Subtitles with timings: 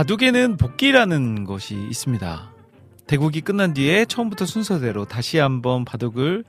[0.00, 2.52] 바둑에는 복기라는 것이 있습니다.
[3.06, 6.44] 대국이 끝난 뒤에 처음부터 순서대로 다시 한번 바둑을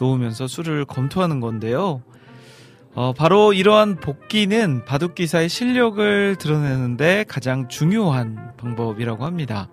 [0.00, 2.02] 놓으면서 수를 검토하는 건데요.
[2.96, 9.68] 어, 바로 이러한 복기는 바둑 기사의 실력을 드러내는데 가장 중요한 방법이라고 합니다.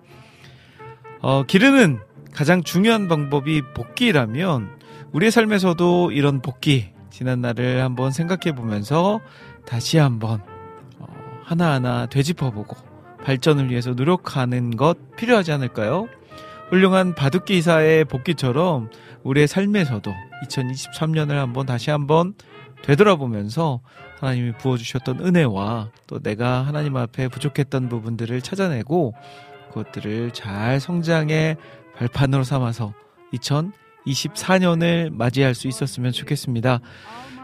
[1.20, 1.98] 어, 기르는
[2.32, 4.78] 가장 중요한 방법이 복기라면
[5.10, 9.18] 우리의 삶에서도 이런 복기 지난 날을 한번 생각해 보면서
[9.66, 10.40] 다시 한번
[11.00, 11.06] 어,
[11.42, 12.93] 하나하나 되짚어보고
[13.24, 16.06] 발전을 위해서 노력하는 것 필요하지 않을까요?
[16.68, 18.90] 훌륭한 바둑기사의 복귀처럼
[19.22, 20.12] 우리의 삶에서도
[20.44, 22.34] 2023년을 한번 다시 한번
[22.82, 23.80] 되돌아보면서
[24.20, 29.14] 하나님이 부어주셨던 은혜와 또 내가 하나님 앞에 부족했던 부분들을 찾아내고
[29.68, 31.56] 그것들을 잘 성장의
[31.96, 32.92] 발판으로 삼아서
[33.32, 36.80] 2024년을 맞이할 수 있었으면 좋겠습니다.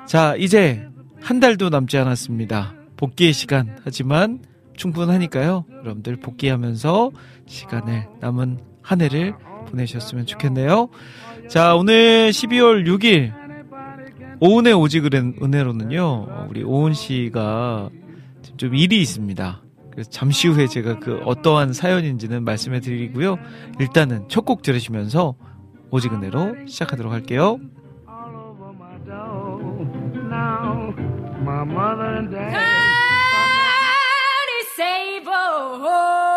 [0.07, 0.87] 자, 이제
[1.21, 2.75] 한 달도 남지 않았습니다.
[2.97, 3.79] 복귀의 시간.
[3.85, 4.41] 하지만
[4.81, 5.67] 충분하니까요.
[5.83, 7.11] 여러분들 복귀하면서
[7.47, 9.35] 시간을 남은 한 해를
[9.69, 10.89] 보내셨으면 좋겠네요.
[11.49, 13.33] 자, 오늘 12월 6일
[14.41, 16.47] 오은의 오직 은혜로는요.
[16.49, 17.91] 우리 오은 씨가
[18.57, 19.63] 좀 일이 있습니다.
[19.91, 23.37] 그래서 잠시 후에 제가 그 어떠한 사연인지는 말씀해 드리고요.
[23.81, 25.35] 일단은 첫 곡 들으시면서
[25.91, 27.59] 오직 은혜로 시작하도록 할게요.
[34.81, 35.31] sable.
[35.31, 36.30] Oh, oh.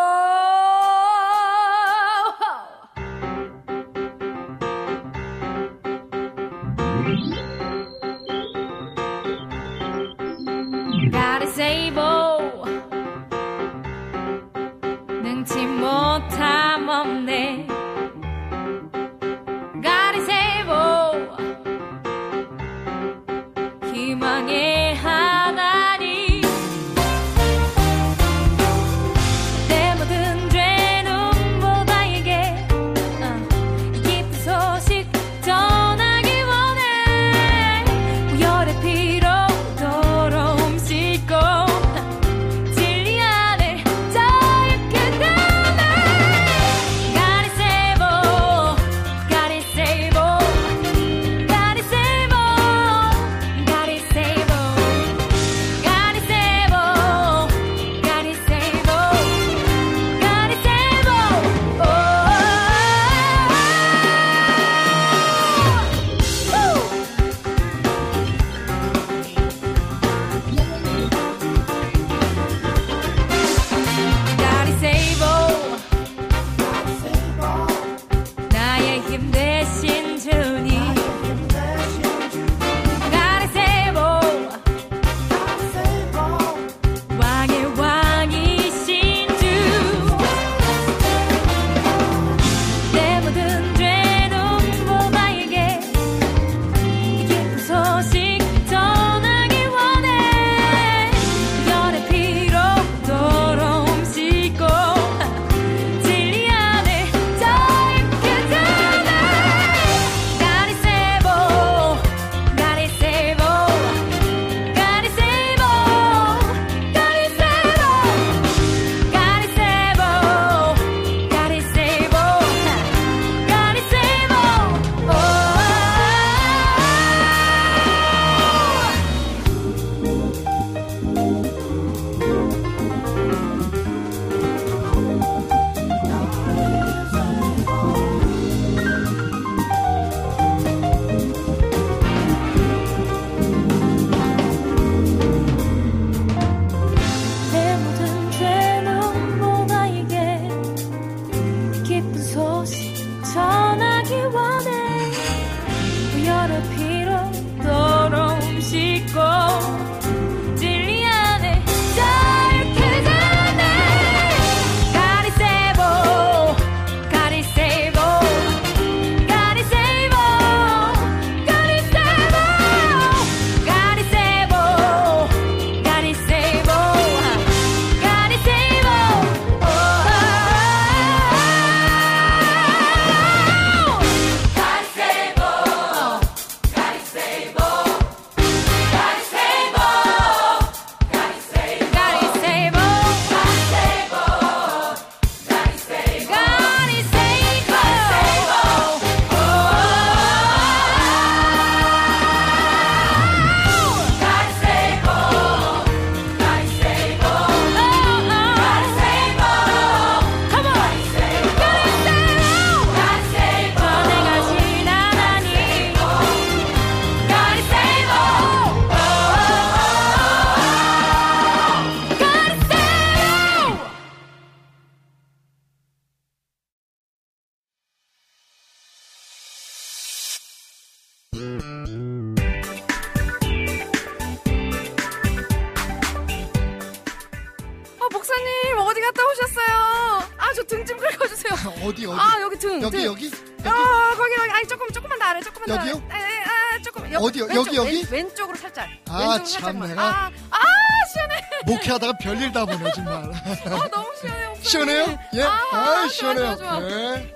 [254.74, 254.94] 시원해.
[254.94, 255.20] 시원해요?
[255.36, 255.42] 예.
[255.44, 256.56] 아, 아, 좋아, 시원해요.
[256.56, 256.80] 좋아, 좋아.
[256.80, 257.36] 네.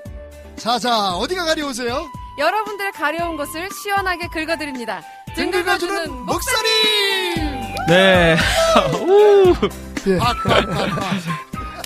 [0.55, 2.05] 자자 어디가 가려우세요?
[2.39, 5.01] 여러분들의 가려운 것을 시원하게 긁어드립니다.
[5.35, 6.71] 등 긁어주는 목사님.
[7.87, 8.35] 네.
[9.01, 9.53] 오.
[10.09, 10.17] 예.
[10.17, 11.13] 팍팍팍팍.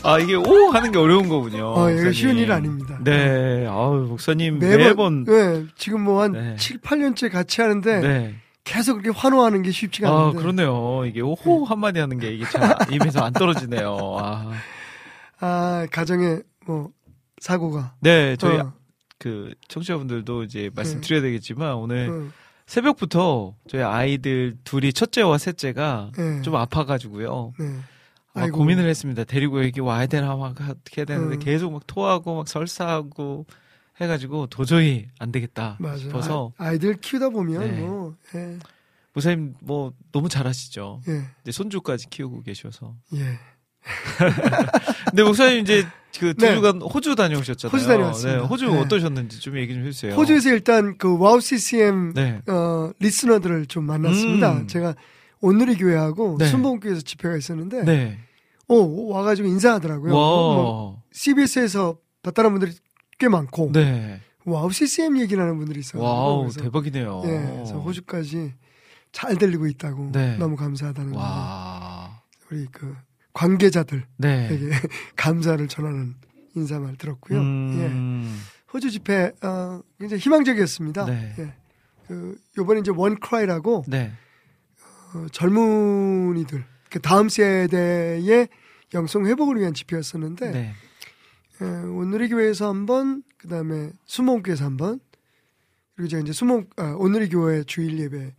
[0.04, 1.74] 아, 이게 오 하는 게 어려운 거군요.
[1.76, 2.12] 어, 이거.
[2.12, 2.98] 쉬운 일 아닙니다.
[3.04, 3.68] 네.
[3.68, 6.56] 아우, 목사님 매번, 매번, 예, 지금 뭐한 네.
[6.58, 8.36] 7, 8년째 같이 하는데 네.
[8.64, 10.38] 계속 그렇게 환호하는 게 쉽지가 아, 않은데.
[10.40, 11.04] 그러네요.
[11.06, 14.18] 이게 호 한마디 하는 게 이게 참 입에서 안 떨어지네요.
[14.20, 14.52] 아.
[15.42, 16.92] 아, 가정에 뭐
[17.40, 18.74] 사고가 네, 저희 어,
[19.18, 22.32] 그 청취자분들도 이제 말씀드려야 되겠지만 오늘 어,
[22.68, 26.42] 새벽부터 저희 아이들 둘이 첫째와 셋째가 예.
[26.42, 27.54] 좀 아파가지고요.
[27.60, 27.66] 네.
[28.34, 28.60] 막 아이고.
[28.60, 29.24] 고민을 했습니다.
[29.26, 31.40] 데리고 여기 와야 되나 막 어떻게 해야 되는데 음.
[31.40, 33.46] 계속 막 토하고 막 설사하고
[34.00, 35.98] 해가지고 도저히 안 되겠다 맞아.
[35.98, 37.82] 싶어서 아, 이들 키우다 보면 네.
[37.82, 38.58] 뭐 예.
[39.14, 41.02] 목사님 뭐 너무 잘하시죠.
[41.10, 41.26] 예.
[41.42, 42.96] 이제 손주까지 키우고 계셔서.
[43.16, 43.38] 예.
[45.10, 45.86] 근데 목사님 이제
[46.20, 46.50] 그 네.
[46.50, 47.74] 두 주간 호주 다녀오셨잖아요.
[47.74, 48.42] 호주 다녀왔습니다.
[48.42, 48.80] 네, 호주 네.
[48.80, 50.14] 어떠셨는지 좀 얘기 좀 해주세요.
[50.14, 52.42] 호주에서 일단 그 WOW CCM 네.
[52.48, 54.54] 어, 리스너들을 좀 만났습니다.
[54.54, 54.68] 음.
[54.68, 54.96] 제가
[55.40, 56.48] 오늘의 교회하고 네.
[56.48, 58.20] 순복음교회에서 집회가 있었는데 네.
[58.68, 60.12] 어, 와가지고 인사하더라고요.
[60.12, 61.02] 뭐 와.
[61.12, 62.74] CBS에서 봤다는 분들이
[63.18, 64.22] 꽤 많고 네.
[64.46, 66.04] WOW CCM 얘기를 하는 분들이 있어요.
[66.04, 67.22] 와우 그래서, 대박이네요.
[67.26, 68.54] 예, 그래서 호주까지
[69.12, 70.38] 잘 들리고 있다고 네.
[70.38, 72.22] 너무 감사하다는 거 와.
[72.50, 72.96] 우리 그
[73.34, 74.72] 관계자들 에게 네.
[75.16, 76.16] 감사를 전하는
[76.56, 77.40] 인사말 들었고요.
[77.40, 77.42] 예.
[77.42, 78.42] 음.
[78.74, 81.06] 호주 집회 어, 굉장히 희망적이었습니다.
[81.06, 81.36] 네.
[81.40, 81.54] 예.
[82.08, 84.12] 그 요번에 이제 원크라이라고 네.
[85.14, 88.50] 어, 젊은이들 그 다음 세대의
[88.94, 90.74] 영성 회복을 위한 집회였었는데 네.
[91.62, 95.00] 예, 오늘의 교회에서 한 번, 그 다음에 수목교에서 한 번,
[95.96, 98.34] 그리고 제가 이제 수목 아, 오늘의 교회 주일 예배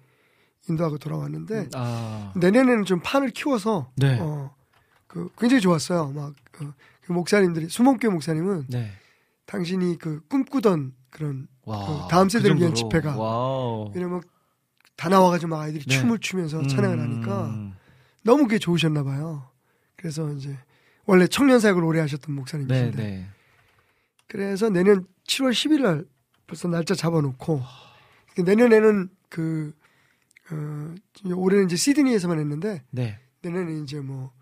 [0.69, 2.33] 인도하고 돌아왔는데 아.
[2.37, 4.19] 내년에는 좀 판을 키워서 네.
[4.21, 4.55] 어,
[5.13, 6.09] 그 굉장히 좋았어요.
[6.13, 8.93] 막 어, 그 목사님들이 수목교 목사님은 네.
[9.45, 11.87] 당신이 그 꿈꾸던 그런 와.
[11.87, 12.91] 그 다음 세대를 위한 정도로.
[12.91, 13.91] 집회가.
[13.95, 14.23] 왜냐면
[14.97, 15.99] 다 나와가지고 막 아이들이 네.
[15.99, 17.03] 춤을 추면서 찬양을 음.
[17.03, 17.73] 하니까
[18.23, 19.51] 너무 그게 좋으셨나 봐요.
[19.97, 20.57] 그래서 이제
[21.05, 23.29] 원래 청년 사역을 오래 하셨던 네, 목사님이신데 네.
[24.29, 26.07] 그래서 내년 7월 10일 날
[26.47, 27.61] 벌써 날짜 잡아놓고
[28.47, 29.75] 내년에는 그
[30.51, 30.95] 어,
[31.35, 33.19] 올해는 이제 시드니에서만 했는데 네.
[33.43, 34.33] 내년에 이제 뭐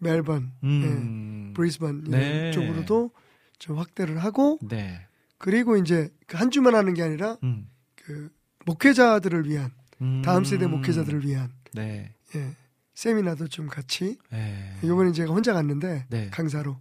[0.00, 1.52] 멜번, 음.
[1.54, 2.50] 브리스번 이런 네.
[2.52, 3.10] 쪽으로도
[3.58, 5.06] 좀 확대를 하고 네.
[5.38, 7.68] 그리고 이제 그한 주만 하는 게 아니라 음.
[7.94, 8.30] 그
[8.66, 10.22] 목회자들을 위한 음.
[10.24, 12.14] 다음 세대 목회자들을 위한 네.
[12.34, 12.56] 예,
[12.94, 14.76] 세미나도 좀 같이 네.
[14.82, 16.30] 이번에 제가 혼자 갔는데 네.
[16.30, 16.76] 강사로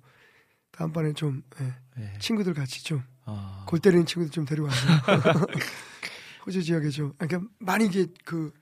[0.72, 2.14] 다음번에 좀 예, 네.
[2.20, 3.66] 친구들 같이 좀 아.
[3.68, 4.78] 골 때리는 친구들 좀 데려와서
[6.46, 8.54] 호주 지역에 좀 아, 그러니까 많이 이게 그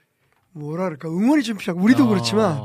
[0.52, 2.08] 뭐라 그럴까 응원이 좀 필요하고 우리도 아.
[2.08, 2.58] 그렇지만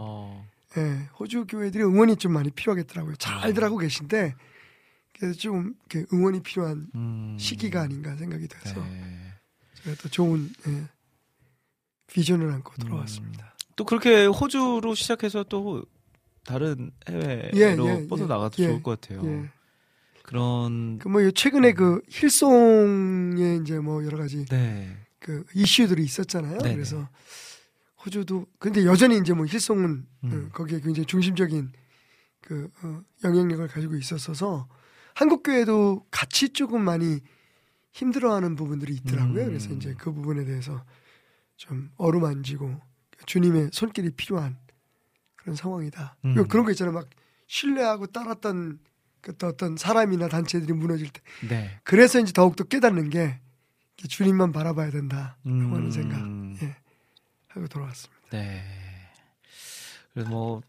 [0.77, 3.17] 예, 호주 교회들이 응원이 좀 많이 필요하겠더라고요.
[3.17, 3.67] 잘들 아.
[3.67, 4.35] 하고 계신데
[5.19, 5.75] 그래서 좀
[6.13, 7.37] 응원이 필요한 음.
[7.39, 9.35] 시기가 아닌가 생각이 돼서 네.
[9.83, 10.85] 제가 또 좋은 예,
[12.07, 13.55] 비전을 안고 돌아왔습니다.
[13.77, 15.85] 또 그렇게 호주로 시작해서 또
[16.45, 18.27] 다른 해외로 예, 예, 뻗어 예.
[18.27, 18.67] 나가도 예.
[18.69, 19.25] 좋을 것 같아요.
[19.25, 19.51] 예.
[20.23, 24.97] 그런 그뭐 최근에 그 힐송에 이제 뭐 여러 가지 네.
[25.19, 26.59] 그 이슈들이 있었잖아요.
[26.59, 26.75] 네네.
[26.75, 27.09] 그래서
[28.05, 30.33] 호주도 근데 여전히 이제 뭐 힐송은 음.
[30.33, 31.73] 어, 거기에 굉장히 중심적인
[32.41, 34.69] 그 어, 영향력을 가지고 있었어서
[35.15, 37.21] 한국 교회도 같이 조금 많이
[37.93, 39.45] 힘들어하는 부분들이 있더라고요.
[39.45, 39.49] 음.
[39.49, 40.85] 그래서 이제 그 부분에 대해서
[41.57, 42.81] 좀 어루만지고
[43.27, 44.57] 주님의 손길이 필요한
[45.37, 46.17] 그런 상황이다.
[46.25, 46.49] 음.
[46.49, 46.95] 그런 거 있잖아요.
[46.95, 47.09] 막
[47.47, 48.79] 신뢰하고 따랐던
[49.21, 51.79] 그 어떤 사람이나 단체들이 무너질 때 네.
[51.85, 53.39] 그래서 이제 더욱더 깨닫는 게
[53.97, 55.37] 주님만 바라봐야 된다.
[55.47, 55.73] 음.
[55.73, 56.42] 하는 생각 예,
[57.55, 58.23] 하고 돌아왔습니다.
[58.31, 58.63] 네.
[60.13, 60.63] 그래서 뭐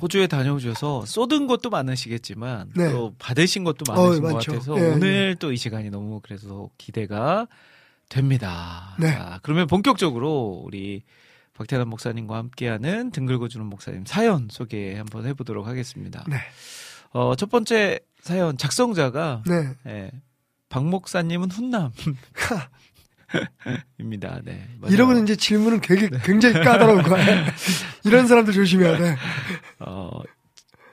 [0.00, 2.90] 호주에 다녀오셔서 쏟은 것도 많으시겠지만 네.
[2.90, 4.52] 또 받으신 것도 많으신 어, 것 많죠.
[4.52, 7.46] 같아서 예, 오늘 또이 시간이 너무 그래서 기대가
[8.08, 8.94] 됩니다.
[9.00, 9.12] 네.
[9.12, 11.02] 자, 그러면 본격적으로 우리
[11.54, 16.24] 박태남 목사님과 함께하는 등글고주는 목사님 사연 소개 한번 해보도록 하겠습니다.
[16.28, 16.36] 네,
[17.12, 19.74] 어, 첫 번째 사연 작성자가 네.
[19.86, 20.10] 예,
[20.68, 21.92] 박 목사님은 훈남.
[23.98, 24.40] 입니다.
[24.44, 24.68] 네.
[24.80, 24.94] 맞아요.
[24.94, 27.44] 이러면 이제 질문은 되게 굉장히 까다로운 거예요.
[28.04, 29.16] 이런 사람들 조심해야 돼.
[29.80, 30.20] 어,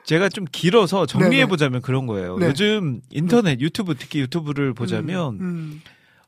[0.05, 1.45] 제가 좀 길어서 정리해 네네.
[1.45, 2.37] 보자면 그런 거예요.
[2.37, 2.47] 네.
[2.47, 5.81] 요즘 인터넷, 유튜브 특히 유튜브를 보자면 음, 음,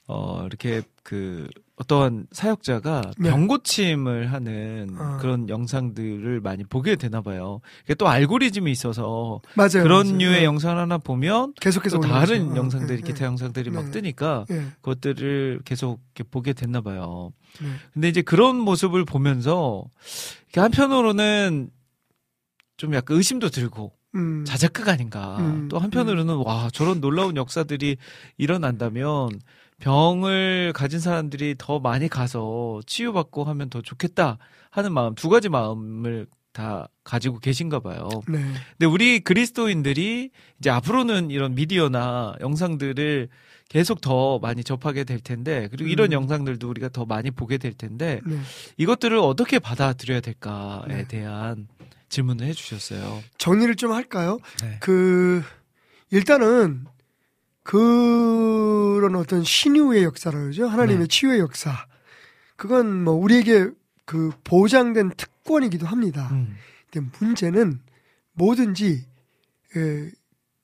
[0.07, 3.29] 어, 이렇게 그 어떠한 사역자가 네.
[3.29, 5.17] 병고침을 하는 아.
[5.17, 7.60] 그런 영상들을 많이 보게 되나 봐요.
[7.84, 9.84] 이게 또 알고리즘이 있어서 맞아요.
[9.84, 10.17] 그런 맞아요.
[10.20, 10.44] 류의 네.
[10.46, 12.00] 영상 하나 보면 계속해서.
[12.00, 13.91] 다른 어, 영상들이 네, 기타 영상들이 막 네.
[13.91, 14.67] 뜨니까 네.
[14.82, 17.34] 그것들을 계속 이렇게 보게 됐나 봐요.
[17.62, 17.67] 네.
[17.94, 19.84] 근데 이제 그런 모습을 보면서
[20.55, 21.70] 한편으로는
[22.77, 24.46] 좀 약간 의심도 들고 음.
[24.46, 25.38] 자작극 아닌가.
[25.39, 27.98] 음, 또 한편으로는 와 저런 놀라운 역사들이
[28.38, 29.29] 일어난다면
[29.79, 34.38] 병을 가진 사람들이 더 많이 가서 치유받고 하면 더 좋겠다
[34.70, 38.08] 하는 마음 두 가지 마음을 다 가지고 계신가 봐요.
[38.29, 38.39] 네.
[38.72, 43.27] 근데 우리 그리스도인들이 이제 앞으로는 이런 미디어나 영상들을
[43.67, 46.13] 계속 더 많이 접하게 될 텐데 그리고 이런 음.
[46.13, 48.39] 영상들도 우리가 더 많이 보게 될 텐데 네.
[48.77, 51.08] 이것들을 어떻게 받아들여야 될까에 네.
[51.08, 51.67] 대한
[52.08, 53.22] 질문을 해주셨어요.
[53.38, 54.38] 정리를 좀 할까요?
[54.62, 54.77] 네.
[54.79, 55.44] 그
[56.12, 56.86] 일단은
[57.65, 60.67] 그런 어떤 신유의 역사라 그러죠.
[60.67, 61.07] 하나님의 네.
[61.07, 61.88] 치유의 역사.
[62.55, 63.72] 그건 뭐 우리에게
[64.05, 66.29] 그 보장된 특권이기도 합니다.
[66.31, 66.55] 음.
[66.91, 67.79] 근데 문제는
[68.34, 69.07] 뭐든지
[69.75, 70.12] 에,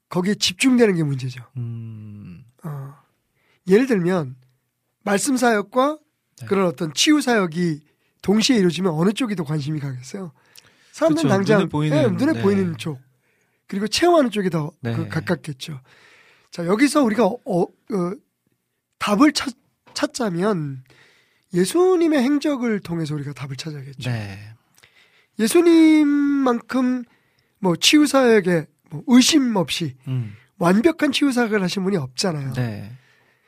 [0.09, 1.43] 거기에 집중되는 게 문제죠.
[1.57, 2.45] 음.
[2.63, 2.93] 어,
[3.67, 4.35] 예를 들면
[5.01, 5.97] 말씀 사역과
[6.41, 6.45] 네.
[6.45, 7.81] 그런 어떤 치유 사역이
[8.21, 10.33] 동시에 이루어지면 어느 쪽이 더 관심이 가겠어요?
[10.91, 12.41] 사람들은 그쵸, 당장 눈에 보이는, 예, 눈에 네.
[12.43, 13.01] 보이는 쪽
[13.65, 14.95] 그리고 체험하는 쪽이 더 네.
[14.95, 15.81] 그 가깝겠죠.
[16.51, 17.67] 자 여기서 우리가 어, 어,
[18.99, 19.53] 답을 찾,
[19.93, 20.83] 찾자면
[21.53, 24.09] 예수님의 행적을 통해서 우리가 답을 찾아야겠죠.
[24.09, 24.37] 네.
[25.39, 27.03] 예수님만큼
[27.59, 30.35] 뭐 치유 사역에 뭐 의심 없이 음.
[30.57, 32.53] 완벽한 치유 사역을 하신 분이 없잖아요.
[32.53, 32.91] 네.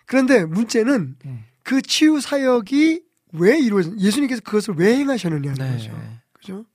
[0.05, 1.45] 그런데 문제는 음.
[1.62, 5.72] 그 치유 사역이 왜 이루어진 예수님께서 그것을 왜 행하셨느냐는 네.
[5.72, 6.19] 거죠.
[6.33, 6.65] 그죠?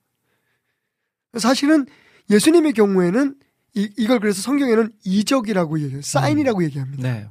[1.39, 1.87] 사실은
[2.31, 3.35] 예수님의 경우에는
[3.79, 6.03] 이, 이걸 그래서 성경에는 이적이라고 얘기해요.
[6.03, 7.03] 사인이라고 얘기합니다.
[7.03, 7.29] 네.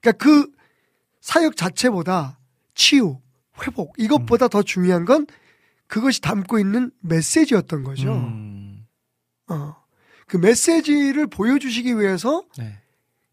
[0.00, 0.50] 그러니까 그
[1.20, 2.38] 사역 자체보다
[2.74, 3.18] 치유,
[3.62, 5.26] 회복 이것보다 더 중요한 건
[5.86, 8.12] 그것이 담고 있는 메시지였던 거죠.
[8.12, 8.86] 음.
[9.48, 9.76] 어.
[10.26, 12.78] 그 메시지를 보여주시기 위해서 네.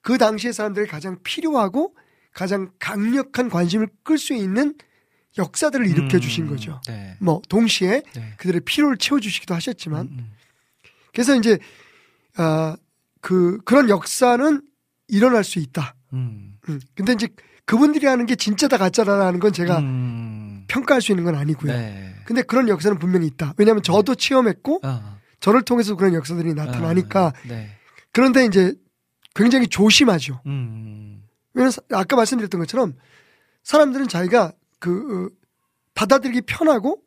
[0.02, 1.96] 그 당시의 사람들이 가장 필요하고
[2.34, 4.76] 가장 강력한 관심을 끌 수 있는
[5.38, 6.50] 역사들을 일으켜 주신 음.
[6.50, 6.82] 거죠.
[6.88, 7.16] 네.
[7.20, 8.34] 뭐 동시에 네.
[8.38, 10.32] 그들의 필요를 채워 주시기도 하셨지만 음, 음.
[11.14, 11.58] 그래서 이제
[12.38, 12.76] 아
[13.24, 14.62] 그 그런 역사는
[15.08, 15.94] 일어날 수 있다.
[16.14, 16.58] 음.
[16.70, 16.80] 음.
[16.96, 17.28] 근데 이제
[17.66, 20.66] 그분들이 하는 게 진짜다 가짜다라는 건 제가 음.
[20.68, 21.72] 평가할 수 있는 건 아니고요.
[21.72, 22.16] 네.
[22.26, 23.54] 근데 그런 역사는 분명히 있다.
[23.58, 25.20] 왜냐하면 저도 체험했고 아.
[25.40, 27.70] 저를 통해서 그런 역사들이 나타나니까 아, 네.
[28.12, 28.74] 그런데 이제
[29.36, 30.42] 굉장히 조심하죠.
[30.48, 31.24] 음.
[31.54, 32.96] 왜냐면 사- 아까 말씀드렸던 것처럼
[33.64, 35.36] 사람들은 자기가 그 어,
[35.94, 37.02] 받아들이기 편하고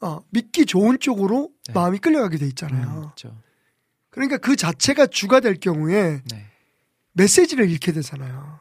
[0.00, 1.72] 어, 믿기 좋은 쪽으로 네.
[1.74, 3.00] 마음이 끌려가게 돼 음, 있잖아요.
[3.14, 3.36] 그렇죠.
[4.14, 6.46] 그러니까 그 자체가 주가 될 경우에 네.
[7.14, 8.60] 메시지를 잃게 되잖아요.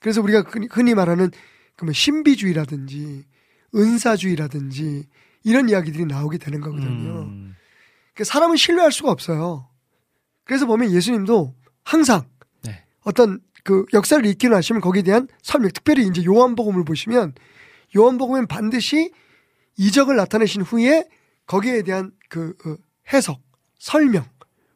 [0.00, 1.30] 그래서 우리가 흔히- 말하는
[1.76, 3.24] 그뭐 신비주의라든지
[3.74, 5.08] 은사주의라든지
[5.44, 7.22] 이런 이야기들이 나오게 되는 거거든요.
[7.22, 7.56] 음.
[8.14, 9.66] 그 사람은 신뢰할 수가 없어요.
[10.44, 12.28] 그래서 보면 예수님도 항상
[12.64, 12.84] 네.
[13.04, 17.32] 어떤 그 역사를 읽기는 하시면 거기에 대한 설명, 특별히 이제 요한복음을 보시면
[17.96, 19.10] 요한복음엔 반드시
[19.78, 21.08] 이적을 나타내신 후에
[21.46, 22.76] 거기에 대한 그 어,
[23.12, 23.40] 해석,
[23.78, 24.24] 설명,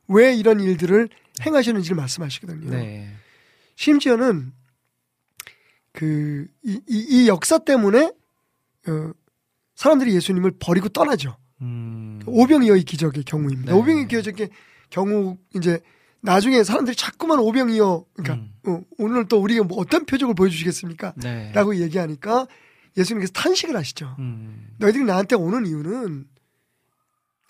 [0.08, 1.08] 왜 이런 일들을
[1.44, 2.70] 행하셨는지를 말씀하시거든요.
[2.70, 3.12] 네.
[3.76, 4.52] 심지어는
[5.92, 8.12] 그, 이, 이, 이 역사 때문에,
[8.88, 9.12] 어,
[9.74, 11.36] 사람들이 예수님을 버리고 떠나죠.
[11.60, 12.20] 음.
[12.26, 13.72] 오병이어의 기적의 경우입니다.
[13.72, 13.78] 네.
[13.78, 14.50] 오병이어 기적의
[14.90, 15.80] 경우, 이제,
[16.20, 18.70] 나중에 사람들이 자꾸만 오병이어, 그러니까, 음.
[18.70, 21.14] 어, 오늘 또 우리가 뭐 어떤 표적을 보여주시겠습니까?
[21.16, 21.50] 네.
[21.52, 22.46] 라고 얘기하니까
[22.96, 24.14] 예수님께서 탄식을 하시죠.
[24.18, 24.68] 음.
[24.78, 26.26] 너희들이 나한테 오는 이유는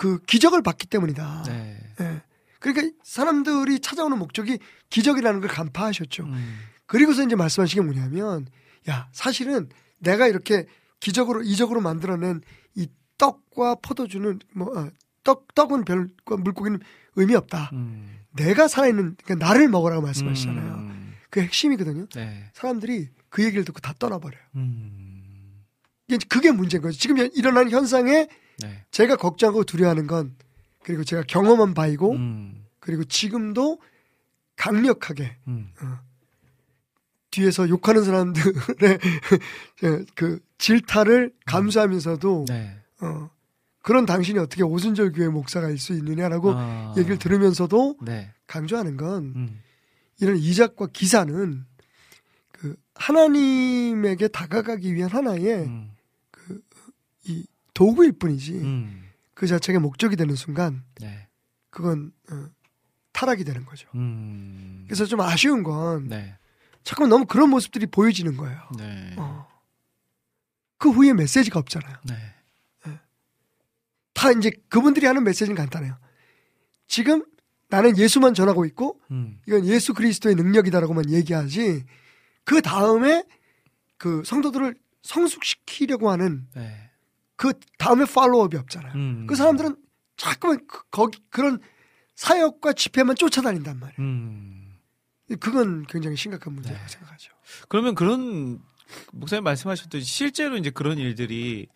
[0.02, 1.44] 그 기적을 받기 때문이다.
[1.46, 1.78] 네.
[2.00, 2.22] 예.
[2.58, 4.58] 그러니까 사람들이 찾아오는 목적이
[4.90, 6.24] 기적이라는 걸 간파하셨죠.
[6.24, 6.58] 음.
[6.86, 8.48] 그리고서 이제 말씀하신 게 뭐냐면,
[8.90, 9.68] 야, 사실은
[9.98, 10.66] 내가 이렇게
[10.98, 12.40] 기적으로, 이적으로 만들어낸
[12.74, 14.90] 이 떡과 포도주는, 뭐, 어,
[15.22, 16.80] 떡, 떡은 별, 물고기는
[17.14, 17.70] 의미 없다.
[17.72, 18.18] 음.
[18.32, 20.74] 내가 살아있는, 그러니까 나를 먹으라고 말씀하시잖아요.
[20.74, 21.14] 음.
[21.30, 22.06] 그 핵심이거든요.
[22.16, 22.50] 네.
[22.54, 24.42] 사람들이 그 얘기를 듣고 다 떠나버려요.
[24.56, 25.62] 음.
[26.28, 26.98] 그게 문제인 거죠.
[26.98, 28.26] 지금 일어난 현상에
[28.60, 28.84] 네.
[28.90, 30.34] 제가 걱정하고 두려워하는 건,
[30.82, 32.64] 그리고 제가 경험한 바이고, 음.
[32.80, 33.78] 그리고 지금도
[34.56, 35.72] 강력하게 음.
[37.30, 38.98] 뒤에서 욕하는 사람들의
[40.14, 42.76] 그 질타를 감수하면서도 네.
[43.00, 43.30] 어,
[43.80, 46.94] 그런 당신이 어떻게 오순절 교회 목사가일 수 있느냐라고 아.
[46.96, 48.32] 얘기를 들으면서도 네.
[48.46, 49.62] 강조하는 건 음.
[50.20, 51.64] 이런 이작과 기사는
[52.52, 55.90] 그 하나님에게 다가가기 위한 하나의 음.
[57.72, 59.08] 이 도구일 뿐이지 음.
[59.34, 61.28] 그 자체가 목적이 되는 순간 네.
[61.70, 62.46] 그건 어,
[63.12, 63.88] 타락이 되는 거죠.
[63.94, 64.84] 음.
[64.86, 66.36] 그래서 좀 아쉬운 건 네.
[66.84, 68.60] 잠깐만 너무 그런 모습들이 보여지는 거예요.
[68.76, 69.14] 네.
[69.16, 69.48] 어.
[70.78, 71.96] 그 후에 메시지가 없잖아요.
[72.08, 72.14] 네.
[74.14, 75.96] 다 이제 그분들이 하는 메시지는 간단해요.
[76.86, 77.24] 지금
[77.68, 79.40] 나는 예수만 전하고 있고 음.
[79.48, 81.84] 이건 예수 그리스도의 능력이다라고만 얘기하지
[82.44, 83.24] 그 다음에
[83.96, 86.91] 그 성도들을 성숙시키려고 하는 네.
[87.36, 88.92] 그 다음에 팔로업이 없잖아요.
[88.94, 89.26] 음.
[89.28, 89.76] 그 사람들은
[90.16, 91.58] 자꾸만 그, 거기 그런
[92.14, 93.96] 사역과 집회만 쫓아다닌단 말이에요.
[93.98, 94.78] 음.
[95.40, 96.88] 그건 굉장히 심각한 문제라고 네.
[96.88, 97.32] 생각하죠.
[97.68, 98.60] 그러면 그런
[99.12, 101.66] 목사님 말씀하셨듯이 실제로 이제 그런 일들이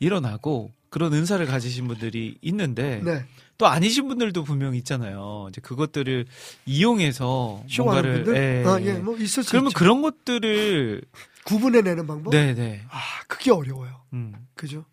[0.00, 3.24] 일어나고 그런 은사를 가지신 분들이 있는데 네.
[3.58, 5.46] 또 아니신 분들도 분명히 있잖아요.
[5.50, 6.26] 이제 그것들을
[6.66, 8.68] 이용해서 뭔가를 예.
[8.68, 9.78] 아, 예, 뭐 있을 수 그러면 있죠.
[9.78, 11.02] 그런 것들을
[11.44, 12.30] 구분해내는 방법.
[12.30, 12.84] 네, 네.
[12.90, 14.02] 아, 그게 어려워요.
[14.12, 14.34] 음.
[14.54, 14.84] 그죠?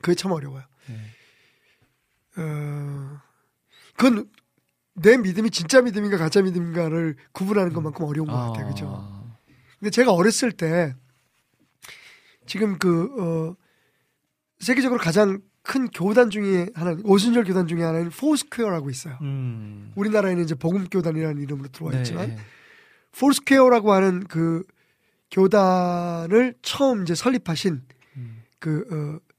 [0.00, 0.64] 그게 참 어려워요.
[0.86, 2.42] 네.
[2.42, 3.20] 어,
[3.96, 4.28] 그건
[4.94, 8.68] 내 믿음이 진짜 믿음인가 가짜 믿음인가를 구분하는 것만큼 어려운 것 같아요.
[8.68, 8.86] 그죠?
[8.88, 9.36] 아.
[9.78, 10.94] 근데 제가 어렸을 때
[12.46, 13.56] 지금 그 어,
[14.58, 19.18] 세계적으로 가장 큰 교단 중에 하나, 오순절 교단 중에 하나인 포스퀘어라고 있어요.
[19.20, 19.92] 음.
[19.94, 22.36] 우리나라에는 이제 복음교단이라는 이름으로 들어와 있지만 네.
[23.12, 24.64] Foursquare라고 하는 그
[25.30, 27.82] 교단을 처음 이제 설립하신
[28.16, 28.42] 음.
[28.58, 29.29] 그 어, 어,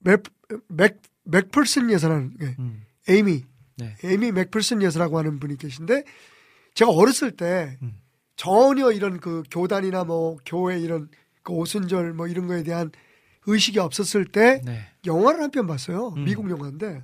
[0.00, 0.22] 맥,
[0.68, 2.82] 맥, 맥펄슨 여사라는 예, 음.
[3.08, 3.44] 에이미
[3.76, 3.96] 네.
[4.04, 6.04] 에이미 맥펄슨 여사라고 하는 분이 계신데
[6.74, 8.00] 제가 어렸을 때 음.
[8.36, 11.08] 전혀 이런 그 교단이나 뭐 교회 이런
[11.42, 12.90] 그 오순절 뭐 이런 거에 대한
[13.46, 14.86] 의식이 없었을 때 네.
[15.06, 16.08] 영화를 한 편 봤어요.
[16.16, 16.24] 음.
[16.24, 17.02] 미국 영화인데.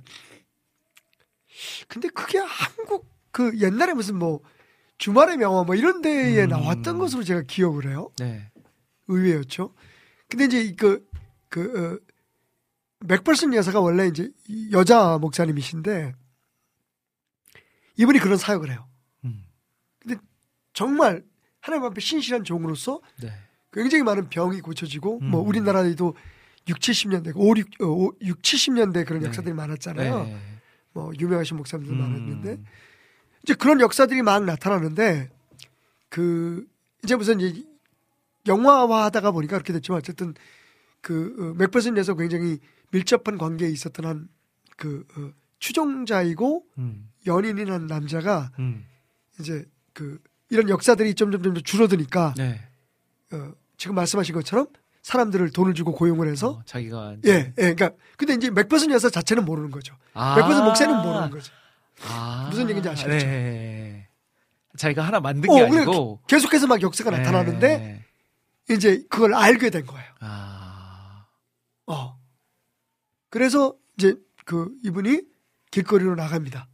[1.87, 4.41] 근데 그게 한국 그 옛날에 무슨 뭐
[4.97, 6.49] 주말의 명화 뭐 이런 데에 음.
[6.49, 8.11] 나왔던 것으로 제가 기억을 해요.
[8.19, 8.49] 네.
[9.07, 9.73] 의외였죠.
[10.29, 11.05] 근데 이제 그,
[11.49, 12.13] 그, 어,
[13.05, 16.13] 맥펄슨 여사가 원래 이제 이 여자 목사님이신데
[17.97, 18.87] 이분이 그런 사역을 해요.
[19.25, 19.45] 음.
[20.73, 21.23] 정말
[21.61, 23.31] 하나님 앞에 신실한 종으로서 네.
[23.71, 25.47] 굉장히 많은 병이 고쳐지고 뭐 음.
[25.47, 26.15] 우리나라에도
[26.67, 29.27] 6, 70년대, 5, 6, 어, 5, 6 70년대 그런 네.
[29.27, 30.23] 역사들이 많았잖아요.
[30.23, 30.37] 네.
[30.93, 31.99] 뭐 유명하신 목사님들 음.
[31.99, 32.59] 많았는데
[33.43, 35.29] 이제 그런 역사들이 막 나타나는데
[36.09, 36.65] 그
[37.03, 37.63] 이제 무슨 이제
[38.47, 40.33] 영화화하다가 보니까 그렇게 됐지만 어쨌든
[41.05, 42.57] 그 어, 맥버슨에서 굉장히
[42.89, 47.11] 밀접한 관계에 있었던 한그 어, 추종자이고 음.
[47.27, 48.83] 연인인 한 남자가 음.
[49.39, 49.63] 이제
[49.93, 52.59] 그 이런 역사들이 점점 점점 줄어드니까 네.
[53.31, 54.65] 어, 지금 말씀하신 것처럼
[55.03, 59.45] 사람들을 돈을 주고 고용을 해서 어, 자기가 예, 예, 그러니까 근데 이제 맥버슨 여사 자체는
[59.45, 59.95] 모르는 거죠.
[60.15, 60.35] 아.
[60.37, 61.53] 맥버슨 목사는 모르는 거죠.
[62.09, 62.47] 아.
[62.49, 63.27] 무슨 얘기인지 아시겠죠?
[63.27, 64.07] 네.
[64.75, 68.05] 자기가 하나 만든 어, 게 그래, 아니고 계속해서 막 역사가 나타나는데 네.
[68.73, 70.09] 이제 그걸 알게 된 거예요.
[70.19, 70.54] 아.
[71.87, 72.19] 어.
[73.29, 75.21] 그래서 이제 그 이분이
[75.71, 76.67] 길거리로 나갑니다.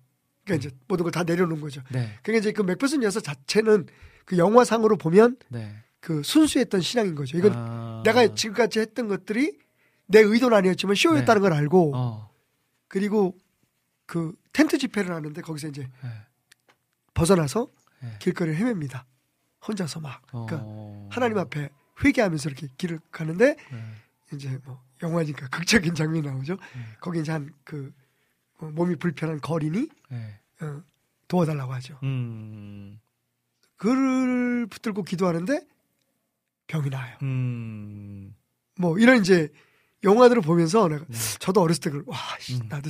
[0.44, 1.82] 그러니까 이제 모든 걸 다 내려놓은 거죠.
[1.92, 2.18] 네.
[2.24, 3.88] 그러니까 이제 그 맥버슨 여사 자체는
[4.26, 5.76] 그 영화상으로 보면 네.
[6.00, 7.38] 그 순수했던 신앙인 거죠.
[7.38, 8.02] 이건 아.
[8.06, 9.58] 내가 지금까지 했던 것들이
[10.08, 12.32] 내 의도는 아니었지만 쇼였다는 걸 알고 어.
[12.88, 13.38] 그리고
[14.06, 16.10] 그 텐트 집회를 하는데 거기서 이제 네.
[17.14, 17.70] 벗어나서
[18.02, 18.16] 네.
[18.20, 19.06] 길거리를 헤맵니다.
[19.68, 21.08] 혼자서 막 그러니까 어.
[21.12, 21.70] 하나님 앞에
[22.04, 23.84] 회개하면서 이렇게 길을 가는데 네.
[24.34, 26.56] 이제 뭐 영화니까 극적인 장면이 나오죠.
[26.56, 26.82] 네.
[27.00, 27.94] 거기 이제 한그
[28.60, 30.40] 어, 몸이 불편한 거린이 네.
[30.62, 30.84] 어,
[31.28, 32.00] 도와달라고 하죠.
[32.04, 33.00] 음.
[33.78, 35.66] 그를 붙들고 기도하는데
[36.68, 37.18] 병이 나요.
[37.24, 38.36] 음.
[38.78, 39.50] 뭐 이런 이제
[40.04, 41.18] 영화들을 보면서 내가 네.
[41.40, 42.68] 저도 어렸을 때 그걸 와 씨, 음.
[42.70, 42.90] 나도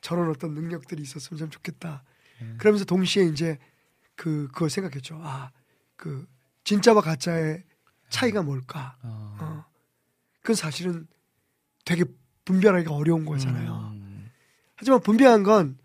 [0.00, 2.04] 저런 어떤 능력들이 있었으면 참 좋겠다.
[2.40, 2.54] 네.
[2.58, 3.58] 그러면서 동시에 이제
[4.14, 5.20] 그 그걸 생각했죠.
[5.22, 5.50] 아
[5.98, 6.26] 그
[6.64, 7.64] 진짜와 가짜의
[8.08, 8.96] 차이가 뭘까?
[9.02, 9.36] 어.
[9.40, 9.64] 어.
[10.40, 11.06] 그건 사실은
[11.88, 12.04] 되게
[12.44, 13.92] 분별하기가 어려운 거잖아요.
[13.94, 14.30] 음.
[14.76, 15.78] 하지만 분명한 건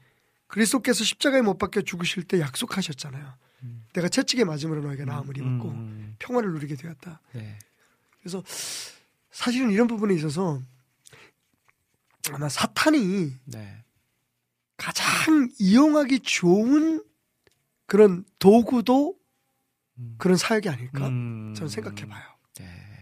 [0.47, 3.33] 그리스도께서 십자가에 못 박혀 죽으실 때 약속하셨잖아요.
[3.63, 3.85] 음.
[3.93, 6.15] 내가 채찍에 맞음으로 너희가 나음을 음, 입었고 음.
[6.19, 7.21] 평화를 누리게 되었다.
[7.31, 7.57] 네.
[8.19, 8.43] 그래서
[9.31, 10.61] 사실은 이런 부분에 있어서
[12.33, 13.83] 아마 사탄이 네.
[14.75, 17.01] 가장 이용하기 좋은
[17.85, 19.17] 그런 도구도
[19.99, 20.15] 음.
[20.17, 21.53] 그런 사역이 아닐까 음.
[21.55, 22.23] 저는 생각해 봐요.
[22.55, 22.92] 네.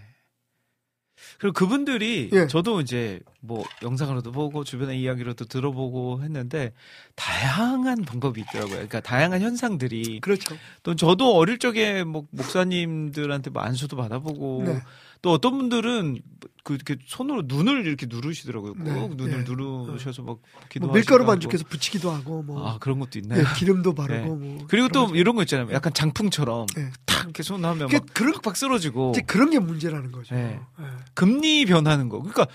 [1.42, 2.46] 그리고 그분들이 예.
[2.46, 6.72] 저도 이제 뭐 영상으로도 보고 주변의 이야기로도 들어보고 했는데
[7.16, 8.76] 다양한 방법이 있더라고요.
[8.76, 10.56] 그러니까 다양한 현상들이 그렇죠.
[10.84, 14.84] 또 저도 어릴 적에 뭐 목사님들한테 뭐 안수도 받아보고 네.
[15.22, 16.20] 또 어떤 분들은
[16.64, 18.74] 그 이렇게 손으로 눈을 이렇게 누르시더라고요.
[18.74, 19.08] 꼭 네.
[19.16, 19.44] 눈을 예.
[19.44, 21.26] 누르셔서 막뭐 기도하시고 밀가루.
[21.26, 23.40] 반죽해서 붙이기도 하고 뭐 아 그런 것도 있나요?
[23.40, 24.46] 예, 기름도 바르고 네.
[24.56, 25.72] 뭐 그리고 또 그런 이런 거 있잖아요.
[25.74, 26.90] 약간 장풍처럼 네.
[27.06, 30.34] 탁 이렇게 손 하면 그게 막 그런 팍팍 쓰러지고 이제 그런 게 문제라는 거죠.
[30.36, 30.60] 네.
[30.80, 30.86] 예.
[31.14, 32.20] 금리 변하는 거.
[32.20, 32.48] 그러니까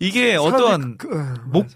[0.00, 1.66] 이게 어떠한 그, 그, 예, 목-.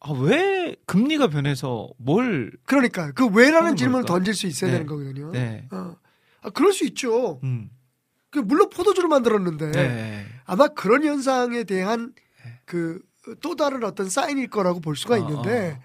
[0.00, 4.14] 아, 왜 금리가 변해서 뭘 그러니까 그 왜라는 질문을 걸까?
[4.14, 4.78] 던질 수 있어야 네.
[4.78, 5.30] 되는 거거든요.
[5.32, 5.66] 네.
[5.72, 5.96] 어.
[6.42, 7.40] 아, 그럴 수 있죠.
[7.42, 7.70] 음.
[8.30, 10.26] 그 물론 포도주를 만들었는데 네.
[10.44, 12.12] 아마 그런 현상에 대한
[12.64, 13.00] 그
[13.40, 15.82] 또 다른 어떤 사인일 거라고 볼 수가 어, 있는데 어.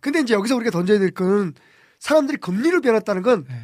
[0.00, 1.54] 근데 이제 여기서 우리가 던져야 될 거는
[1.98, 3.54] 사람들이 금리를 변했다는 건 네.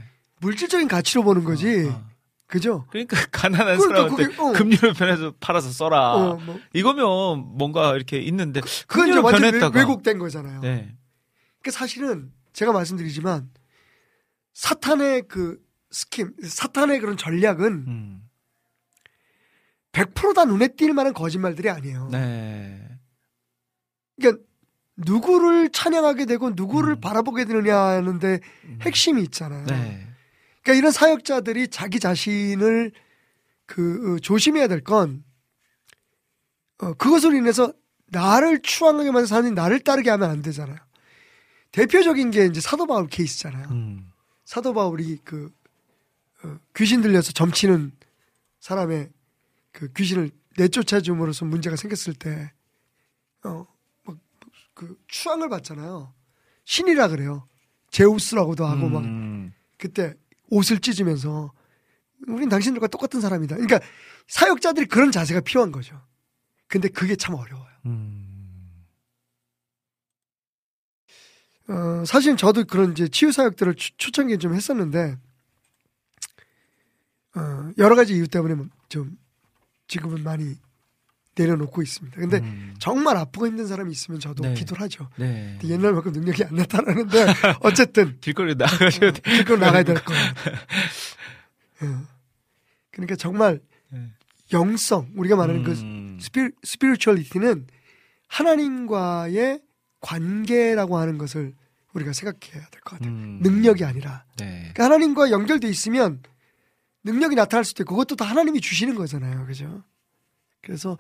[0.41, 1.87] 물질적인 가치로 보는 거지.
[1.87, 2.11] 어, 어.
[2.47, 2.87] 그죠?
[2.91, 4.53] 그러니까 가난한 그러니까 사람한테 그게, 어.
[4.53, 6.15] 금리를 변해서 팔아서 써라.
[6.15, 6.59] 어, 뭐.
[6.73, 10.61] 이거면 뭔가 이렇게 있는데 그건 이제 완전 히 변했다가 왜곡된 거잖아요.
[10.61, 10.97] 네.
[11.63, 13.51] 그 사실은 제가 말씀드리지만
[14.55, 15.59] 사탄의 그
[15.91, 18.31] 스킴, 사탄의 그런 전략은 음.
[19.93, 22.09] 100%다 눈에 띌 만한 거짓말들이 아니에요.
[22.13, 22.89] 네.
[24.17, 24.43] 그러니까
[24.97, 27.01] 누구를 찬양하게 되고 누구를 음.
[27.01, 28.79] 바라보게 되느냐 하는데 음.
[28.83, 29.67] 핵심이 있잖아요.
[29.67, 30.07] 네.
[30.63, 32.93] 그러니까 이런 사역자들이 자기 자신을
[33.67, 35.25] 그 어, 조심해야 될건
[36.79, 37.73] 어, 그것으로 인해서
[38.09, 40.79] 나를 추앙하게 만든 사람이 나를 따르게 하면 안 되잖아요.
[41.73, 43.69] 대표적인 게 이제 사도 바울 케이스잖아요.
[43.71, 44.11] 음.
[44.45, 45.60] 사도 바울이 그 어,
[46.77, 47.93] 귀신 들려서 점치는
[48.61, 49.11] 사람의
[49.73, 52.53] 그 귀신을 내쫓아 줌으로써 문제가 생겼을 때
[53.45, 53.67] 어,
[54.05, 54.17] 막,
[54.75, 56.13] 그 추앙을 받잖아요.
[56.65, 57.47] 신이라 그래요.
[57.91, 59.53] 제우스라고도 하고 막 음.
[59.79, 60.15] 그때
[60.49, 61.53] 옷을 찢으면서
[62.29, 63.57] 우린 당신들과 똑같은 사람이다.
[63.57, 63.81] 그러니까
[64.29, 66.01] 사역자들이 그런 자세가 필요한 거죠.
[66.69, 67.71] 근데 그게 참 어려워요.
[67.87, 68.27] 음.
[71.69, 75.17] 어, 사실 저도 그런 이제 치유 사역들을 추- 초창기에 좀 했었는데
[77.35, 78.57] 어, 여러 가지 이유 때문에
[78.89, 79.17] 좀
[79.89, 80.57] 지금은 많이
[81.37, 82.17] 내려놓고 있습니다.
[82.21, 82.75] 근데 음.
[82.79, 84.55] 정말 아프고 힘든 사람이 있으면 저도 네.
[84.55, 85.09] 기도를 하죠.
[85.17, 85.57] 네.
[85.61, 87.27] 근데 옛날만큼 능력이 안 나타나는데
[87.63, 89.21] 어쨌든 길거리 나가셔야 돼.
[89.39, 90.23] 그걸 나가야 될 거예요.
[91.83, 92.03] 어.
[92.91, 94.11] 그러니까 정말 네.
[94.53, 96.19] 영성 우리가 말하는 그 음.
[96.21, 97.67] 스피, 스피리추얼리티는
[98.27, 99.61] 하나님과의
[100.01, 101.55] 관계라고 하는 것을
[101.93, 103.11] 우리가 생각해야 될 것 같아요.
[103.13, 103.39] 음.
[103.43, 104.59] 능력이 아니라 네.
[104.61, 106.21] 그러니까 하나님과 연결돼 있으면
[107.05, 109.47] 능력이 나타날 수도 있고 그것도 다 하나님이 주시는 거잖아요.
[109.47, 109.83] 그죠?
[110.63, 110.99] 그래서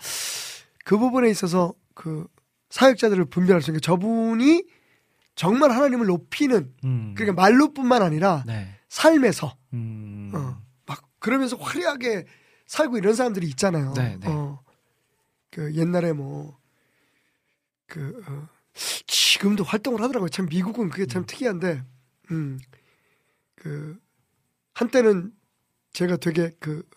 [0.84, 2.26] 그 부분에 있어서 그
[2.70, 4.64] 사역자들을 분별할 수 있는 게 저분이
[5.34, 7.14] 정말 하나님을 높이는 음.
[7.16, 8.74] 그러니까 말로뿐만 아니라 네.
[8.88, 10.32] 삶에서 음.
[10.34, 12.26] 어, 막 그러면서 화려하게
[12.66, 13.92] 살고 이런 사람들이 있잖아요.
[13.94, 14.28] 네, 네.
[14.28, 14.62] 어,
[15.50, 16.56] 그 옛날에 뭐그
[18.26, 18.48] 어,
[19.06, 20.28] 지금도 활동을 하더라고요.
[20.28, 21.82] 참 미국은 그게 참 특이한데,
[22.30, 22.58] 음,
[23.54, 23.98] 그
[24.74, 25.32] 한때는
[25.92, 26.88] 제가 되게 그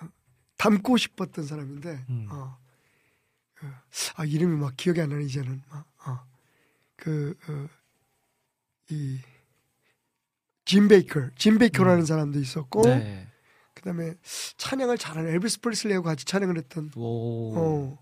[0.00, 0.08] 어,
[0.56, 2.26] 닮고 싶었던 사람인데, 음.
[2.30, 2.58] 어,
[3.54, 3.66] 그,
[4.16, 6.18] 아 이름이 막 기억이 안 나네 이제는 막, 어,
[6.96, 7.68] 그, 어,
[8.90, 9.18] 이,
[10.64, 12.98] 짐 베이커, 짐 베이커라는 사람도 있었고, 음.
[12.98, 13.26] 네.
[13.74, 14.14] 그다음에
[14.56, 17.56] 찬양을 잘하는 엘비스 프리슬리하고 같이 찬양을 했던, 오.
[17.56, 17.98] 어,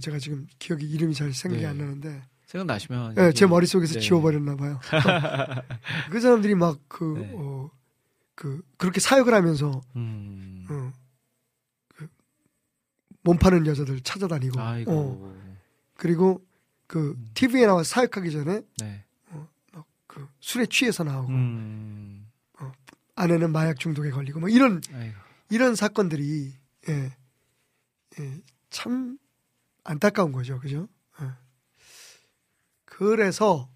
[0.00, 1.68] 제가 지금 기억이 이름이 잘 생각이 네.
[1.68, 4.00] 안 나는데, 생각나시면 네, 제 머릿속에서 네.
[4.00, 4.80] 지워버렸나 봐요.
[6.10, 7.32] 그 사람들이 막 그, 네.
[7.36, 7.70] 어,
[8.40, 10.66] 그, 그렇게 사역을 하면서, 음.
[10.70, 10.92] 어,
[11.94, 12.08] 그,
[13.20, 14.90] 몸 파는 여자들 찾아다니고, 아이고.
[14.90, 15.54] 어,
[15.98, 16.42] 그리고
[16.86, 17.30] 그, 음.
[17.34, 19.04] TV에 나와 사역하기 전에 네.
[20.06, 22.26] 그 술에 취해서 나오고, 음.
[23.14, 25.18] 아내는 마약 중독에 걸리고, 뭐 이런, 아이고.
[25.50, 26.54] 이런 사건들이,
[26.88, 27.12] 예,
[28.18, 29.18] 예, 참
[29.84, 30.58] 안타까운 거죠.
[30.60, 30.88] 그죠?
[31.20, 31.26] 예.
[32.86, 33.69] 그래서,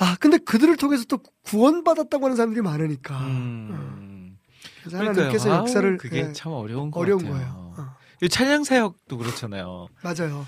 [0.00, 3.16] 아, 근데 그들을 통해서 또 구원받았다고 하는 사람들이 많으니까.
[3.16, 3.26] 어.
[3.26, 4.38] 음.
[4.80, 5.08] 그래서 그러니까요.
[5.24, 7.34] 하나님께서 아우, 역사를 그게 예, 참 어려운 거 어려운 같아요.
[7.34, 7.74] 거예요.
[7.78, 9.88] 어, 이 찬양 사역도 그렇잖아요.
[10.02, 10.46] 맞아요.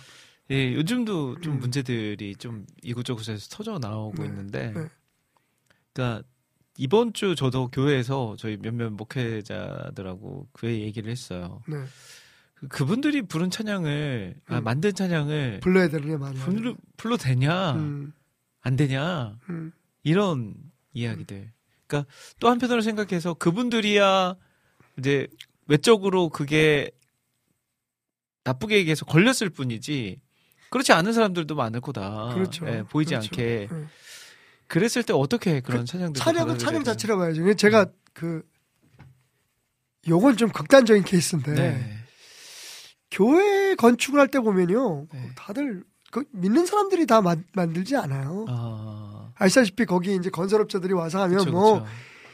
[0.50, 1.58] 예, 요즘도 좀 음.
[1.60, 4.88] 문제들이 좀 이곳저곳에서 터져 나오고 네, 있는데, 네.
[5.92, 6.26] 그러니까
[6.76, 11.60] 이번 주 저도 교회에서 저희 몇몇 목회자들하고 교회 얘기를 했어요.
[11.68, 11.76] 네.
[12.54, 14.64] 그- 그분들이 부른 찬양을 아, 음.
[14.64, 16.18] 만든 찬양을 불러야 되느냐.
[16.44, 18.12] 불러 불러 되냐 음,
[18.60, 20.54] 안 되냐 음, 이런
[20.92, 21.52] 이야기들.
[21.86, 24.36] 그러니까 또 한편으로 생각해서 그분들이야
[24.98, 25.26] 이제
[25.66, 26.90] 외적으로 그게
[28.44, 30.20] 나쁘게 얘기해서 걸렸을 뿐이지
[30.70, 32.32] 그렇지 않은 사람들도 많을 거다.
[32.34, 32.66] 그렇죠.
[32.68, 33.26] 예, 보이지 그렇죠.
[33.32, 33.42] 않게.
[33.42, 33.68] 예.
[34.68, 37.54] 그랬을 때 어떻게 그런 찬양들 찬양은 찬양 자체라 봐야죠.
[37.54, 37.92] 제가 음.
[38.12, 38.42] 그,
[40.08, 41.96] 요건 좀 극단적인 케이스인데, 네.
[43.10, 45.06] 교회 건축을 할 때 보면요.
[45.12, 45.30] 네.
[45.34, 48.44] 다들 그 믿는 사람들이 다 만, 만들지 않아요.
[48.48, 51.86] 아, 아시다시피 거기 이제 건설업자들이 와서 하면 뭐 그쵸.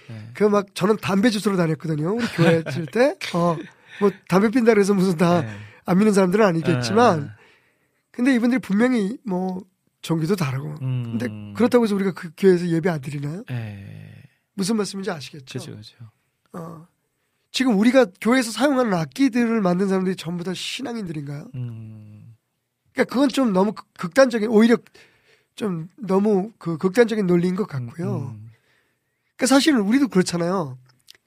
[0.08, 0.30] 네.
[0.34, 2.14] 그막 저는 담배 주스로 다녔거든요.
[2.14, 3.16] 우리 교회 있을 때.
[3.34, 3.56] 어,
[4.00, 5.46] 뭐 담배 핀다 그래서 무슨 다안
[5.86, 5.94] 네.
[5.94, 7.36] 믿는 사람들은 아니겠지만 아,
[8.10, 9.62] 근데 이분들이 분명히 뭐
[10.02, 11.18] 종교도 다르고 음.
[11.18, 13.44] 근데 그렇다고 해서 우리가 그 교회에서 예배 안 드리나요?
[13.50, 14.22] 예.
[14.54, 15.58] 무슨 말씀인지 아시겠죠?
[15.58, 15.96] 그죠, 그죠.
[16.52, 16.86] 어.
[17.50, 21.48] 지금 우리가 교회에서 사용하는 악기들을 만든 사람들이 전부 다 신앙인들인가요?
[21.54, 22.15] 음.
[22.96, 24.78] 그러니까 그건 좀 너무 극- 극단적인 오히려
[25.54, 28.34] 좀 너무 그 극단적인 논리인 것 같고요.
[28.34, 28.50] 음,
[29.36, 30.78] 그러니까 사실은 우리도 그렇잖아요.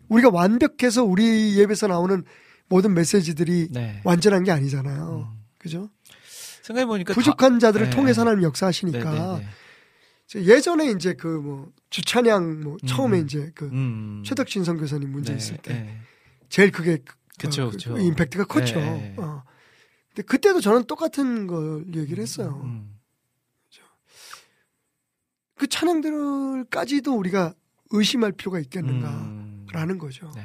[0.08, 2.24] 우리가 완벽해서 우리 예배에서 나오는
[2.68, 4.02] 모든 메시지들이 네.
[4.04, 5.30] 완전한 게 아니잖아요.
[5.32, 5.40] 음.
[5.60, 5.90] 그죠?
[6.64, 7.96] 생각해 보니까 부족한 자들을 네.
[7.96, 9.42] 통해서 하나님 역사하시니까
[10.36, 13.26] 예전에 이제 그 뭐 주찬양 뭐 처음에 음.
[13.26, 14.24] 이제 그 음.
[14.26, 15.98] 최덕진 선교사님 문제 있을 때 네.
[16.50, 17.78] 제일 크게 그- 그쵸, 어, 그-.
[17.96, 18.76] 그 임팩트가 컸죠.
[18.80, 19.16] 네.
[19.18, 19.44] 어.
[20.20, 22.62] 근데 그때도 저는 똑같은 걸 얘기를 했어요.
[22.66, 23.00] 음.
[25.56, 27.54] 그 찬양들까지도 우리가
[27.92, 29.98] 의심할 필요가 있겠는가라는 음.
[29.98, 30.32] 거죠.
[30.36, 30.44] 네.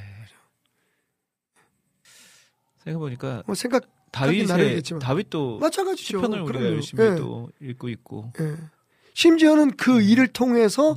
[2.78, 4.82] 생각해 보니까 뭐 생각 다윗의.
[5.00, 6.18] 다윗도 마찬가지죠.
[6.18, 6.76] 시편을 우리가 그럼요.
[6.76, 8.56] 열심히 예, 또 읽고 있고 예.
[9.14, 10.96] 심지어는 그 일을 통해서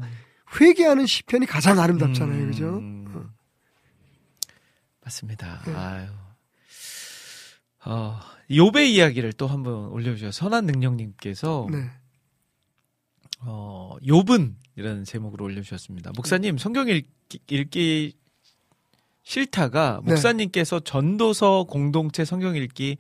[0.59, 2.51] 회개하는 시편이 가장 아름답잖아요, 음.
[2.51, 3.19] 그죠?
[3.19, 3.29] 어.
[5.03, 5.61] 맞습니다.
[5.65, 5.73] 네.
[5.73, 6.07] 아유.
[7.85, 10.31] 어, 요배 이야기를 또 한번 올려주셔.
[10.31, 11.89] 선한 능력님께서 네.
[13.41, 16.11] 어, 욥은 이라는 제목으로 올려주셨습니다.
[16.15, 18.13] 목사님 성경 읽기, 읽기
[19.23, 20.11] 싫다가 네.
[20.11, 22.97] 목사님께서 전도서 공동체 성경 읽기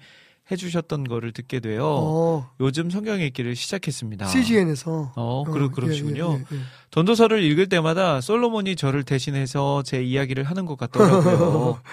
[0.49, 4.27] 해주셨던 거를 듣게 되어 어, 요즘 성경 읽기를 시작했습니다.
[4.27, 6.39] CGN에서 어, 그러, 그러시군요.
[6.39, 6.61] 예, 예, 예.
[6.91, 11.81] 전도서를 읽을 때마다 솔로몬이 저를 대신해서 제 이야기를 하는 것 같더라고요.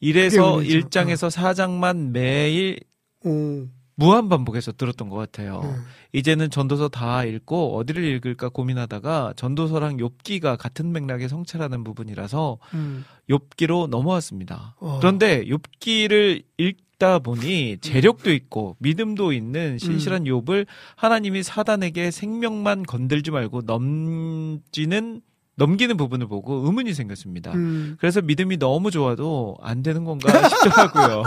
[0.00, 0.88] 이래서 그게 문제죠.
[0.88, 2.80] 1장에서 4장만 매일
[3.24, 5.60] 오, 무한 반복해서 들었던 것 같아요.
[5.62, 5.70] 네.
[6.12, 13.04] 이제는 전도서 다 읽고 어디를 읽을까 고민하다가 전도서랑 욥기가 같은 맥락의 성찰하는 부분이라서 음.
[13.30, 14.76] 욥기로 넘어왔습니다.
[14.78, 14.98] 어.
[15.00, 23.62] 그런데 욥기를 읽다 보니 재력도 있고 믿음도 있는 신실한 욥을 하나님이 사단에게 생명만 건들지 말고
[23.62, 25.22] 넘지는
[25.56, 27.52] 넘기는 부분을 보고 의문이 생겼습니다.
[27.54, 27.96] 음.
[27.98, 31.22] 그래서 믿음이 너무 좋아도 안 되는 건가 싶더라고요.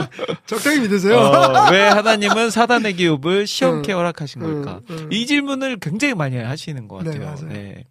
[0.46, 1.16] 적당히 믿으세요.
[1.18, 3.98] 어, 왜 하나님은 사단에게 욥을 시험케 음.
[3.98, 4.80] 허락하신 걸까?
[4.88, 5.12] 음, 음.
[5.12, 7.26] 이 질문을 굉장히 많이 하시는 것 네, 같아요.
[7.34, 7.48] 맞아요.
[7.52, 7.86] 네.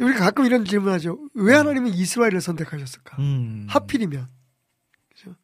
[0.00, 1.18] 우리가 가끔 이런 질문하죠.
[1.34, 3.18] 왜 하나님은 이스라엘을 선택하셨을까?
[3.20, 3.66] 음.
[3.68, 4.26] 하필이면.
[5.14, 5.36] 그죠?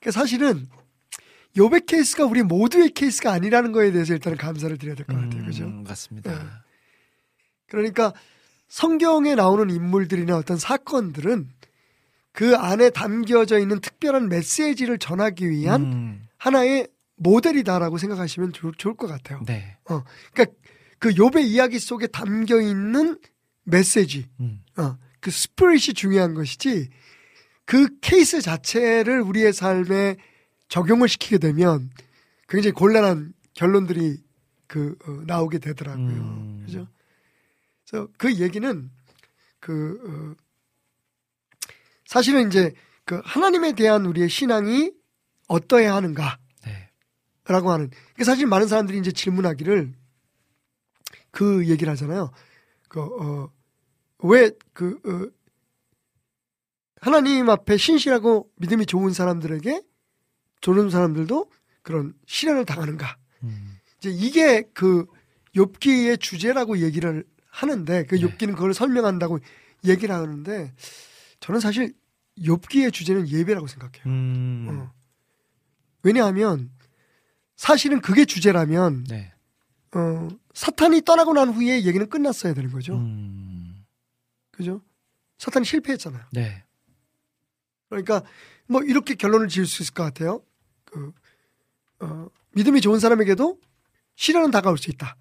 [0.00, 0.66] 그러니까 사실은
[1.58, 5.44] 욥의 케이스가 우리 모두의 케이스가 아니라는 거에 대해서 일단은 감사를 드려야 될 것 같아요.
[5.44, 5.64] 그죠?
[5.64, 6.30] 음, 맞습니다.
[6.32, 6.38] 네.
[7.68, 8.14] 그러니까
[8.68, 11.48] 성경에 나오는 인물들이나 어떤 사건들은
[12.32, 19.06] 그 안에 담겨져 있는 특별한 메시지를 전하기 위한 음, 하나의 모델이다라고 생각하시면 좋, 좋을 것
[19.06, 19.40] 같아요.
[19.46, 19.78] 네.
[19.84, 20.56] 그러니까
[20.98, 23.18] 그 욥의 이야기 속에 담겨 있는
[23.64, 26.90] 메시지, 음, 어, 그 스피릿이 중요한 것이지
[27.64, 30.16] 그 케이스 자체를 우리의 삶에
[30.68, 31.90] 적용을 시키게 되면
[32.48, 34.18] 굉장히 곤란한 결론들이
[34.66, 36.06] 그 어, 나오게 되더라고요.
[36.06, 36.62] 음.
[36.66, 36.86] 그죠?
[37.88, 38.90] 그래서 그 얘기는
[39.60, 40.44] 그 어,
[42.04, 42.72] 사실은 이제
[43.04, 44.92] 그 하나님에 대한 우리의 신앙이
[45.48, 46.38] 어떠해야 하는가?
[46.64, 46.90] 네.
[47.44, 47.90] 라고 하는.
[48.14, 49.94] 그 사실 많은 사람들이 이제 질문하기를
[51.30, 52.32] 그 얘기를 하잖아요.
[52.88, 53.52] 그, 어,
[54.20, 55.30] 왜, 그, 어,
[57.00, 59.82] 하나님 앞에 신실하고 믿음이 좋은 사람들에게
[60.60, 63.16] 좋은 사람들도 그런 시련을 당하는가.
[63.44, 65.06] 음, 이제 이게 그
[65.54, 67.24] 욥기의 주제라고 얘기를
[67.56, 68.20] 하는데 그 네.
[68.20, 69.38] 욥기는 그걸 설명한다고
[69.84, 70.74] 얘기를 하는데
[71.40, 71.94] 저는 사실
[72.38, 74.02] 욥기의 주제는 예배라고 생각해요.
[74.04, 74.92] 음, 어.
[76.02, 76.70] 왜냐하면
[77.56, 79.32] 사실은 그게 주제라면 네.
[79.94, 82.94] 어, 사탄이 떠나고 난 후에 얘기는 끝났어야 되는 거죠.
[82.94, 83.84] 음,
[84.50, 84.82] 그죠?
[85.38, 86.24] 사탄이 실패했잖아요.
[86.32, 86.62] 네.
[87.88, 88.22] 그러니까
[88.66, 90.42] 뭐 이렇게 결론을 지을 수 있을 것 같아요.
[90.84, 91.10] 그
[92.00, 93.58] 어, 믿음이 좋은 사람에게도
[94.16, 95.16] 시련은 다가올 수 있다.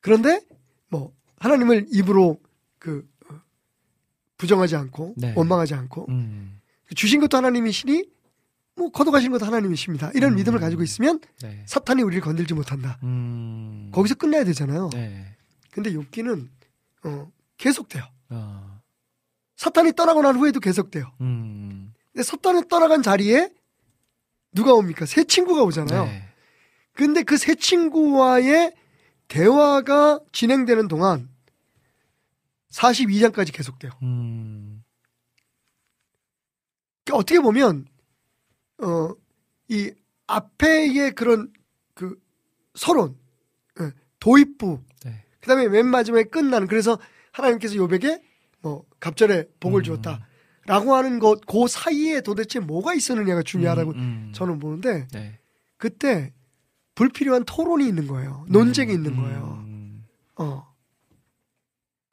[0.00, 0.53] 그런데 뭐
[1.44, 2.40] 하나님을 입으로
[2.78, 3.34] 그 어,
[4.38, 5.34] 부정하지 않고 네.
[5.36, 6.60] 원망하지 않고 음,
[6.96, 8.04] 주신 것도 하나님이시니
[8.76, 10.10] 뭐 걷어가신 것도 하나님이십니다.
[10.14, 10.36] 이런 음.
[10.36, 11.62] 믿음을 가지고 있으면 네.
[11.68, 12.98] 사탄이 우리를 건들지 못한다.
[13.02, 14.90] 음, 거기서 끝나야 되잖아요.
[14.92, 15.36] 네.
[15.70, 16.48] 근데 욥기는
[17.04, 18.04] 어, 계속돼요.
[18.30, 18.80] 어,
[19.56, 21.12] 사탄이 떠나고 난 후에도 계속돼요.
[21.20, 23.50] 음, 근데 사탄이 떠나간 자리에
[24.52, 25.04] 누가 옵니까?
[25.04, 26.04] 새 친구가 오잖아요.
[26.04, 26.28] 네.
[26.94, 28.72] 근데 그 새 친구와의
[29.28, 31.28] 대화가 진행되는 동안
[32.74, 33.92] 42장까지 계속돼요.
[34.02, 34.82] 음,
[37.04, 37.86] 그러니까 어떻게 보면
[38.82, 39.14] 어,
[39.68, 39.92] 이
[40.26, 41.52] 앞에의 그런
[41.94, 42.20] 그
[42.74, 43.16] 서론,
[43.80, 45.24] 예, 도입부, 네.
[45.40, 46.98] 그다음에 맨 마지막에 끝나는 그래서
[47.32, 48.22] 하나님께서 요백에
[48.60, 49.84] 뭐 갑절에 복을 음.
[49.84, 54.32] 주었다라고 하는 것, 그 사이에 도대체 뭐가 있었느냐가 중요하다고 음, 음.
[54.34, 55.38] 저는 보는데 네.
[55.76, 56.32] 그때
[56.94, 58.46] 불필요한 토론이 있는 거예요.
[58.48, 59.64] 논쟁이 있는 거예요.
[59.66, 60.04] 음,
[60.36, 60.73] 어.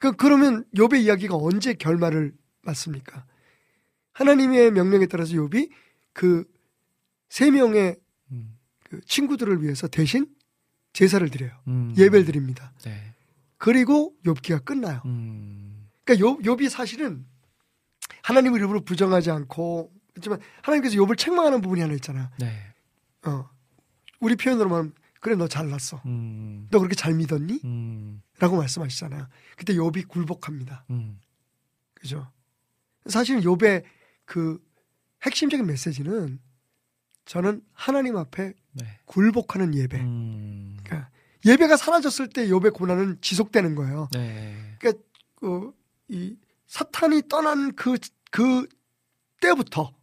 [0.02, 3.24] 그 그러면 욥의 이야기가 언제 결말을 맞습니까?
[4.12, 5.70] 하나님의 명령에 따라서 욥이
[6.12, 6.44] 그
[7.32, 7.96] 세 명의
[8.30, 10.26] 음, 그 친구들을 위해서 대신
[10.92, 11.52] 제사를 드려요.
[11.66, 11.94] 음.
[11.96, 12.74] 예배를 드립니다.
[12.84, 13.14] 네.
[13.56, 15.00] 그리고 욥기가 끝나요.
[15.06, 17.24] 음, 그러니까 욥, 욥이 사실은
[18.22, 22.30] 하나님을 일부러 부정하지 않고 그렇지만 하나님께서 욥을 책망하는 부분이 하나 있잖아.
[22.38, 22.52] 네.
[23.24, 23.48] 어.
[24.20, 26.02] 우리 표현으로 말하면 그래 너 잘났어.
[26.04, 26.68] 음.
[26.70, 27.60] 너 그렇게 잘 믿었니?
[27.64, 28.20] 음.
[28.42, 29.28] 라고 말씀하시잖아요.
[29.56, 30.84] 그때 욥이 굴복합니다.
[30.90, 31.20] 음.
[31.94, 32.28] 그죠?
[33.06, 33.84] 사실 욥의
[34.24, 34.60] 그
[35.22, 36.40] 핵심적인 메시지는
[37.24, 38.98] 저는 하나님 앞에 네.
[39.04, 40.00] 굴복하는 예배.
[40.00, 40.76] 음.
[40.82, 41.08] 그러니까
[41.46, 44.08] 예배가 사라졌을 때 욥의 고난은 지속되는 거예요.
[44.12, 44.76] 네.
[45.42, 45.72] 어,
[46.08, 47.96] 이 사탄이 떠난 그,
[48.32, 48.66] 그
[49.40, 49.94] 때부터,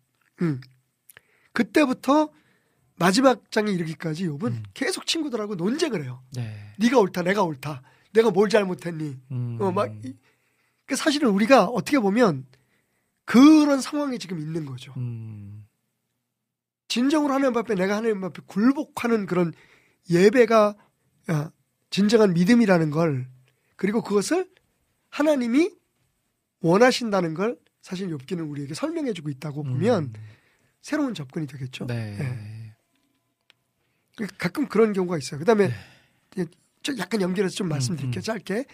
[0.41, 0.62] 음,
[1.52, 2.32] 그때부터
[2.95, 4.63] 마지막 장에 이르기까지 욥은 음.
[4.73, 6.23] 계속 친구들하고 논쟁을 해요.
[6.34, 6.73] 네.
[6.78, 9.17] 네가 옳다, 내가 옳다, 내가 뭘 잘못했니?
[9.32, 9.58] 음.
[9.62, 10.15] 어, 막, 이-
[10.86, 12.45] 그 사실은 우리가 어떻게 보면
[13.26, 14.93] 그런 상황에 지금 있는 거죠.
[14.98, 15.67] 음.
[16.88, 19.54] 진정으로 하나님 앞에 내가 하나님 앞에 굴복하는 그런
[20.10, 20.76] 예배가
[21.28, 21.52] 아,
[21.91, 23.30] 진정한 믿음이라는 걸
[23.76, 24.50] 그리고 그것을
[25.10, 25.72] 하나님이
[26.62, 30.13] 원하신다는 걸 사실 욥기는 우리에게 설명해주고 있다고 보면 음.
[30.82, 31.86] 새로운 접근이 되겠죠.
[31.86, 32.17] 네.
[32.19, 34.26] 예.
[34.39, 35.39] 가끔 그런 경우가 있어요.
[35.39, 35.69] 그다음에
[36.36, 36.45] 네.
[36.89, 38.19] 좀 약간 연결해서 좀 말씀드릴게요.
[38.19, 38.21] 음.
[38.21, 38.65] 짧게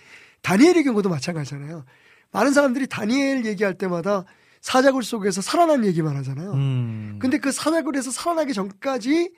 [0.42, 1.86] 다니엘의 경우도 마찬가지잖아요.
[2.32, 4.26] 많은 사람들이 다니엘 얘기할 때마다
[4.62, 6.54] 사자굴 속에서 살아난 얘기만 하잖아요.
[6.54, 7.20] 음.
[7.22, 9.32] 근데 그 사자굴에서 살아나기 전까지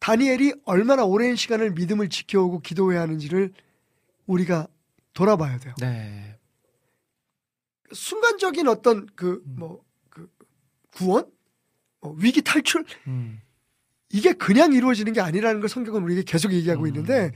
[0.00, 3.52] 다니엘이 얼마나 오랜 시간을 믿음을 지켜오고 기도해야 하는지를
[4.26, 4.66] 우리가
[5.12, 5.74] 돌아봐야 돼요.
[5.80, 6.38] 네.
[7.92, 10.28] 순간적인 어떤 그 뭐그
[10.90, 11.30] 구원,
[12.00, 13.40] 뭐 위기 탈출 음.
[14.10, 16.86] 이게 그냥 이루어지는 게 아니라는 걸 성경은 우리에게 계속 얘기하고 음.
[16.88, 17.32] 있는데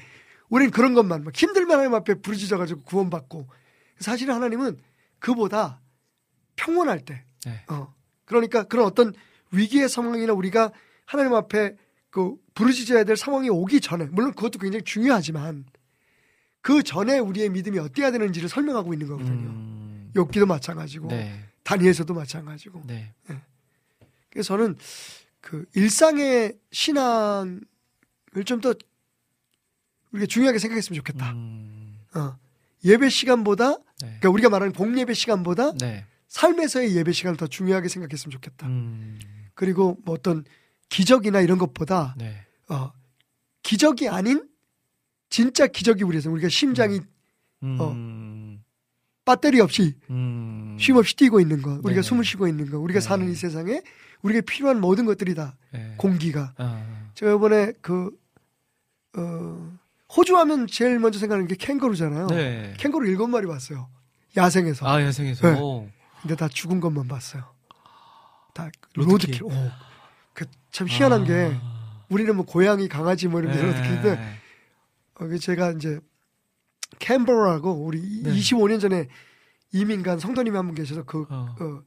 [0.49, 3.49] 우리는 그런 것만 막 힘들면 하나님 앞에 부르짖어 가지고 구원받고
[3.99, 4.79] 사실은 하나님은
[5.19, 5.81] 그보다
[6.57, 7.65] 평온할 때, 네.
[7.69, 7.93] 어
[8.25, 9.13] 그러니까 그런 어떤
[9.53, 10.73] 위기의 상황이나 우리가
[11.05, 11.77] 하나님 앞에
[12.11, 15.67] 그 부르짖어야 될 상황이 오기 전에 물론 그것도 굉장히 중요하지만
[16.61, 19.49] 그 전에 우리의 믿음이 어때야 되는지를 설명하고 있는 거거든요.
[19.49, 20.13] 음.
[20.15, 21.45] 욥기도 마찬가지고 네.
[21.63, 22.83] 다니엘서도 마찬가지고.
[22.87, 23.15] 네.
[24.31, 24.77] 그래서 저는
[25.41, 27.61] 그 일상의 신앙을
[28.45, 28.75] 좀 더
[30.12, 31.33] 우리가 중요하게 생각했으면 좋겠다.
[31.33, 31.99] 음.
[32.14, 32.37] 어.
[32.85, 33.83] 예배 시간보다 네.
[34.01, 36.05] 그러니까 우리가 말하는 공예배 시간보다 네.
[36.29, 38.66] 삶에서의 예배 시간을 더 중요하게 생각했으면 좋겠다.
[38.66, 39.18] 음.
[39.55, 40.44] 그리고 뭐 어떤
[40.88, 42.44] 기적이나 이런 것보다 네.
[42.68, 42.92] 어,
[43.62, 44.49] 기적이 아닌
[45.31, 47.01] 진짜 기적이 우리에서 우리가 심장이
[47.61, 47.90] 어.
[47.90, 48.62] 음.
[49.25, 50.77] 배터리 없이 음.
[50.81, 52.03] 쉼 없이 뛰고 있는 것, 우리가 네.
[52.03, 53.07] 숨을 쉬고 있는 것, 우리가 네.
[53.07, 53.83] 사는 이 세상에
[54.23, 55.94] 우리가 필요한 모든 것들이 다 네.
[55.99, 57.11] 공기가 아.
[57.14, 58.11] 제가 이번에 그,
[59.16, 59.78] 어,
[60.16, 62.27] 호주 하면 제일 먼저 생각하는 게 캥거루잖아요.
[62.29, 62.75] 네.
[62.79, 63.88] 캥거루 일곱 마리 봤어요.
[64.37, 64.87] 야생에서.
[64.88, 65.53] 아, 야생에서.
[65.53, 65.61] 네.
[65.61, 65.88] 오.
[66.23, 67.44] 근데 다 죽은 것만 봤어요.
[68.55, 69.40] 다 로드킬.
[69.40, 69.44] 로드킬.
[69.44, 69.71] 오.
[70.35, 72.05] 그 참 희한한 게 아.
[72.11, 74.35] 우리는 뭐 고양이, 강아지 뭐 이런 게 로드킬인데 네.
[75.14, 75.99] 어, 그 제가 이제
[76.99, 78.30] 캔버라고 우리 네.
[78.33, 79.09] 25년 전에
[79.72, 81.55] 이민 간 성도님이 한 분 계셔서 그, 어.
[81.61, 81.83] 어,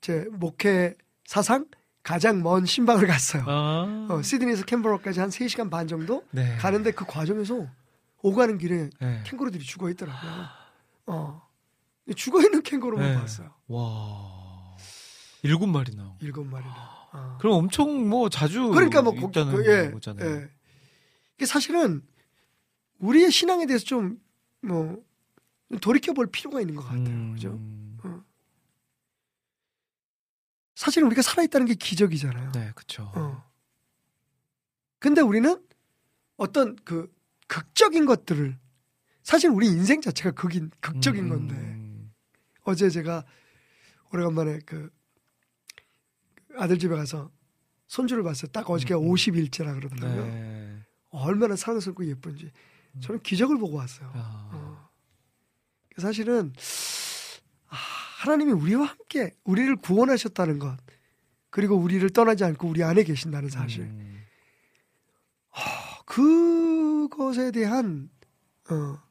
[0.00, 0.94] 제 목회
[1.26, 1.66] 사상
[2.02, 3.44] 가장 먼 신방을 갔어요.
[3.46, 4.06] 아.
[4.10, 6.56] 어, 시드니에서 캔버라까지 한 3시간 반 정도 네.
[6.56, 7.66] 가는데 그 과정에서
[8.22, 9.22] 오가는 길에 네.
[9.24, 10.32] 캥거루들이 죽어 있더라고요.
[11.06, 11.42] 어.
[12.16, 13.14] 죽어 있는 캥거루만 네.
[13.18, 13.52] 봤어요.
[13.68, 14.76] 와.
[15.42, 16.14] 일곱 마리나.
[16.20, 16.74] 일곱 마리나.
[17.12, 17.36] 어.
[17.40, 20.28] 그럼 엄청 뭐 자주 그러니까 뭐 거- 있다는 그, 예, 거잖아요.
[20.28, 20.48] 예.
[21.36, 22.02] 이게 사실은
[22.98, 24.18] 우리의 신앙에 대해서 좀
[24.64, 24.96] 뭐
[25.80, 27.00] 돌이켜 볼 필요가 있는 것 같아요.
[27.04, 27.32] 음.
[27.34, 27.58] 그죠?
[30.82, 32.50] 사실 우리가 살아있다는 게 기적이잖아요.
[32.50, 33.12] 네, 그렇죠.
[33.14, 33.48] 어.
[34.98, 35.64] 근데 우리는
[36.36, 37.08] 어떤 그
[37.46, 38.58] 극적인 것들을
[39.22, 42.12] 사실 우리 인생 자체가 극인 극적인 음, 건데 음.
[42.64, 43.24] 어제 제가
[44.12, 44.90] 오래간만에 그
[46.56, 47.30] 아들 집에 가서
[47.86, 48.50] 손주를 봤어요.
[48.50, 49.14] 딱 어저께 음, 음.
[49.14, 50.24] 50일째라 그러더라고요.
[50.24, 50.78] 네.
[51.10, 52.50] 얼마나 사랑스럽고 예쁜지
[53.00, 54.10] 저는 기적을 보고 왔어요.
[54.14, 54.50] 아.
[54.52, 54.90] 어.
[55.98, 56.52] 사실은
[57.68, 57.76] 아,
[58.22, 60.76] 하나님이 우리와 함께 우리를 구원하셨다는 것
[61.50, 64.24] 그리고 우리를 떠나지 않고 우리 안에 계신다는 사실 음.
[66.04, 68.08] 그것에 대한
[68.70, 69.02] 어,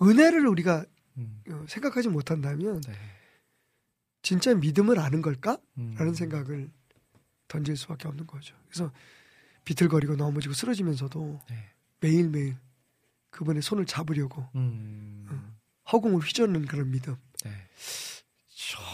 [0.00, 0.86] 은혜를 우리가
[1.18, 1.42] 음.
[1.50, 2.94] 어, 생각하지 못한다면 네.
[4.22, 5.58] 진짜 믿음을 아는 걸까?
[5.76, 5.94] 음.
[5.98, 6.70] 라는 생각을
[7.46, 8.56] 던질 수밖에 없는 거죠.
[8.68, 8.90] 그래서
[9.66, 11.56] 비틀거리고 넘어지고 쓰러지면서도 네.
[12.00, 12.56] 매일매일
[13.28, 15.56] 그분의 손을 잡으려고 음.
[15.92, 17.16] 허공을 휘젓는 그런 믿음.
[17.44, 17.52] 네.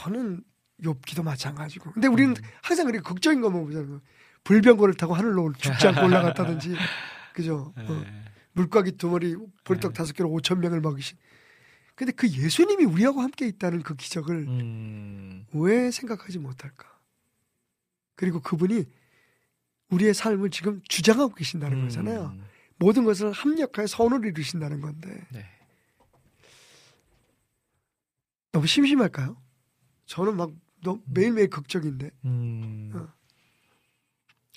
[0.03, 0.43] 저는
[0.83, 1.93] 욥기도 마찬가지고.
[1.93, 2.43] 근데 우리는 음.
[2.63, 4.01] 항상 그렇게 극적인 것만 보잖아요.
[4.45, 6.75] 불병거를 타고 하늘로 죽지 않고 올라갔다든지,
[7.33, 7.73] 그죠?
[7.77, 7.87] 네.
[7.89, 8.05] 어.
[8.53, 9.35] 물고기 두 마리,
[9.65, 9.97] 볼떡 네.
[9.97, 11.17] 다섯 개로 오천 명을 먹이신.
[11.95, 15.47] 근데 그 예수님이 우리하고 함께 있다는 그 기적을 음.
[15.53, 16.87] 왜 생각하지 못할까?
[18.17, 18.85] 그리고 그분이
[19.91, 21.83] 우리의 삶을 지금 주장하고 계신다는 음.
[21.85, 22.37] 거잖아요.
[22.77, 25.25] 모든 것을 합력하여 선을 이루신다는 건데.
[25.31, 25.47] 네.
[28.55, 29.37] 너무 심심할까요?
[30.07, 30.53] 저는 막
[30.85, 32.11] 너, 매일매일 극적인데.
[32.25, 32.93] 음.
[32.95, 33.09] 어.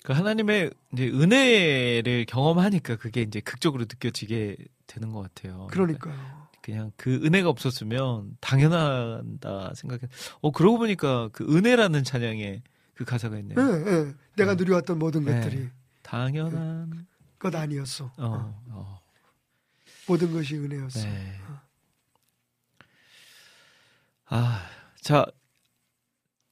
[0.04, 5.66] 그 하나님의 이제 은혜를 경험하니까 그게 이제 극적으로 느껴지게 되는 것 같아요.
[5.72, 6.48] 그러니까요.
[6.62, 10.02] 그냥 그 은혜가 없었으면 당연하다 생각해.
[10.42, 12.62] 어 그러고 보니까 그 은혜라는 찬양에
[12.94, 13.58] 그 가사가 있네요.
[13.58, 14.14] 예, 예.
[14.36, 14.62] 내가 네.
[14.62, 15.34] 누려왔던 모든 네.
[15.34, 15.68] 것들이
[16.02, 17.06] 당연한.
[17.38, 18.04] 것 아니었어.
[18.04, 18.12] 어.
[18.18, 18.62] 어.
[18.70, 19.00] 어.
[20.06, 21.00] 모든 것이 은혜였어.
[21.00, 21.34] 네.
[24.30, 24.62] 아,
[25.00, 25.26] 자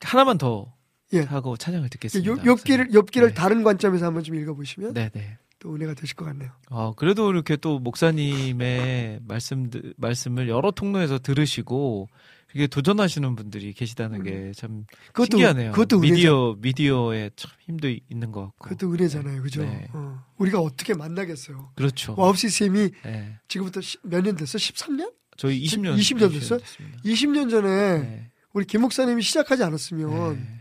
[0.00, 0.74] 하나만 더
[1.12, 1.20] 예.
[1.20, 2.30] 하고 찬양을 듣겠습니다.
[2.30, 3.34] 요, 욥기를 욥기를 네.
[3.34, 5.38] 다른 관점에서 한번 좀 읽어보시면 네, 네.
[5.58, 6.50] 또 은혜가 되실 것 같네요.
[6.70, 12.08] 어, 그래도 이렇게 또 목사님의 말씀 말씀을 여러 통로에서 들으시고
[12.54, 15.72] 이게 도전하시는 분들이 계시다는 게참 그것도 신기하네요.
[15.72, 15.98] 그것도.
[16.00, 18.68] 미디어 미디어에 참 힘도 있는 것 같고.
[18.68, 19.62] 그것도 은혜잖아요, 그죠?
[19.62, 19.88] 네.
[19.92, 20.24] 어.
[20.38, 21.72] 우리가 어떻게 만나겠어요?
[21.74, 22.14] 그렇죠.
[22.16, 23.38] 와우씨 쌤이 네.
[23.48, 24.58] 지금부터 몇 년 됐어?
[24.58, 25.12] 13년?
[25.36, 26.58] 저희 20년 20년 됐어요?
[26.60, 26.98] 됐습니다.
[27.04, 27.68] 20년 전에
[27.98, 28.30] 네.
[28.52, 30.60] 우리 김 목사님이 시작하지 않았으면 네.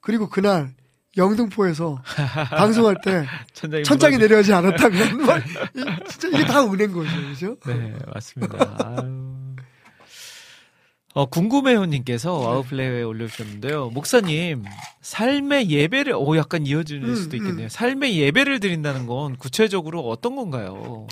[0.00, 0.74] 그리고 그날
[1.16, 2.02] 영등포에서
[2.50, 5.38] 방송할 때 천장이, 천장이 내려가지 않았다면 막
[5.76, 7.56] 이- 진짜 이게 다 은혜인 거죠, 그죠?
[7.66, 8.96] 네, 맞습니다.
[11.14, 12.46] 어, 궁금해요님께서 네.
[12.46, 13.90] 와우플레이에 올려주셨는데요.
[13.90, 14.64] 목사님,
[15.02, 17.66] 삶의 예배를, 오, 약간 이어질 음, 수도 있겠네요.
[17.66, 17.68] 음.
[17.68, 21.06] 삶의 예배를 드린다는 건 구체적으로 어떤 건가요?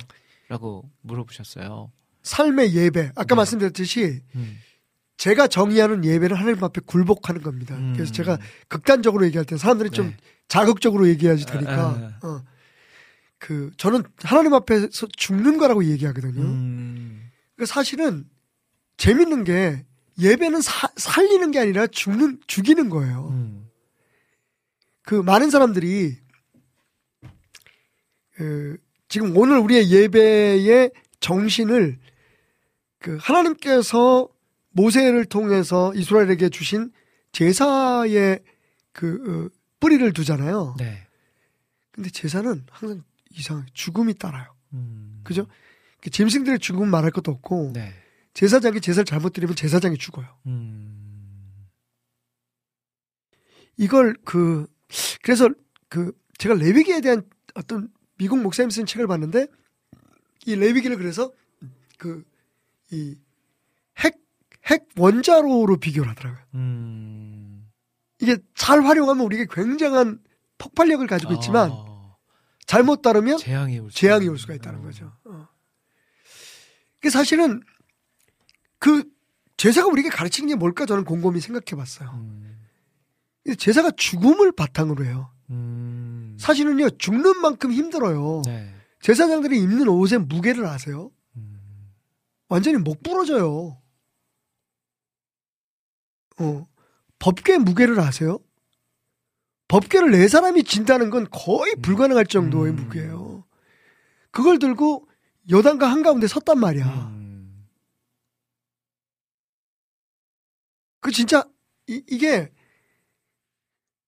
[0.48, 1.90] 라고 물어보셨어요.
[2.23, 3.12] 삶의 예배.
[3.14, 3.35] 아까 네.
[3.35, 4.59] 말씀드렸듯이 음.
[5.16, 7.77] 제가 정의하는 예배는 하나님 앞에 굴복하는 겁니다.
[7.77, 7.93] 음.
[7.95, 10.16] 그래서 제가 극단적으로 얘기할 때 사람들이 좀 네.
[10.49, 12.43] 자극적으로 얘기해야지 아, 되니까 어.
[13.39, 16.41] 그 저는 하나님 앞에서 죽는 거라고 얘기하거든요.
[16.43, 17.31] 음.
[17.57, 18.25] 그 사실은
[18.97, 19.85] 재밌는 게
[20.18, 23.29] 예배는 사- 살리는 게 아니라 죽는 죽이는 거예요.
[23.31, 23.68] 음.
[25.03, 26.16] 그 많은 사람들이
[28.35, 28.77] 그
[29.09, 31.99] 지금 오늘 우리의 예배의 정신을
[33.01, 34.28] 그 하나님께서
[34.72, 36.92] 모세를 통해서 이스라엘에게 주신
[37.32, 38.40] 제사의
[38.92, 40.76] 그 어, 뿌리를 두잖아요.
[40.78, 41.07] 네.
[41.90, 44.55] 근데 제사는 항상 이상하게 죽음이 따라요.
[44.74, 45.20] 음.
[45.24, 45.46] 그죠?
[46.01, 47.92] 그 짐승들의 죽음은 말할 것도 없고 네.
[48.34, 50.26] 제사장이 제사를 잘못 드리면 제사장이 죽어요.
[50.46, 51.66] 음.
[53.76, 54.66] 이걸 그
[55.22, 55.48] 그래서
[55.88, 57.22] 그 제가 레위기에 대한
[57.55, 57.88] 어떤
[58.18, 59.46] 미국 목사님 쓴 책을 봤는데
[60.46, 61.32] 이 레위기를 그래서
[61.98, 62.24] 그
[62.93, 63.16] 이
[63.99, 64.14] 핵
[64.70, 66.43] 핵 원자로로 비교를 하더라고요.
[66.55, 67.68] 음.
[68.20, 70.20] 이게 잘 활용하면 우리에게 굉장한
[70.59, 72.16] 폭발력을 가지고 있지만 아,
[72.66, 74.28] 잘못 다루면 재앙이 올, 수 재앙이.
[74.28, 74.82] 올 수가 있다는 어.
[74.82, 75.12] 거죠.
[75.24, 75.49] 어.
[77.01, 77.62] 그 사실은
[78.78, 79.05] 그
[79.57, 82.11] 제사가 우리에게 가르치는 게 뭘까 저는 곰곰이 생각해 봤어요.
[82.14, 82.66] 음.
[83.59, 85.32] 제사가 죽음을 바탕으로 해요.
[85.51, 86.36] 음.
[86.38, 88.43] 사실은요, 죽는 만큼 힘들어요.
[88.47, 88.72] 네.
[89.01, 91.11] 제사장들이 입는 옷의 무게를 아세요?
[92.51, 92.53] 음.
[92.53, 93.80] 완전히 목 부러져요.
[96.38, 96.66] 어.
[97.18, 98.38] 법궤 무게를 아세요?
[99.68, 102.76] 법궤를 네 사람이 진다는 건 거의 불가능할 정도의 음.
[102.76, 103.44] 무게예요.
[104.30, 105.09] 그걸 들고
[105.51, 106.86] 여단과 한가운데 섰단 말이야.
[106.86, 107.68] 음.
[111.01, 111.44] 그 진짜
[111.86, 112.51] 이, 이게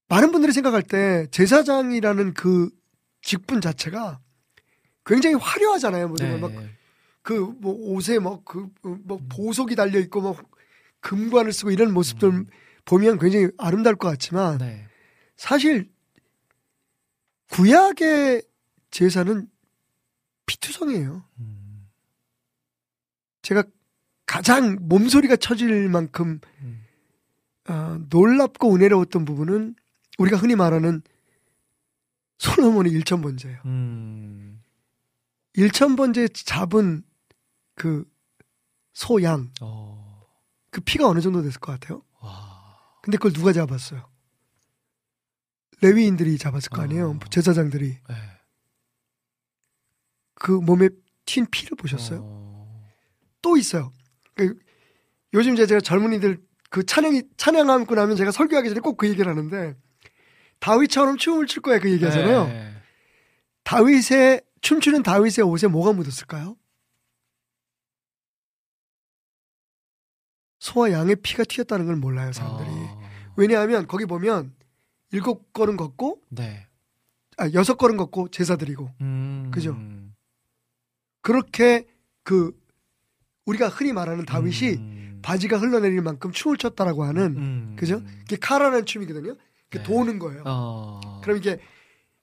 [0.08, 2.70] 많은 분들이 생각할 때 제사장이라는 그
[3.22, 4.20] 직분 자체가
[5.04, 6.08] 굉장히 화려하잖아요.
[6.08, 6.38] 뭐 네.
[6.38, 6.50] 막
[7.22, 10.36] 그 뭐 옷에 막그뭐 보석이 달려 있고 뭐
[11.00, 12.46] 금관을 쓰고 이런 모습들 음.
[12.84, 14.86] 보면 굉장히 아름다울 것 같지만 네.
[15.36, 15.90] 사실
[17.50, 18.42] 구약의
[18.90, 19.48] 제사는
[20.46, 21.24] 피투성이에요.
[21.38, 21.88] 음.
[23.42, 23.64] 제가
[24.26, 26.84] 가장 몸소리가 쳐질 만큼 음.
[27.68, 29.76] 어, 놀랍고 은혜로웠던 부분은
[30.18, 31.02] 우리가 흔히 말하는
[32.38, 33.60] 솔로몬의 일천번제예요.
[33.66, 34.62] 음.
[35.54, 37.04] 일천번제 잡은
[37.74, 38.04] 그
[38.92, 40.22] 소양 어.
[40.70, 42.02] 그 피가 어느 정도 됐을 것 같아요?
[42.20, 42.78] 와.
[43.02, 44.08] 근데 그걸 누가 잡았어요?
[45.80, 47.10] 레위인들이 잡았을 거 아니에요?
[47.10, 47.18] 어.
[47.30, 48.14] 제사장들이 네.
[50.34, 50.88] 그 몸에
[51.26, 52.20] 튄 피를 보셨어요?
[52.22, 52.88] 어.
[53.40, 53.92] 또 있어요.
[54.34, 54.58] 그
[55.34, 56.38] 요즘 제가 젊은이들
[56.70, 59.74] 그 찬양이 찬양하고 나면 제가 설교하기 전에 꼭 그 얘기를 하는데
[60.60, 62.46] 다윗처럼 춤을 출 거야 그 얘기하잖아요.
[62.46, 62.74] 네.
[63.64, 66.56] 다윗의 춤추는 다윗의 옷에 뭐가 묻었을까요?
[70.62, 72.68] 소와 양의 피가 튀었다는 걸 몰라요 사람들이.
[72.70, 73.02] 어.
[73.34, 74.54] 왜냐하면 거기 보면
[75.10, 76.68] 일곱 걸음 걷고 네.
[77.36, 79.50] 아 여섯 걸음 걷고 제사 드리고 음.
[79.52, 79.76] 그죠?
[81.20, 81.88] 그렇게
[82.22, 82.56] 그
[83.44, 85.18] 우리가 흔히 말하는 다윗이 음.
[85.20, 87.76] 바지가 흘러내릴 만큼 춤을 췄다라고 하는 음.
[87.76, 88.00] 그죠?
[88.20, 89.34] 그게 카라는 춤이거든요.
[89.68, 89.82] 그 네.
[89.82, 90.44] 도는 거예요.
[90.46, 91.20] 어.
[91.24, 91.58] 그럼 이게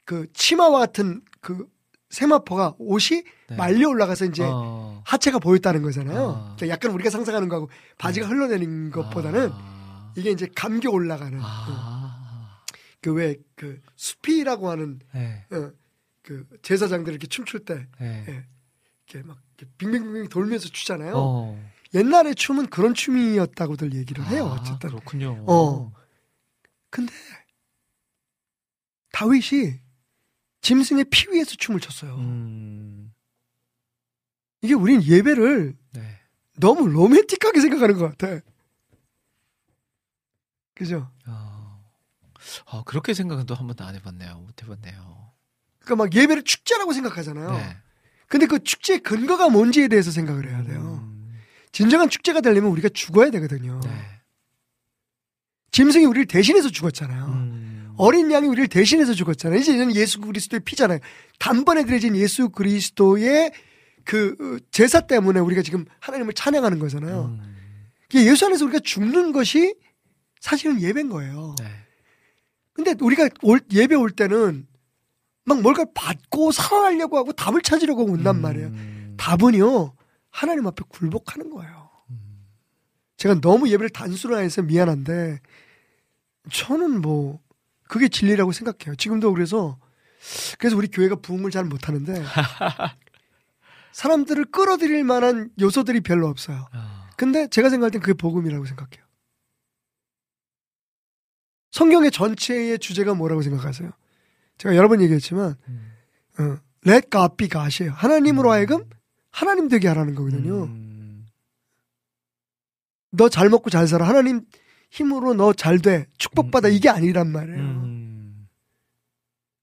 [0.05, 1.67] 그 치마와 같은 그
[2.09, 3.55] 세마포가 옷이 네.
[3.55, 5.01] 말려 올라가서 이제 어.
[5.05, 6.29] 하체가 보였다는 거잖아요.
[6.29, 6.55] 아.
[6.55, 10.13] 그러니까 약간 우리가 상상하는 거하고 바지가 흘러내리는 것보다는 아.
[10.17, 12.59] 이게 이제 감겨 올라가는 아.
[13.01, 15.45] 그왜그 수피라고 하는 네.
[15.51, 15.71] 어,
[16.23, 18.25] 그 제사장들 이렇게 춤출 때 네.
[18.27, 18.45] 예.
[19.07, 21.13] 이렇게 막 이렇게 빙빙빙 돌면서 추잖아요.
[21.15, 21.69] 어.
[21.93, 24.45] 옛날의 춤은 그런 춤이었다고들 얘기를 해요.
[24.45, 24.89] 아, 어쨌든.
[24.89, 25.43] 그렇군요.
[25.47, 25.91] 어.
[26.89, 27.13] 근데
[29.11, 29.79] 다윗이
[30.61, 32.15] 짐승의 피 위에서 춤을 췄어요.
[32.15, 33.13] 음.
[34.61, 36.19] 이게 우린 예배를 네.
[36.57, 38.41] 너무 로맨틱하게 생각하는 것 같아.
[40.75, 41.09] 그죠?
[41.25, 41.79] 아.
[42.65, 44.39] 아, 그렇게 생각은 또 한 번도 안 해봤네요.
[44.39, 45.31] 못 해봤네요.
[45.79, 47.51] 그러니까 막 예배를 축제라고 생각하잖아요.
[47.51, 47.77] 네.
[48.27, 50.99] 근데 그 축제의 근거가 뭔지에 대해서 생각을 해야 돼요.
[51.03, 51.39] 음.
[51.71, 53.79] 진정한 축제가 되려면 우리가 죽어야 되거든요.
[53.83, 53.89] 네.
[55.71, 57.25] 짐승이 우리를 대신해서 죽었잖아요.
[57.25, 57.78] 음.
[57.99, 59.59] 어린 양이 우리를 대신해서 죽었잖아요.
[59.59, 60.99] 이제 이제는 예수 그리스도의 피잖아요.
[61.37, 63.51] 단번에 드려진 예수 그리스도의
[64.05, 67.37] 그 어, 제사 때문에 우리가 지금 하나님을 찬양하는 거잖아요.
[67.37, 67.55] 음.
[68.15, 69.75] 예수 안에서 우리가 죽는 것이
[70.39, 71.55] 사실은 예배인 거예요.
[71.59, 71.65] 네.
[72.71, 74.65] 근데 우리가 올- 예배 올 때는
[75.43, 78.41] 막 뭔가 받고 살아나려고 하고 답을 찾으려고 온단 음.
[78.41, 78.71] 말이에요.
[79.17, 79.93] 답은요,
[80.29, 81.89] 하나님 앞에 굴복하는 거예요.
[83.17, 85.41] 제가 너무 예배를 단순화해서 미안한데,
[86.53, 87.41] 저는 뭐,
[87.89, 88.95] 그게 진리라고 생각해요.
[88.95, 89.77] 지금도 그래서,
[90.59, 92.23] 그래서 우리 교회가 부흥을 잘 못하는데,
[93.91, 96.67] 사람들을 끌어들일 만한 요소들이 별로 없어요.
[96.71, 97.09] 아.
[97.17, 99.03] 근데 제가 생각할 땐 그게 복음이라고 생각해요.
[101.71, 103.91] 성경의 전체의 주제가 뭐라고 생각하세요?
[104.59, 105.91] 제가 여러 번 얘기했지만, 음.
[106.37, 107.91] 어, let God be God이에요.
[107.93, 108.87] 하나님으로 하여금
[109.31, 110.65] 하나님 되게 하라는 거거든요.
[110.65, 111.25] 음.
[113.09, 114.07] 너잘 먹고 잘 살아.
[114.07, 114.45] 하나님
[114.89, 116.07] 힘으로 너 잘 돼.
[116.17, 116.67] 축복받아.
[116.67, 116.75] 음, 음.
[116.75, 117.59] 이게 아니란 말이에요.
[117.59, 118.47] 음.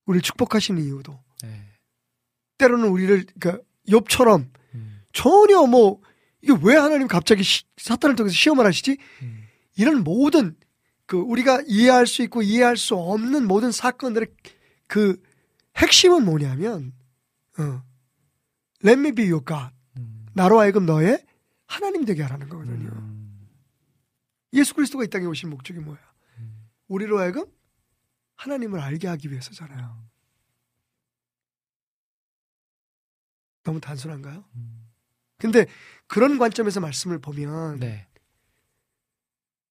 [0.07, 1.19] 우리를 축복하시는 이유도.
[1.43, 1.63] 네.
[2.59, 5.03] 때로는 우리를, 그니까, 욥처럼 음.
[5.13, 6.01] 전혀 뭐,
[6.43, 8.99] 이게 왜 하나님 갑자기 시- 사탄을 통해서 시험을 하시지?
[9.23, 9.43] 음.
[9.77, 10.57] 이런 모든,
[11.07, 14.29] 그, 우리가 이해할 수 있고 이해할 수 없는 모든 사건들의
[14.87, 15.21] 그
[15.77, 16.93] 핵심은 뭐냐면,
[17.59, 17.83] 어,
[18.85, 19.71] let me be your God.
[19.97, 20.27] 음.
[20.35, 21.25] 나로 하여금 너의
[21.67, 22.91] 하나님 되게 하라는 거거든요.
[24.55, 24.59] 음.
[24.59, 25.99] 예수 그리스도가 이 땅에 오신 목적이 뭐야?
[26.39, 26.69] 음.
[26.89, 27.45] 우리로 하여금
[28.37, 30.07] 하나님을 알게 하기 위해서잖아요.
[33.65, 34.45] 너무 단순한가요?
[34.55, 34.89] 음.
[35.39, 35.67] 근데
[36.07, 38.07] 그런 관점에서 말씀을 보면 네.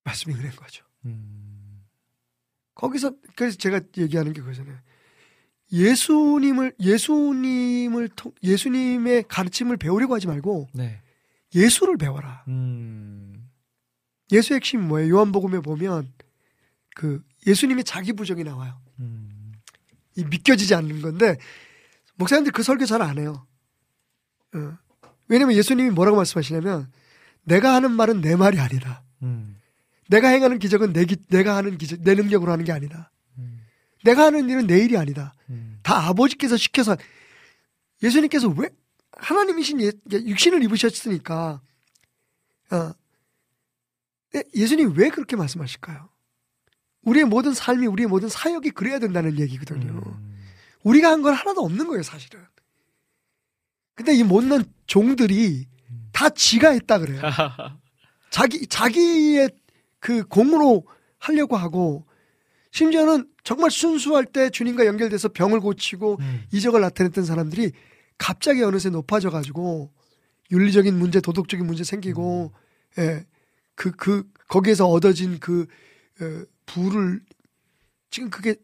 [0.04, 0.86] 말씀이 은혜인 거죠.
[1.06, 1.84] 음.
[2.76, 4.78] 거기서 그래서 제가 얘기하는 게 그거잖아요.
[5.72, 11.02] 예수님을 예수님을 통 예수님의 가르침을 배우려고 하지 말고 네.
[11.56, 12.44] 예수를 배워라.
[12.48, 13.35] 음.
[14.32, 15.16] 예수의 핵심이 뭐예요?
[15.16, 16.12] 요한복음에 보면
[16.96, 18.80] 그 예수님의 자기 부정이 나와요.
[19.00, 19.54] 음.
[20.16, 21.38] 이 믿겨지지 않는 건데
[22.16, 23.46] 목사님들 그 설교 잘 안 해요.
[24.54, 24.78] 어.
[25.28, 26.92] 왜냐면 예수님이 뭐라고 말씀하시냐면
[27.44, 29.04] 내가 하는 말은 내 말이 아니다.
[29.22, 29.58] 음.
[30.08, 33.12] 내가 행하는 기적은 내 기, 내가 하는 기적 내 능력으로 하는 게 아니다.
[33.38, 33.66] 음.
[34.04, 35.34] 내가 하는 일은 내 일이 아니다.
[35.50, 35.80] 음.
[35.84, 36.96] 다 아버지께서 시켜서
[38.02, 38.70] 예수님께서 왜
[39.18, 41.62] 하나님이신 예, 육신을 입으셨으니까
[42.72, 42.92] 어,
[44.36, 46.10] 예, 예수님 왜 그렇게 말씀하실까요?
[47.04, 50.02] 우리의 모든 삶이 우리의 모든 사역이 그래야 된다는 얘기거든요.
[50.06, 50.36] 음.
[50.84, 52.42] 우리가 한 건 하나도 없는 거예요, 사실은.
[53.96, 55.68] 근데 이 못난 종들이
[56.12, 57.22] 다 지가 했다 그래요.
[58.30, 59.50] 자기 자기의
[60.00, 60.86] 그 공으로
[61.18, 62.06] 하려고 하고
[62.72, 66.44] 심지어는 정말 순수할 때 주님과 연결돼서 병을 고치고 음.
[66.52, 67.72] 이적을 나타냈던 사람들이
[68.18, 69.92] 갑자기 어느새 높아져 가지고
[70.52, 72.54] 윤리적인 문제, 도덕적인 문제 생기고
[72.98, 73.26] 예.
[73.76, 75.68] 그 그 거기에서 얻어진 그
[76.22, 77.24] 어, 부를
[78.10, 78.56] 지금 그게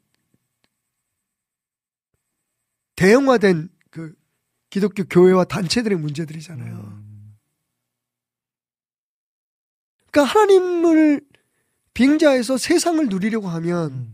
[2.96, 4.16] 대형화된 그
[4.70, 6.76] 기독교 교회와 단체들의 문제들이잖아요.
[6.76, 7.38] 음.
[10.12, 11.22] 그러니까 하나님을
[11.94, 14.14] 빙자해서 세상을 누리려고 하면 음.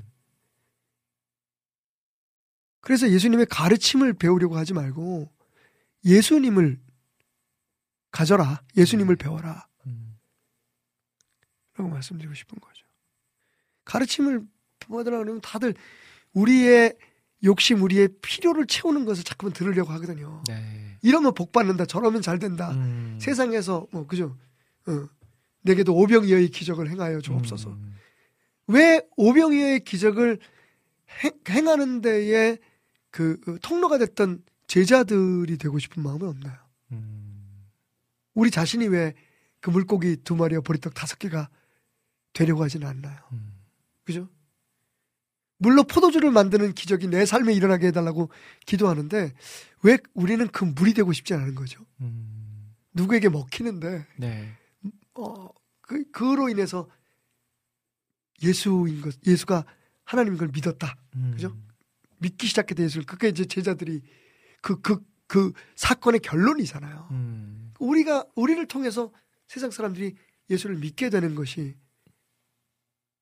[2.79, 5.29] 그래서 예수님의 가르침을 배우려고 하지 말고
[6.05, 6.79] 예수님을
[8.11, 8.63] 가져라.
[8.77, 9.66] 예수님을 배워라.
[11.77, 11.83] 음.
[11.83, 12.85] 라고 말씀드리고 싶은 거죠.
[13.85, 14.41] 가르침을
[14.79, 15.75] 받으라 그러면 다들
[16.33, 16.95] 우리의
[17.43, 20.43] 욕심, 우리의 필요를 채우는 것을 자꾸만 들으려고 하거든요.
[20.47, 20.97] 네.
[21.03, 21.85] 이러면 복 받는다.
[21.85, 22.71] 저러면 잘 된다.
[22.71, 23.17] 음.
[23.21, 24.37] 세상에서 뭐 그죠?
[24.87, 25.07] 어.
[25.61, 27.69] 내게도 오병이어의 기적을 행하여 주옵소서.
[27.69, 27.95] 음.
[28.67, 30.39] 왜 오병이어의 기적을
[31.23, 32.57] 행, 행하는 데에
[33.11, 36.57] 그, 그 통로가 됐던 제자들이 되고 싶은 마음은 없나요?
[36.91, 37.67] 음.
[38.33, 39.13] 우리 자신이 왜
[39.59, 41.49] 그 물고기 두 마리와 보리떡 다섯 개가
[42.33, 43.17] 되려고 하지는 않나요?
[43.31, 43.53] 음.
[44.03, 44.29] 그죠?
[45.59, 48.29] 물로 포도주를 만드는 기적이 내 삶에 일어나게 해달라고
[48.65, 49.33] 기도하는데
[49.83, 51.83] 왜 우리는 그 물이 되고 싶지 않은 거죠?
[52.01, 54.55] 음, 누구에게 먹히는데 네.
[55.15, 55.49] 어,
[55.81, 56.87] 그, 그로 인해서
[58.43, 59.65] 예수인 것, 예수가
[60.03, 60.95] 하나님인 걸 믿었다.
[61.15, 61.57] 음, 그죠?
[62.19, 63.05] 믿기 시작했다 예수를.
[63.05, 64.01] 그게 이제 제자들이
[64.61, 67.07] 그, 그, 그 사건의 결론이잖아요.
[67.11, 69.11] 음, 우리가, 우리를 통해서
[69.47, 70.15] 세상 사람들이
[70.49, 71.75] 예수를 믿게 되는 것이,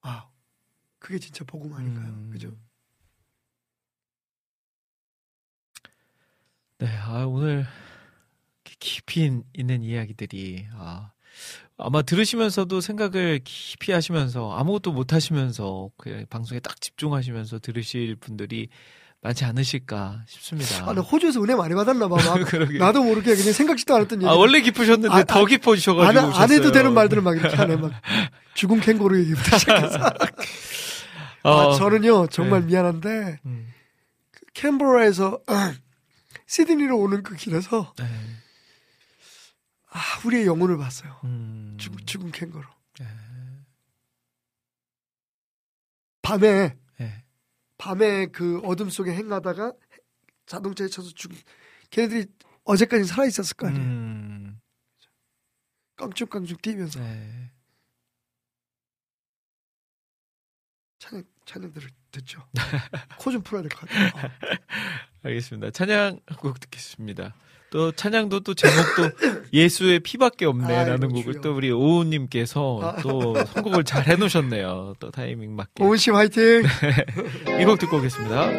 [0.06, 0.30] 아,
[0.99, 2.06] 그게 진짜 복음 아닌가요?
[2.08, 2.30] 음.
[2.32, 2.56] 그죠?
[6.78, 7.66] 네, 아, 오늘
[8.64, 11.12] 깊이 있는 이야기들이 아,
[11.78, 18.70] 아마 들으시면서도 생각을 깊이 하시면서 아무것도 못 하시면서 그 방송에 딱 집중하시면서 들으실 분들이
[19.26, 20.88] 많지 않으실까 싶습니다.
[20.88, 22.17] 아, 나 호주에서 은혜 많이 받았나 봐.
[22.78, 24.30] 나도 모르게 그냥 생각지도 않았던 얘기.
[24.30, 26.51] 아, 원래 깊으셨는데 아, 더 아, 깊어지셔가지고 안, 안.
[26.51, 27.78] 해도 되는 말들을 막 이렇게 하네.
[27.78, 27.91] 막
[28.53, 29.97] 죽은 캥거루 얘기부터 시작해서.
[31.41, 32.67] 아, 어, 저는요, 정말 네.
[32.67, 33.67] 미안한데, 음,
[34.53, 35.39] 캔버라에서
[36.45, 38.05] 시드니로 오는 그 길에서 네,
[39.91, 41.15] 아, 우리의 영혼을 봤어요.
[41.23, 42.63] 음, 죽, 죽은 캥거루.
[42.99, 43.07] 네,
[46.21, 46.76] 밤에 네.
[47.78, 49.73] 밤에 그 어둠 속에 행하다가
[50.45, 51.38] 자동차에 쳐서 죽은
[51.89, 52.26] 걔네들이
[52.63, 53.86] 어제까지 살아 있었을 거 아니에요.
[53.86, 54.59] 음,
[55.95, 57.51] 깡충깡충 뛰면서 네.
[60.99, 62.41] 찬양 찬양들을 듣죠.
[63.19, 64.11] 코 좀 풀어야 될 것 같아요.
[64.15, 64.30] 아,
[65.26, 65.71] 알겠습니다.
[65.71, 67.34] 찬양 한곡 듣겠습니다.
[67.71, 69.09] 또 찬양도 또 제목도
[69.51, 71.41] 예수의 피밖에 없네라는 곡을 주여.
[71.41, 73.01] 또 우리 오우님께서 아.
[73.01, 74.95] 또 선곡을 잘 해놓으셨네요.
[74.99, 75.84] 또 타이밍 맞게.
[75.84, 76.63] 오은 씨 화이팅.
[77.59, 78.49] 이 곡 듣고 오겠습니다.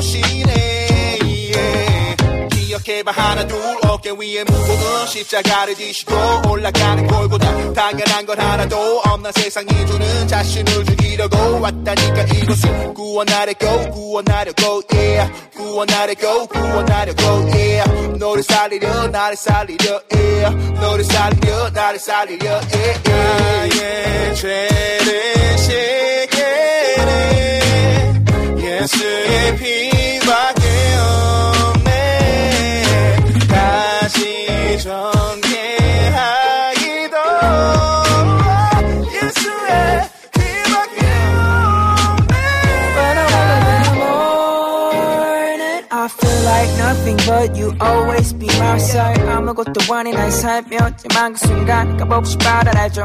[0.00, 1.18] 오시네.
[1.22, 2.16] yeah.
[2.48, 3.12] 기억해봐.
[3.12, 6.14] 하나 둘 어깨 위에 무거운 십자가를 지시고
[6.48, 9.30] 올라가는 골고다 당연한 건 하나도 없나.
[9.32, 12.22] 세상이 주는 자신을 죽이려고 왔다니까.
[12.22, 15.30] 이곳을 구원하려고 구원하려고 yeah.
[15.54, 17.22] 구원하려고 구원하려고
[17.52, 18.18] yeah.
[18.18, 20.56] 너를 살리려 나를 살리려 yeah.
[20.80, 27.20] 너를 살리려 나를 살리려 yeah 나의 죄를 씻게네
[28.56, 29.89] 예수의 피
[30.29, 30.63] 밖에
[31.73, 33.17] 없네
[33.47, 35.95] 다시 전개하기도
[39.13, 40.99] 예수의 피밖에
[42.09, 42.33] 없네
[42.95, 48.47] When I wake up in the morning, I feel like nothing but you always be
[48.59, 49.21] my side.
[49.29, 53.03] 아무것도 아닌 나의 삶이었지만 그 순간 값없이 받아라줘.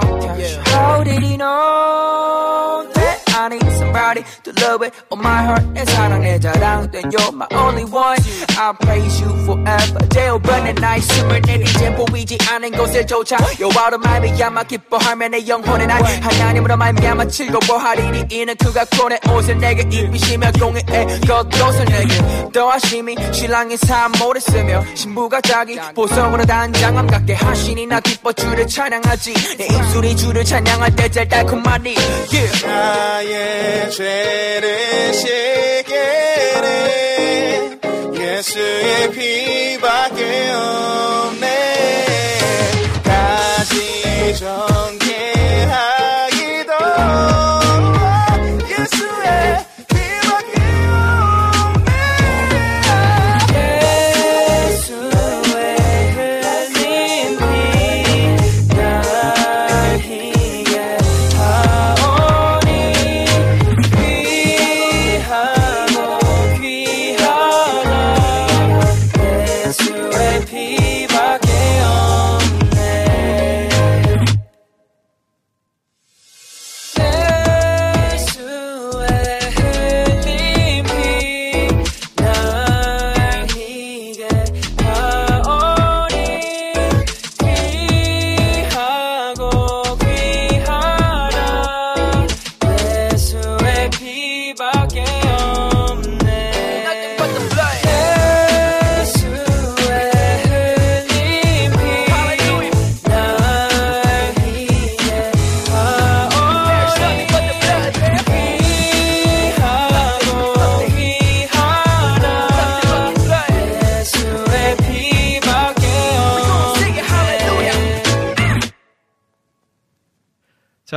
[0.68, 4.93] How did he know that I need somebody to love it?
[5.11, 8.17] Oh my heart 내 사랑 내 자랑 Then you're my only one.
[8.57, 10.07] I praise you forever.
[10.09, 16.77] 재어버는 나의 숨을 내리제 보이지 않은 곳을 쫓아 여와로 말미암아 기뻐하며 내 영혼의 날 하나님으로
[16.77, 24.39] 말미암아 즐거워하리니 이는 그가 곤의 옷을 내게 입히시며 공의의 겉옷을 내게 더하심이 신랑의 삶 모래
[24.39, 29.57] 쓰며 신부가 자기 보석으로 단장함 갖게 하시니 나 기뻐 주를 찬양하지.
[29.57, 31.95] 내 입술이 주를 찬양할 때 제일 달콤하니
[32.31, 33.24] yeah.
[33.25, 36.69] 나의 죄를 씻게네
[38.13, 41.24] 예수의 피밖에 없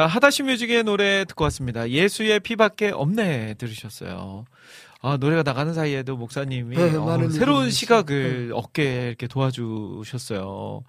[0.09, 1.89] 하다시 뮤직의 노래 듣고 왔습니다.
[1.89, 4.45] 예수의 피밖에 없네 들으셨어요.
[5.01, 10.83] 아, 노래가 나가는 사이에도 목사님이 네, 어, 많은 새로운 시각을 얻게 이렇게 도와주셨어요.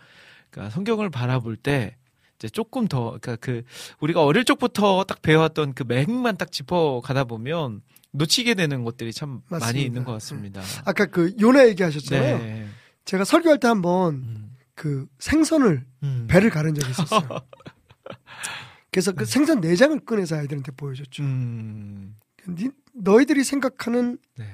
[0.50, 1.96] 그러니까 성경을 바라볼 때
[2.38, 3.64] 이제 조금 더, 그러니까 그
[4.00, 9.42] 우리가 어릴 적부터 딱 배워왔던 그 맥만 딱 짚어 가다 보면 놓치게 되는 것들이 참
[9.50, 9.86] 많이 맞습니다.
[9.86, 10.62] 있는 것 같습니다.
[10.86, 12.38] 아까 그 요나 얘기하셨잖아요.
[12.40, 12.68] 네.
[13.06, 14.56] 제가 설교할 때 한번 음.
[14.74, 16.28] 그 생선을 음.
[16.30, 17.22] 배를 가른 적이 있었어요.
[18.92, 21.24] 그래서 그 생선 내장을 꺼내서 아이들한테 보여줬죠.
[21.24, 22.16] 음.
[22.48, 24.46] 니- 너희들이 생각하는 네.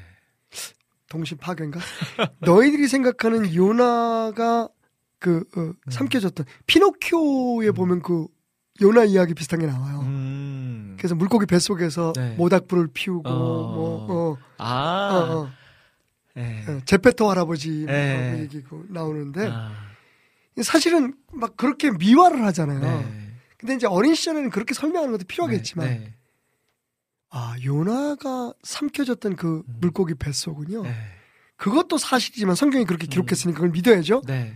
[1.10, 1.80] 동심 파괴인가?
[2.40, 4.68] 너희들이 생각하는 요나가
[5.20, 8.28] 그 어, 삼켜졌던 피노키오에 보면 그
[8.82, 10.02] 요나 이야기 비슷한 게 나와요.
[10.02, 10.96] 음.
[10.98, 12.36] 그래서 물고기 뱃속에서 네.
[12.36, 13.74] 모닥불을 피우고 어.
[13.76, 15.10] 뭐 어, 아.
[15.14, 15.50] 어, 어,
[16.34, 16.66] 네.
[16.68, 18.34] 어, 제페토 할아버지 뭐 네.
[18.36, 19.72] 그 얘기고 나오는데 아.
[20.62, 22.80] 사실은 막 그렇게 미화를 하잖아요.
[22.82, 23.25] 네.
[23.66, 26.14] 근데 이제 어린 시절에는 그렇게 설명하는 것도 필요하겠지만 네.
[27.32, 29.78] 아 요나가 삼켜졌던 그 음.
[29.82, 30.84] 물고기 뱃속은요.
[30.84, 30.96] 네.
[31.58, 33.10] 그것도 사실이지만 성경이 그렇게 음.
[33.10, 34.22] 기록했으니까 그걸 믿어야죠.
[34.28, 34.56] 네.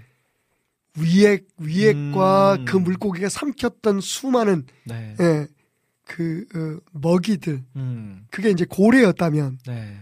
[0.98, 2.66] 위액 위액과 음.
[2.66, 5.16] 그 물고기가 삼켰던 수많은 네.
[5.20, 5.48] 예,
[6.06, 8.28] 그 어, 먹이들 음.
[8.30, 9.98] 그게 이제 고래였다면 네.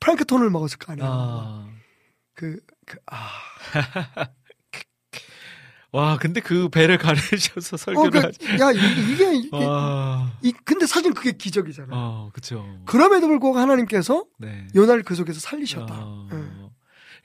[0.00, 1.10] 플랑크톤을 먹었을 거 아니에요.
[1.10, 1.68] 아.
[2.34, 3.28] 그, 그, 아.
[5.92, 8.38] 와, 근데 그 배를 가르쳐서 어, 설교를 그, 하지.
[8.60, 10.32] 야, 이, 게 이게, 와.
[10.42, 11.90] 이, 근데 사실 그게 기적이잖아요.
[11.92, 12.66] 어, 그쵸.
[12.86, 14.66] 그럼에도 불구하고 하나님께서 네.
[14.74, 15.94] 요나를 그 속에서 살리셨다.
[15.94, 16.28] 어.
[16.32, 16.36] 예.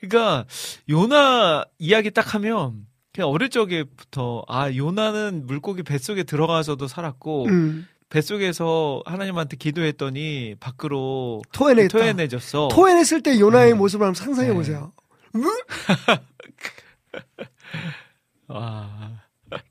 [0.00, 0.44] 그러니까
[0.88, 9.02] 요나 이야기 딱 하면 그냥 어릴 적에부터 아 요나는 물고기 뱃속에 들어가서도 살았고 음, 뱃속에서
[9.06, 11.98] 하나님한테 기도했더니 밖으로 토해냈다.
[11.98, 12.68] 토해내졌어.
[12.70, 13.76] 토해냈을 때 요나의 네.
[13.76, 14.54] 모습을 한번 상상해 네.
[14.54, 14.92] 보세요.
[18.48, 19.20] 아,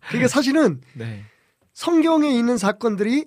[0.10, 1.24] 그게 사실은 네.
[1.74, 3.26] 성경에 있는 사건들이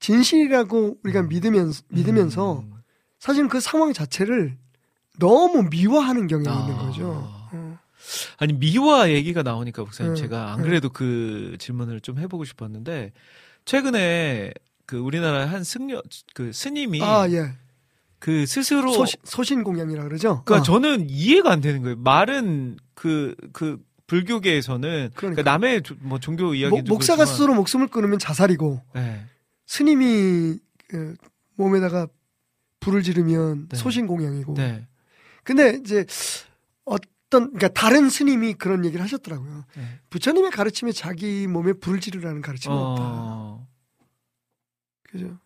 [0.00, 2.74] 진실이라고 우리가 믿으면서, 믿으면서 음.
[3.18, 4.56] 사실은 그 상황 자체를
[5.18, 6.60] 너무 미화하는 경향이 아.
[6.60, 7.06] 있는 거죠.
[7.52, 7.78] 어.
[8.38, 10.20] 아니 미화 얘기가 나오니까 목사님 네.
[10.20, 10.68] 제가 안 네.
[10.68, 13.12] 그래도 그 질문을 좀 해보고 싶었는데
[13.64, 14.52] 최근에
[14.86, 16.02] 그 우리나라 한 승려
[16.34, 17.52] 그 스님이 아, 예.
[18.18, 20.42] 그 스스로 소신, 소신 공양이라 그러죠.
[20.44, 20.62] 그러니까 어.
[20.62, 21.96] 저는 이해가 안 되는 거예요.
[21.96, 23.78] 말은 그, 그,
[24.10, 25.42] 불교계에서는, 그러니까 그러니까.
[25.42, 26.76] 남의 조- 뭐 종교 이야기도.
[26.82, 29.24] 목- 목사가 그렇지만- 스스로 목숨을 끊으면 자살이고 네.
[29.66, 30.58] 스님이
[30.88, 31.14] 그
[31.54, 32.08] 몸에다가
[32.80, 33.76] 불을 지르면 네.
[33.76, 34.54] 소신공양이고.
[34.54, 34.84] 네.
[35.44, 36.04] 근데 이제
[36.84, 39.64] 어떤 그러니까 다른 스님이 그런 얘기를 하셨더라고요.
[39.76, 40.00] 네.
[40.10, 43.02] 부처님의 가르침에 자기 몸에 불을 지르라는 가르침은 없다.
[43.04, 43.66] 어.
[45.04, 45.38] 그죠?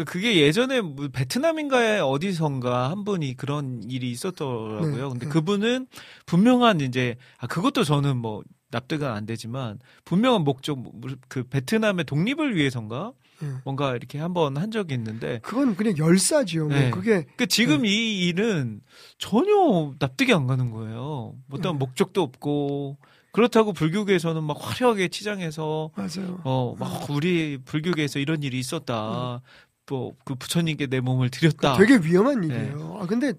[0.00, 4.90] 그, 그게 예전에 뭐 베트남인가에 어디선가 한 분이 그런 일이 있었더라고요.
[4.90, 5.32] 네, 근데 네.
[5.32, 5.86] 그분은
[6.26, 10.92] 분명한 이제, 아, 그것도 저는 뭐 납득은 안 되지만, 분명한 목적, 뭐,
[11.28, 13.12] 그 베트남의 독립을 위해선가?
[13.42, 13.46] 예.
[13.64, 16.68] 뭔가 이렇게 한번 한 적이 있는데, 그건 그냥 열사지요.
[16.68, 16.90] 뭐 네.
[16.90, 18.80] 그게 그 지금 이 일은
[19.18, 21.34] 전혀 납득이 안 가는 거예요.
[21.50, 21.78] 어떤 네.
[21.78, 22.98] 목적도 없고
[23.32, 26.40] 그렇다고 불교계에서는 막 화려하게 치장해서 맞아요.
[26.44, 29.40] 어막 우리 불교계에서 이런 일이 있었다.
[29.90, 31.76] 뭐 그 부처님께 내 몸을 드렸다.
[31.76, 32.46] 되게 위험한 네.
[32.48, 32.98] 일이에요.
[33.02, 33.32] 아 근데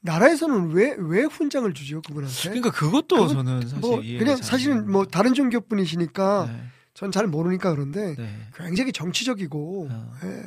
[0.00, 2.34] 나라에서는 왜 왜 훈장을 주죠 그분한테?
[2.50, 4.90] 그러니까 그것도 그건 저는 사실 뭐 그냥 사실은.
[4.90, 6.62] 뭐 다른 종교 분이시니까 네.
[6.94, 8.48] 전잘 모르니까 그런데 네.
[8.56, 10.12] 굉장히 정치적이고 어.
[10.24, 10.42] 예.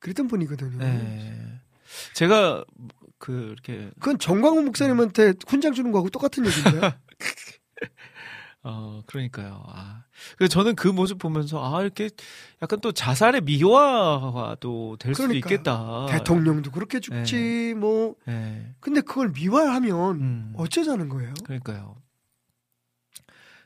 [0.00, 0.78] 그랬던 분이거든요.
[0.78, 1.60] 네.
[2.14, 2.64] 제가
[3.18, 6.92] 그 이렇게 그건 정광훈 목사님한테 훈장 주는 거하고 똑같은 얘기인데요.
[8.68, 9.62] 어, 그러니까요.
[9.68, 10.02] 아.
[10.36, 12.10] 그래서 저는 그 모습 보면서, 아, 이렇게
[12.60, 16.06] 약간 또 자살의 미화도 될 수도 그러니까 있겠다.
[16.10, 18.74] 대통령도 그렇게 죽지 뭐 네.
[18.80, 20.52] 근데 그걸 미화하면 음.
[20.56, 21.32] 어쩌자는 거예요?
[21.44, 21.96] 그러니까요.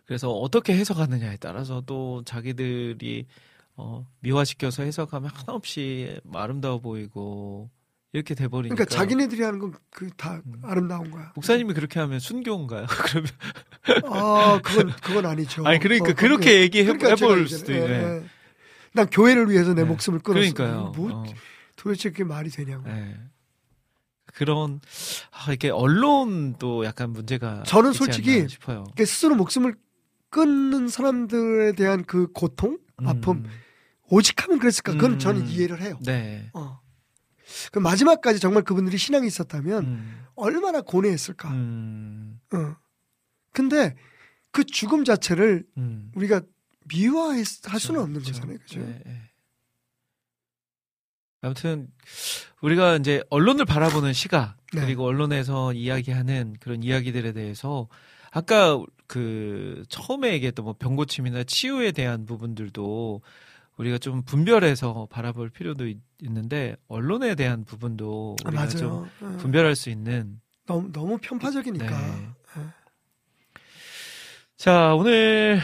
[0.05, 3.27] 그래서 어떻게 해석하느냐에 따라서 또 자기들이
[3.77, 7.71] 어, 미화시켜서 해석하면 한없이 아름다워 보이고
[8.13, 8.75] 이렇게 돼버리니까.
[8.75, 10.63] 그러니까 자기네들이 하는 건 그다 음.
[10.65, 11.33] 아름다운 거야.
[11.37, 12.87] 목사님이 그렇게 하면 순교인가요?
[13.07, 13.31] 그러면
[14.13, 15.65] 아, 그건 그건 아니죠.
[15.65, 17.91] 아니 그러니까 어, 그렇게 얘기해 그러니까 볼 수도 예, 있네.
[17.91, 18.23] 예.
[18.93, 19.89] 난 교회를 위해서 내 네.
[19.89, 20.53] 목숨을 끊었어.
[20.55, 20.93] 그러니까요.
[20.97, 21.25] 뭐 어.
[21.77, 22.83] 도대체 그게 말이 되냐고.
[22.89, 23.17] 네.
[24.27, 24.81] 그런
[25.31, 28.85] 아, 이렇게 언론도 약간 문제가 저는 솔직히 싶어요.
[28.85, 29.77] 그러니까 스스로 목숨을
[30.31, 33.51] 끊는 사람들에 대한 그 고통, 아픔, 음,
[34.09, 34.93] 오직 하면 그랬을까?
[34.93, 35.19] 그건 음.
[35.19, 35.99] 저는 이해를 해요.
[36.05, 36.51] 네.
[36.55, 36.80] 어.
[37.73, 41.51] 그 마지막까지 정말 그분들이 신앙이 있었다면 음, 얼마나 고뇌했을까.
[41.51, 42.77] 음, 어.
[43.53, 43.97] 근데
[44.51, 46.13] 그 죽음 자체를 음.
[46.15, 46.43] 우리가
[46.87, 48.33] 미화할 수는 없는 그렇죠.
[48.33, 48.59] 거잖아요.
[48.59, 48.81] 그죠?
[48.81, 49.31] 네, 네.
[51.43, 51.89] 아무튼
[52.61, 54.83] 우리가 이제 언론을 바라보는 시각 네.
[54.83, 57.89] 그리고 언론에서 이야기하는 그런 이야기들에 대해서
[58.31, 63.23] 아까 그 처음에 얘기했던 뭐 병고침이나 치유에 대한 부분들도
[63.77, 69.09] 우리가 좀 분별해서 바라볼 필요도 있, 는데 언론에 대한 부분도 아, 우리가 좀 맞아요.
[69.21, 69.37] 어.
[69.39, 71.87] 분별할 수 있는 너무 너무 편파적이니까.
[72.17, 72.29] 네.
[74.57, 75.61] 자, 오늘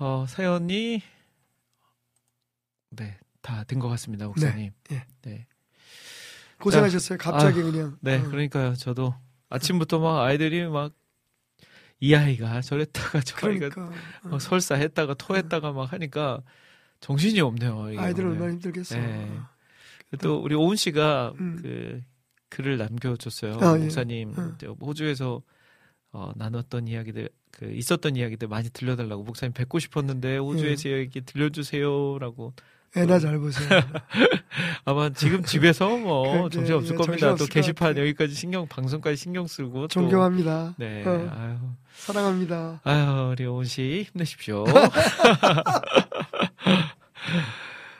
[0.00, 1.02] 어, 사연이
[2.90, 4.72] 네, 다 된 것 같습니다, 목사님.
[4.90, 5.06] 예.
[5.22, 5.46] 네.
[6.58, 7.18] 고생하셨어요.
[7.18, 7.96] 갑자기 그냥.
[8.00, 8.22] 네, 어.
[8.28, 8.74] 그러니까요.
[8.74, 9.14] 저도
[9.48, 10.92] 아침부터 막 아이들이 막
[12.02, 13.90] 이 아이가 저랬다가 저 아이가 그러니까
[14.30, 16.40] 어, 설사했다가 토했다가 막 하니까
[17.00, 17.78] 정신이 없네요.
[17.98, 18.36] 아이들 오늘.
[18.36, 18.96] 얼마나 힘들겠어.
[18.96, 19.38] 네.
[20.18, 21.58] 또 우리 오은 씨가 음.
[21.62, 22.00] 그
[22.48, 23.58] 글을 남겨줬어요.
[23.60, 23.82] 아, 예.
[23.82, 24.52] 목사님 음.
[24.56, 25.42] 이제 호주에서
[26.12, 30.98] 어, 나눴던 이야기들 그 있었던 이야기들 많이 들려달라고 목사님 뵙고 싶었는데 호주에서 예.
[30.98, 32.54] 얘기 들려주세요라고
[32.96, 33.68] 애나 잘 보세요.
[34.84, 37.28] 아마 지금 집에서 뭐 그러게, 정신 없을 예, 겁니다.
[37.28, 37.96] 정신 또 게시판.
[37.96, 40.74] 여기까지 신경 방송까지 신경 쓰고 또 존경합니다.
[40.76, 41.56] 네 어, 아유
[41.94, 42.80] 사랑합니다.
[42.82, 44.64] 아유 우리 오은 씨 힘내십시오.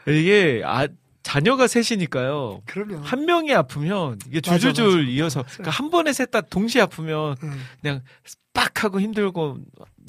[0.09, 0.89] 이게 아
[1.23, 2.63] 자녀가 셋이니까요.
[2.67, 5.11] 그러면 한 명이 아프면 이게 맞아, 줄줄줄 맞아.
[5.11, 5.53] 이어서 맞아요.
[5.53, 8.03] 그러니까 한 번에 셋 다 동시에 아프면 음, 그냥
[8.53, 9.59] 빡 하고 힘들고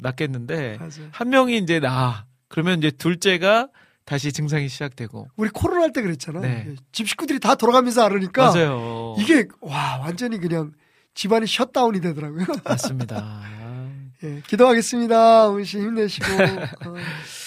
[0.00, 1.02] 낫겠는데 맞아.
[1.12, 3.68] 한 명이 이제 나 그러면 이제 둘째가
[4.04, 6.40] 다시 증상이 시작되고 우리 코로나 할 때 그랬잖아.
[6.40, 6.74] 네.
[6.92, 9.14] 집 식구들이 다 돌아가면서 앓으니까 맞아요.
[9.18, 10.72] 이게 와 완전히 그냥
[11.14, 12.46] 집안이 셧다운이 되더라고요.
[12.64, 13.42] 맞습니다.
[14.24, 15.48] 예, 기도하겠습니다.
[15.64, 16.24] 씨 힘내시고.
[16.26, 16.94] 어,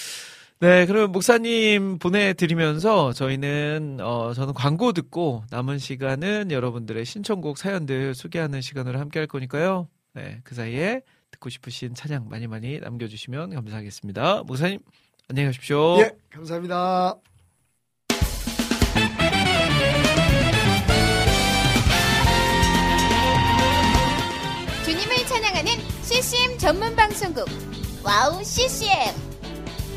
[0.58, 8.62] 네, 그럼 목사님 보내드리면서 저희는 어 저는 광고 듣고 남은 시간은 여러분들의 신청곡 사연들 소개하는
[8.62, 9.88] 시간으로 함께 할 거니까요.
[10.14, 14.44] 네, 그 사이에 듣고 싶으신 찬양 많이 많이 남겨주시면 감사하겠습니다.
[14.44, 14.78] 목사님
[15.28, 15.98] 안녕히 가십시오.
[15.98, 17.16] 예, 감사합니다.
[24.86, 27.44] 주님을 찬양하는 CCM 전문 방송국
[28.02, 29.25] WOW CCM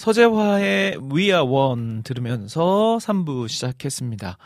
[0.00, 4.38] 서재화의 We Are One 들으면서 3부 시작했습니다.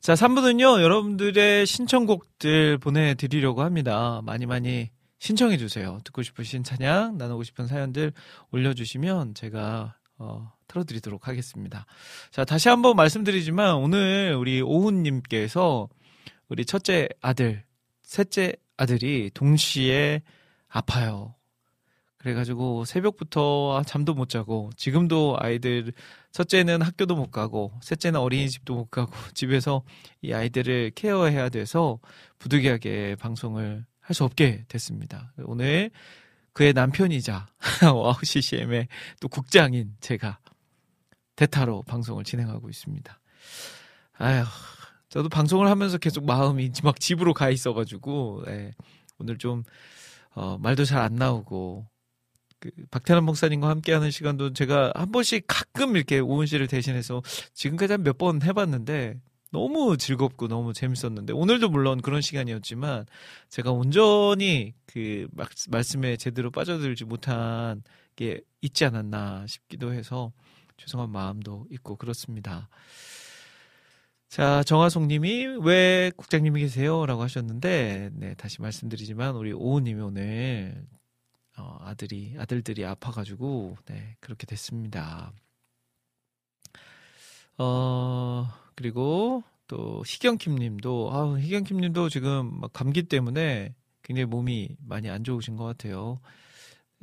[0.00, 4.20] 자, 3부는요, 여러분들의 신청곡들 보내드리려고 합니다.
[4.24, 5.98] 많이 많이 신청해주세요.
[6.04, 8.12] 듣고 싶으신 찬양, 나누고 싶은 사연들
[8.52, 11.84] 올려주시면 제가, 어, 틀어드리도록 하겠습니다.
[12.30, 15.88] 자, 다시 한번 말씀드리지만 오늘 우리 오훈님께서
[16.48, 17.64] 우리 첫째 아들,
[18.04, 20.22] 셋째 아들이 동시에
[20.68, 21.34] 아파요.
[22.22, 25.92] 그래가지고 새벽부터 잠도 못 자고 지금도 아이들
[26.30, 29.82] 첫째는 학교도 못 가고 셋째는 어린이집도 못 가고 집에서
[30.22, 31.98] 이 아이들을 케어해야 돼서
[32.38, 35.32] 부득이하게 방송을 할 수 없게 됐습니다.
[35.44, 35.90] 오은
[36.52, 37.46] 그의 남편이자
[37.94, 38.88] WOW CCM의
[39.20, 40.38] 또 국장인 제가
[41.36, 43.20] 대타로 방송을 진행하고 있습니다.
[44.18, 44.44] 아휴,
[45.08, 48.72] 저도 방송을 하면서 계속 마음이 막 집으로 가 있어가지고 네,
[49.18, 49.62] 오늘 좀
[50.34, 51.86] 어, 말도 잘 안 나오고
[52.62, 57.22] 그 박태남 목사님과 함께하는 시간도 제가 한 번씩 가끔 이렇게 오은 씨를 대신해서
[57.54, 59.18] 지금까지 한 몇 번 해봤는데
[59.50, 63.06] 너무 즐겁고 너무 재밌었는데 오늘도 물론 그런 시간이었지만
[63.50, 65.26] 제가 온전히 그
[65.68, 67.82] 말씀에 제대로 빠져들지 못한
[68.16, 70.32] 게 있지 않았나 싶기도 해서
[70.78, 72.68] 죄송한 마음도 있고 그렇습니다.
[74.28, 77.04] 자, 정화송 님이 왜 국장님이 계세요?
[77.04, 80.86] 라고 하셨는데, 네, 다시 말씀드리지만, 우리 오우님이 오늘,
[81.56, 85.32] 어, 아들이, 아들들이 아파가지고, 네, 그렇게 됐습니다.
[87.58, 95.08] 어, 그리고 또 희경킴 님도, 아, 희경킴 님도 지금 막 감기 때문에 굉장히 몸이 많이
[95.08, 96.20] 안 좋으신 것 같아요.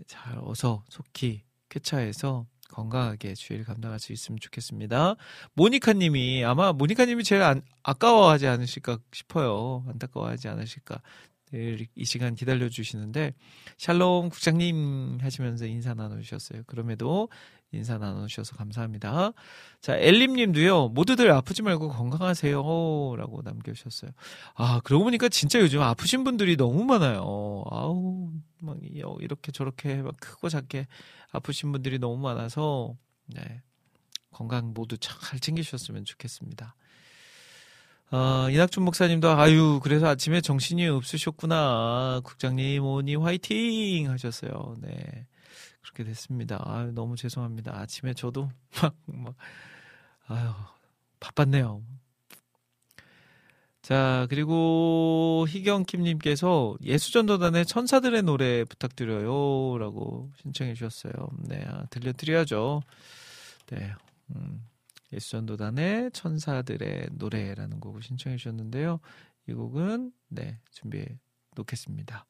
[0.08, 5.16] 잘 어서 속히 쾌차해서 건강하게 주일 감당할 수 있으면 좋겠습니다.
[5.54, 9.86] 모니카 님이 아마 모니카 님이 제일 안, 아까워하지 않으실까 싶어요.
[9.90, 11.02] 안타까워하지 않으실까.
[11.52, 13.34] 늘 이 시간 기다려 주시는데
[13.78, 16.64] 샬롬 국장님 하시면서 인사 나누셨어요.
[16.68, 17.30] 그럼에도
[17.72, 19.34] 인사 나누셔서 감사합니다.
[19.82, 20.90] 자, 엘림 님도요.
[20.90, 22.56] 모두들 아프지 말고 건강하세요.
[23.18, 24.12] 라고 남겨주셨어요.
[24.56, 27.64] 아, 그러고 보니까 진짜 요즘 아프신 분들이 너무 많아요.
[27.70, 30.88] 아우, 막 이렇게 저렇게 막 크고 작게
[31.32, 32.96] 아프신 분들이 너무 많아서
[33.28, 33.62] 네.
[34.32, 36.76] 건강 모두 잘 챙기셨으면 좋겠습니다.
[38.12, 44.76] 어, 이낙준 목사님도 아유 그래서 아침에 정신이 없으셨구나 국장님 오니 화이팅 하셨어요.
[44.82, 45.28] 네
[45.82, 46.62] 그렇게 됐습니다.
[46.66, 47.78] 아유 너무 죄송합니다.
[47.80, 48.50] 아침에 저도
[48.82, 49.36] 막 막
[50.28, 50.50] 아유
[51.20, 51.82] 바빴네요.
[53.82, 59.78] 자, 그리고 희경킴님께서 예수전도단의 천사들의 노래 부탁드려요.
[59.80, 61.14] 라고 신청해 주셨어요.
[61.48, 62.82] 네, 아, 들려드려야죠.
[63.72, 63.92] 네,
[64.36, 64.64] 음,
[65.14, 69.00] 예수전도단의 천사들의 노래라는 곡을 신청해 주셨는데요.
[69.48, 71.06] 이 곡은, 네, 준비해
[71.56, 72.26] 놓겠습니다.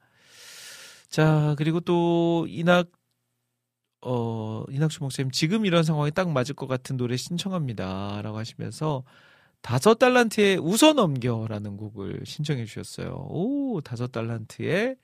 [1.10, 2.90] 자, 그리고 또, 이낙,
[4.02, 8.22] 어, 이낙주 목사님, 지금 이런 상황이 딱 맞을 것 같은 노래 신청합니다.
[8.22, 9.04] 라고 하시면서,
[9.62, 13.28] 다섯 달란트의 웃어 넘겨라는 곡을 신청해 주셨어요.
[13.30, 14.96] 오, 다섯 달란트의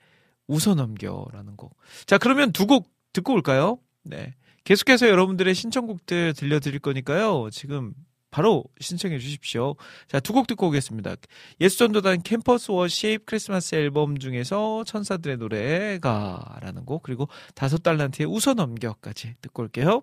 [0.46, 1.76] 웃어 넘겨라는 곡.
[2.06, 3.78] 자, 그러면 두 곡 듣고 올까요?
[4.02, 4.34] 네.
[4.66, 7.50] 계속해서 여러분들의 신청곡들 들려드릴 거니까요.
[7.52, 7.94] 지금
[8.32, 9.76] 바로 신청해 주십시오.
[10.08, 11.14] 자, 두 곡 듣고 오겠습니다.
[11.60, 19.36] 예수전도단 캠퍼스 워십 크리스마스 앨범 중에서 천사들의 노래가 라는 곡, 그리고 다섯 달란트의 웃어 넘겨까지
[19.40, 20.02] 듣고 올게요.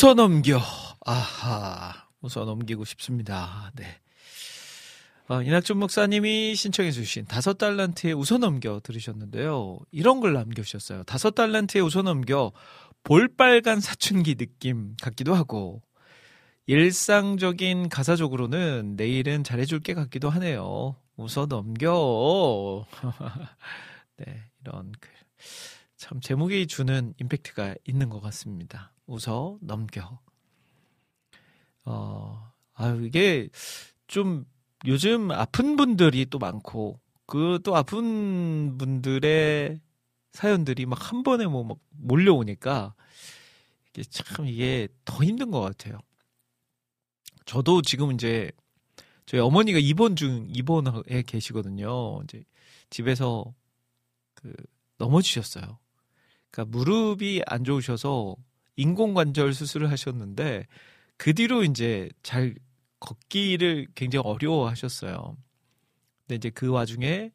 [0.00, 0.60] 웃어 넘겨.
[1.04, 2.06] 아하.
[2.20, 3.72] 웃어 넘기고 싶습니다.
[3.74, 4.00] 네.
[5.26, 9.80] 어, 이낙준 목사님이 신청해 주신 다섯 달란트의 웃어 넘겨 들으셨는데요.
[9.90, 11.02] 이런 걸 남겨주셨어요.
[11.02, 12.52] 다섯 달란트의 웃어 넘겨
[13.02, 15.82] 볼빨간 사춘기 느낌 같기도 하고
[16.66, 20.94] 일상적인 가사적으로는 내일은 잘해줄 게 같기도 하네요.
[21.16, 22.86] 웃어 넘겨.
[24.18, 25.10] 네, 이런 글.
[25.96, 28.92] 참 제목이 주는 임팩트가 있는 것 같습니다.
[29.08, 30.20] 웃어 넘겨.
[31.84, 33.48] 어, 아유, 이게
[34.06, 34.44] 좀
[34.86, 39.80] 요즘 아픈 분들이 또 많고, 그 또 아픈 분들의
[40.32, 42.94] 사연들이 막 한 번에 뭐 막 몰려오니까,
[43.90, 46.00] 이게 참 이게 더 힘든 것 같아요.
[47.46, 48.50] 저도 지금 이제
[49.26, 52.20] 저희 어머니가 입원 중, 입원에 계시거든요.
[52.24, 52.44] 이제
[52.90, 53.54] 집에서
[54.34, 54.54] 그
[54.98, 55.78] 넘어지셨어요.
[56.50, 58.36] 그러니까 무릎이 안 좋으셔서
[58.78, 60.66] 인공관절 수술을 하셨는데
[61.16, 62.54] 그 뒤로 이제 잘
[63.00, 65.36] 걷기를 굉장히 어려워하셨어요.
[66.20, 67.32] 근데 이제 그 와중에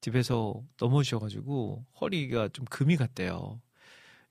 [0.00, 3.60] 집에서 넘어지셔가지고 허리가 좀 금이 갔대요.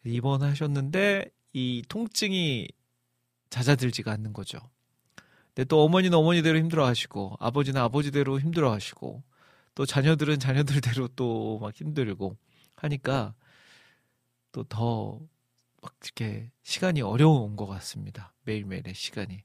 [0.04, 2.70] 입원하셨는데 이 통증이
[3.52, 4.60] 잦아들지가 않는 거죠.
[5.54, 9.24] 근데 또 어머니는 어머니대로 힘들어하시고 아버지는 아버지대로 힘들어하시고
[9.76, 12.36] 또 자녀들은 자녀들대로 또 막 힘들고
[12.78, 13.36] 하니까
[14.52, 15.20] 또 더
[15.86, 18.34] 막 이렇게 시간이 어려운 것 같습니다.
[18.46, 19.44] 매일매일의 시간이.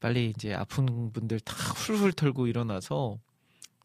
[0.00, 3.20] 빨리 이제 아픈 분들 다 훌훌 털고 일어나서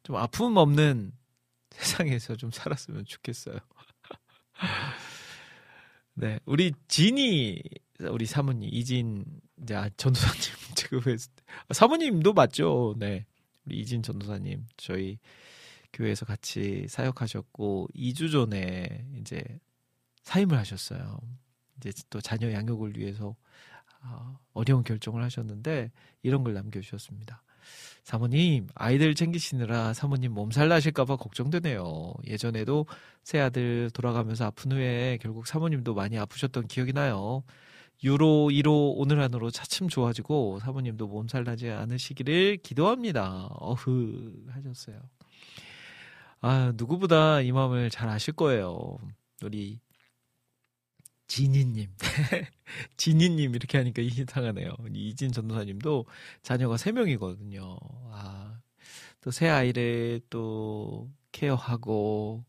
[0.01, 1.11] 좀 아픔 없는
[1.69, 3.59] 세상에서 좀 살았으면 좋겠어요.
[6.15, 7.61] 네, 우리 진이
[8.09, 9.23] 우리 사모님 이진
[9.61, 10.41] 이제 아, 전도사님
[10.75, 11.15] 지금 왜
[11.71, 12.95] 사모님도 맞죠?
[12.97, 13.27] 네,
[13.65, 15.19] 우리 이진 전도사님 저희
[15.93, 19.43] 교회에서 같이 사역하셨고 2주 전에 이제
[20.23, 21.19] 사임을 하셨어요.
[21.77, 23.35] 이제 또 자녀 양육을 위해서
[24.03, 25.91] 어, 어려운 결정을 하셨는데
[26.23, 27.43] 이런 걸 남겨주셨습니다.
[28.03, 32.13] 사모님 아이들 챙기시느라 사모님 몸살 나실까봐 걱정되네요.
[32.25, 32.85] 예전에도
[33.23, 37.43] 새 아들 돌아가면서 아픈 후에 결국 사모님도 많이 아프셨던 기억이 나요.
[38.03, 43.47] 유로 1호 오늘 안으로 차츰 좋아지고 사모님도 몸살 나지 않으시기를 기도합니다.
[43.59, 45.01] 어흐 하셨어요.
[46.39, 48.99] 아 누구보다 이 마음을 잘 아실 거예요.
[49.43, 49.79] 우리
[51.27, 51.89] 진희님.
[52.97, 54.75] 진희님 이렇게 하니까 이상하네요.
[54.93, 56.05] 이진 전도사님도
[56.43, 57.77] 자녀가 3명이거든요.
[58.11, 58.59] 아,
[59.21, 62.45] 또 새 아이를 또 케어하고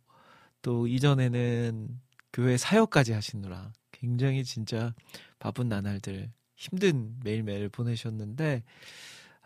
[0.62, 2.00] 또 이전에는
[2.32, 4.94] 교회 사역까지 하시느라 굉장히 진짜
[5.38, 8.62] 바쁜 나날들 힘든 매일매일 보내셨는데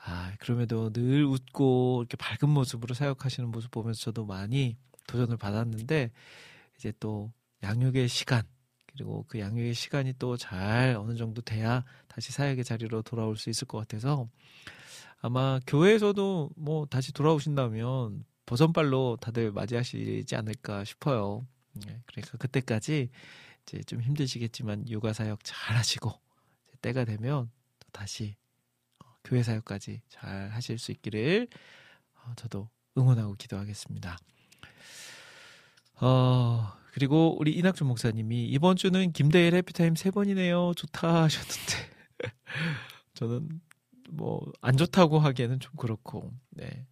[0.05, 4.77] 아, 그럼에도 늘 웃고 이렇게 밝은 모습으로 사역하시는 모습 보면서 저도 많이
[5.07, 6.11] 도전을 받았는데
[6.77, 7.33] 이제 또
[7.63, 8.43] 양육의 시간
[8.93, 13.67] 그리고 그 양육의 시간이 또 잘 어느 정도 돼야 다시 사역의 자리로 돌아올 수 있을
[13.67, 14.29] 것 같아서
[15.21, 21.47] 아마 교회에서도 뭐 다시 돌아오신다면 버선발로 다들 맞이하시지 않을까 싶어요.
[21.75, 23.09] 네, 그러니까 그때까지
[23.63, 26.13] 이제 좀 힘드시겠지만 육아 사역 잘 하시고
[26.83, 28.37] 때가 되면 또 다시
[28.99, 31.49] 어, 교회 사역까지 잘 하실 수 있기를
[32.15, 34.19] 어, 저도 응원하고 기도하겠습니다.
[36.01, 40.73] 어, 그리고 우리 이낙준 목사님이 이번 주는 김대일 해피타임 세 번이네요.
[40.77, 41.91] 좋다 하셨는데
[43.15, 43.49] 저는
[44.11, 46.87] 뭐 안 좋다고 하기에는 좀 그렇고 네.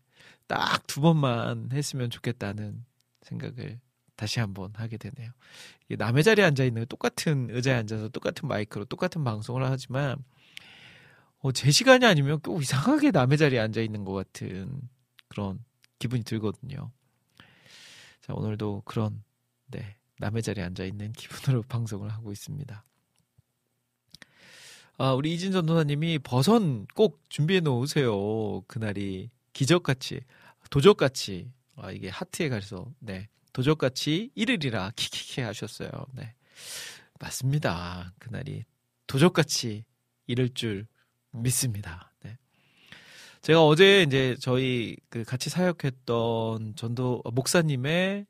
[0.47, 2.85] 딱 두 번만 했으면 좋겠다는
[3.23, 3.79] 생각을
[4.17, 5.31] 다시 한번 하게 되네요.
[5.91, 10.17] 남의 자리에 앉아 있는 똑같은 의자에 앉아서 똑같은 마이크로 똑같은 방송을 하지만
[11.39, 14.81] 어, 제 시간이 아니면 꼭 이상하게 남의 자리에 앉아 있는 것 같은
[15.29, 15.65] 그런
[15.99, 16.91] 기분이 들거든요.
[18.23, 19.23] 자 오늘도 그런
[19.71, 22.85] 네, 남의 자리에 앉아 있는 기분으로 방송을 하고 있습니다.
[24.99, 28.61] 아, 우리 이진 전도사님이 버선 꼭 준비해 놓으세요.
[28.67, 30.21] 그날이 기적같이,
[30.71, 35.91] 도적같이, 아, 이게 하트에 가서, 네, 도적같이 1일이라 키키키 하셨어요.
[36.13, 36.35] 네.
[37.19, 38.13] 맞습니다.
[38.19, 38.65] 그날이
[39.07, 39.85] 도적같이
[40.27, 40.87] 이럴 줄
[41.33, 42.13] 믿습니다.
[42.23, 42.39] 네.
[43.43, 48.27] 제가 어제 이제 저희 그 같이 사역했던 전도 목사님의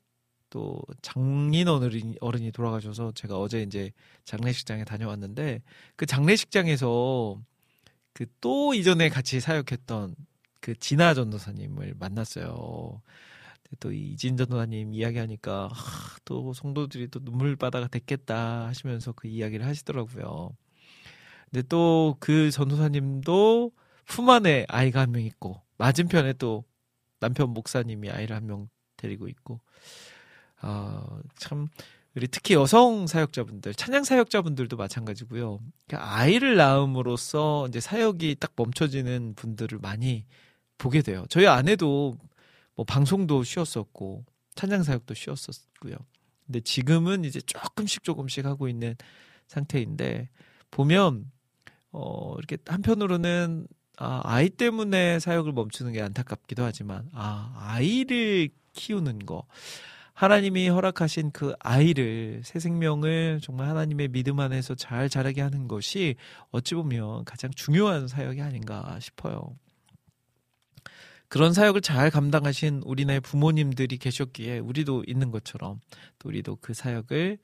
[0.51, 3.91] 또 장인 어른이, 어른이 돌아가셔서 제가 어제 이제
[4.25, 5.63] 장례식장에 다녀왔는데
[5.97, 7.41] 그 장례식장에서
[8.13, 10.15] 그 또 이전에 같이 사역했던
[10.61, 13.01] 그 진아 전도사님을 만났어요.
[13.79, 20.51] 또 이진 전도사님 이야기하니까 하, 또 성도들이 또 눈물바다가 됐겠다 하시면서 그 이야기를 하시더라고요.
[21.51, 23.71] 근데 또 그 전도사님도
[24.07, 26.65] 품 안에 아이가 한 명 있고 맞은편에 또
[27.19, 29.61] 남편 목사님이 아이를 한 명 데리고 있고
[30.61, 31.67] 어, 참
[32.15, 35.59] 우리 특히 여성 사역자분들, 찬양 사역자분들도 마찬가지고요.
[35.87, 40.25] 그러니까 아이를 낳음으로써 이제 사역이 딱 멈춰지는 분들을 많이
[40.77, 41.25] 보게 돼요.
[41.29, 42.17] 저희 아내도
[42.75, 44.25] 뭐 방송도 쉬었었고
[44.55, 45.95] 찬양 사역도 쉬었었고요.
[46.45, 48.95] 근데 지금은 이제 조금씩 조금씩 하고 있는
[49.47, 50.29] 상태인데
[50.69, 51.31] 보면
[51.91, 53.67] 어 이렇게 한편으로는
[53.97, 59.45] 아, 아이 때문에 사역을 멈추는 게 안타깝기도 하지만 아, 아이를 키우는 거
[60.21, 66.15] 하나님이 허락하신 그 아이를 새 생명을 정말 하나님의 믿음 안에서 잘 자라게 하는 것이
[66.51, 69.57] 어찌 보면 가장 중요한 사역이 아닌가 싶어요.
[71.27, 75.79] 그런 사역을 잘 감당하신 우리나라의 부모님들이 계셨기에 우리도 있는 것처럼
[76.19, 77.39] 또 우리도 그 사역을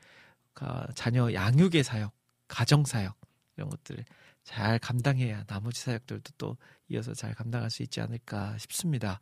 [0.93, 2.13] 자녀 양육의 사역,
[2.47, 3.15] 가정 사역
[3.55, 4.05] 이런 것들을
[4.43, 6.57] 잘 감당해야 나머지 사역들도 또
[6.89, 9.19] 이어서 잘 감당할 수 있지 않을까 싶습니다.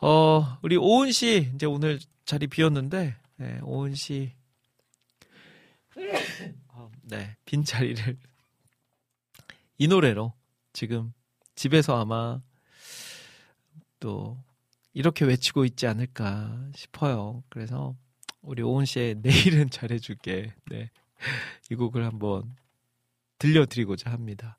[0.00, 4.32] 어, 우리 오은 씨 이제 오늘 자리 비었는데 네, 오은 씨
[6.68, 8.16] 어, 네, 빈 자리를
[9.78, 10.32] 이 노래로
[10.72, 11.12] 지금
[11.54, 12.40] 집에서 아마
[14.00, 14.36] 또
[14.92, 17.42] 이렇게 외치고 있지 않을까 싶어요.
[17.48, 17.96] 그래서
[18.42, 20.54] 우리 오은 씨의 내일은 잘해줄게.
[20.70, 20.90] 네.
[21.70, 22.54] 이 곡을 한번
[23.38, 24.58] 들려드리고자 합니다.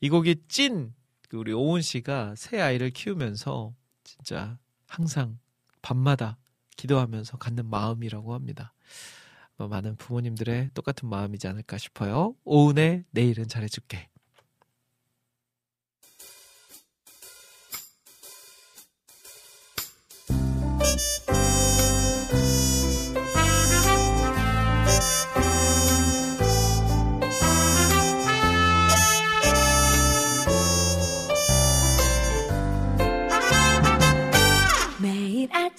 [0.00, 0.92] 이 곡이 찐그
[1.34, 3.74] 우리 오은 씨가 새 아이를 키우면서
[4.08, 5.38] 진짜 항상
[5.82, 6.38] 밤마다
[6.76, 8.72] 기도하면서 갖는 마음이라고 합니다.
[9.58, 12.34] 많은 부모님들의 똑같은 마음이지 않을까 싶어요.
[12.44, 14.08] 오은의 내일은 잘해줄게.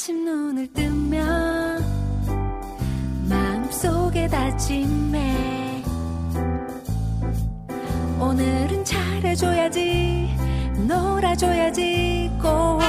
[0.09, 1.85] 아침 눈을 뜨면
[3.29, 5.83] 마음속에 다짐해.
[8.19, 10.35] 오늘은 잘해줘야지
[10.87, 12.81] 놀아줘야지 꼭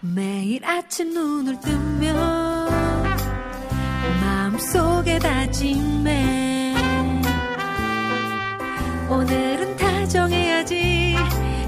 [0.00, 2.70] 매일 아침 눈을 뜨면
[4.22, 6.74] 마음속에 다짐해.
[9.10, 11.16] 오늘은 다정해야지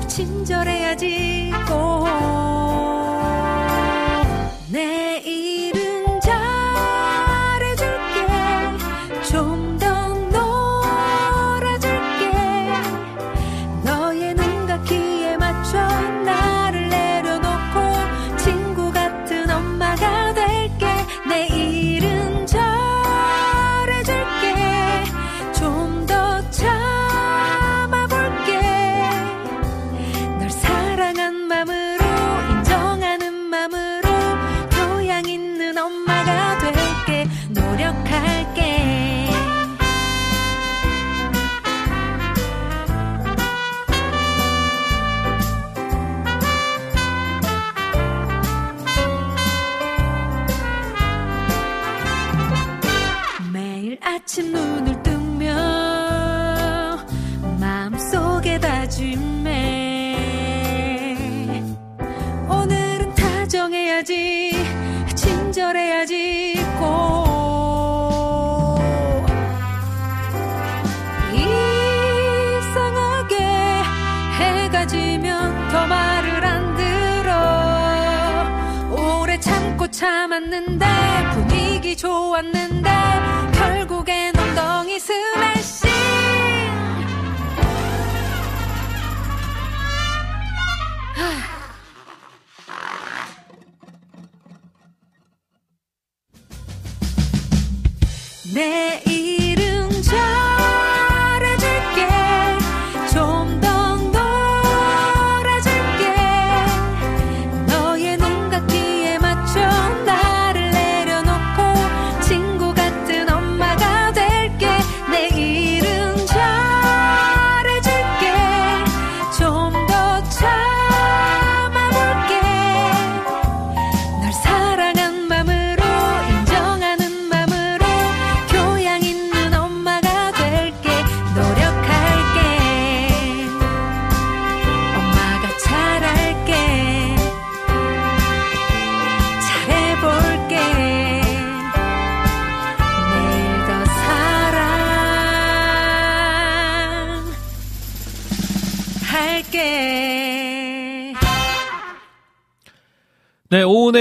[0.08, 2.63] 친절해야지 꼭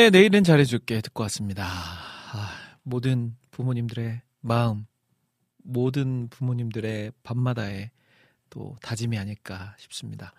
[0.04, 1.66] 의 내일은 잘해줄게 듣고 왔습니다.
[1.66, 2.50] 아,
[2.84, 4.86] 모든 부모님들의 마음,
[5.64, 7.90] 모든 부모님들의 밤마다의
[8.50, 10.34] 또 다짐이 아닐까 싶습니다.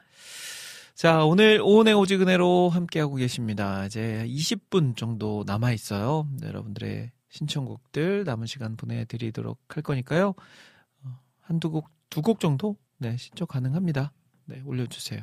[0.95, 3.87] 자, 오늘 오은의 오지근해로 함께하고 계십니다.
[3.87, 6.29] 이제 20분 정도 남아 있어요.
[6.41, 10.35] 네, 여러분들의 신청곡들 남은 시간 보내드리도록 할 거니까요.
[11.05, 12.77] 어, 한두 곡, 두 곡 정도?
[12.99, 14.13] 네, 신청 가능합니다.
[14.45, 15.23] 네, 올려주세요.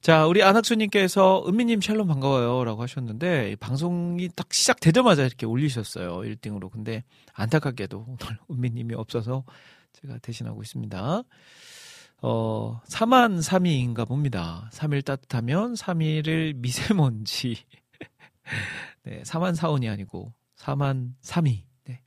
[0.00, 2.64] 자, 우리 안학수님께서 은미님 샬롬 반가워요.
[2.64, 6.20] 라고 하셨는데, 방송이 딱 시작되자마자 이렇게 올리셨어요.
[6.20, 6.70] 1등으로.
[6.70, 7.04] 근데
[7.34, 8.18] 안타깝게도 오늘
[8.50, 9.44] 은미님이 없어서
[9.92, 11.22] 제가 대신하고 있습니다.
[12.22, 14.70] 어, 3만 3위인가 봅니다.
[14.72, 17.58] 3일 따뜻하면 3일을 미세먼지.
[19.04, 21.64] 네, 4만 4원이 아니고 4만 3위.
[21.84, 22.00] 네.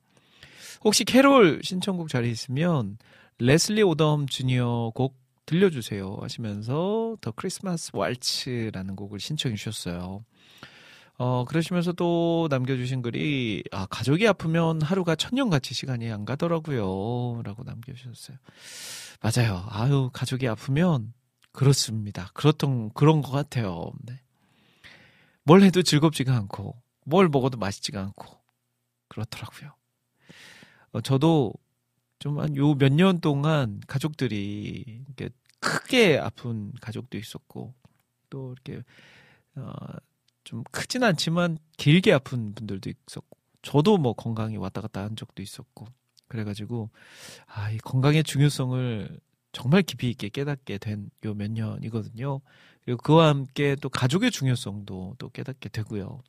[0.83, 2.97] 혹시 캐롤 신청곡 자리 있으면
[3.37, 10.23] 레슬리 오덤 주니어 곡 들려주세요 하시면서 더 크리스마스 왈츠라는 곡을 신청해 주셨어요.
[11.17, 17.43] 어, 그러시면서 또 남겨주신 글이, 아, 가족이 아프면 하루가 천년같이 시간이 안 가더라고요.
[17.43, 18.37] 라고 남겨주셨어요.
[19.21, 19.63] 맞아요.
[19.69, 21.13] 아유, 가족이 아프면
[21.51, 22.29] 그렇습니다.
[22.33, 23.91] 그렇던, 그런 것 같아요.
[24.01, 24.19] 네.
[25.43, 28.39] 뭘 해도 즐겁지가 않고, 뭘 먹어도 맛있지가 않고,
[29.07, 29.71] 그렇더라고요.
[30.93, 31.53] 어, 저도
[32.23, 35.29] 좀 한 요 몇 년 동안 가족들이 이렇게
[35.59, 37.73] 크게 아픈 가족도 있었고,
[38.29, 38.83] 또 이렇게,
[39.55, 39.73] 어,
[40.43, 45.87] 좀 크진 않지만 길게 아픈 분들도 있었고, 저도 뭐 건강이 왔다 갔다 한 적도 있었고,
[46.27, 46.89] 그래가지고,
[47.47, 49.19] 아, 이 건강의 중요성을
[49.53, 52.41] 정말 깊이 있게 깨닫게 된 요 몇 년이거든요.
[52.85, 56.21] 그리고 그와 함께 또 가족의 중요성도 또 깨닫게 되고요.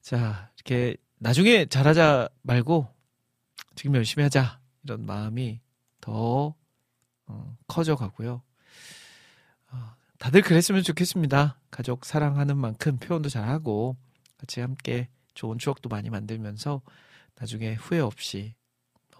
[0.00, 2.93] 자, 이렇게 나중에 잘하자 말고
[3.74, 5.60] 지금 열심히 하자 이런 마음이
[6.00, 6.54] 더
[7.26, 8.42] 어, 커져가고요.
[9.70, 11.58] 어, 다들 그랬으면 좋겠습니다.
[11.70, 13.96] 가족 사랑하는 만큼 표현도 잘하고
[14.36, 16.82] 같이 함께 좋은 추억도 많이 만들면서
[17.36, 18.54] 나중에 후회 없이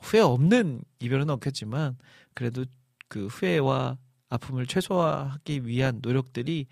[0.01, 1.97] 후회 없는 이별은 없겠지만
[2.35, 2.65] 그래도
[3.09, 3.99] 그 후회와
[4.29, 6.67] 아픔을 최소화하기 위한 노력들이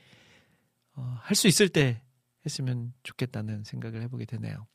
[0.94, 2.02] 어, 할 수 있을 때
[2.44, 4.66] 했으면 좋겠다는 생각을 해보게 되네요.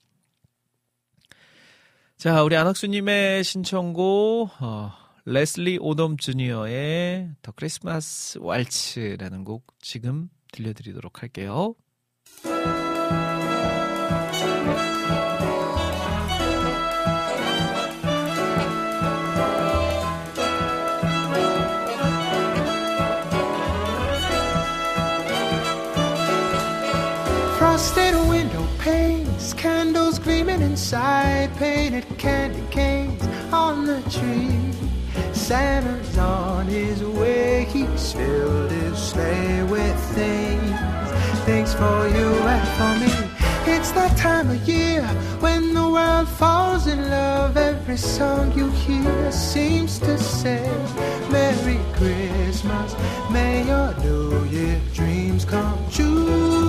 [2.18, 4.92] 자, 우리 안학수님의 신청곡, 어,
[5.26, 11.76] 레슬리 오덤 주니어의 더 크리스마스 왈츠라는 곡 지금 들려드리도록 할게요.
[30.88, 34.72] Inside, painted candy canes on the tree.
[35.34, 40.80] Santa's on his way, he's filled his sleigh with things,
[41.44, 43.12] things for you and for me.
[43.76, 45.04] It's that time of year
[45.42, 47.58] when the world falls in love.
[47.58, 50.64] Every song you hear seems to say,
[51.30, 52.96] Merry Christmas,
[53.30, 56.67] may your New Year dreams come true.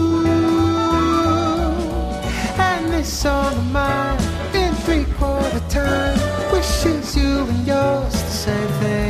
[2.98, 4.18] This song of mine,
[4.56, 6.18] in three quarter time,
[6.52, 9.07] wishes you and yours the same thing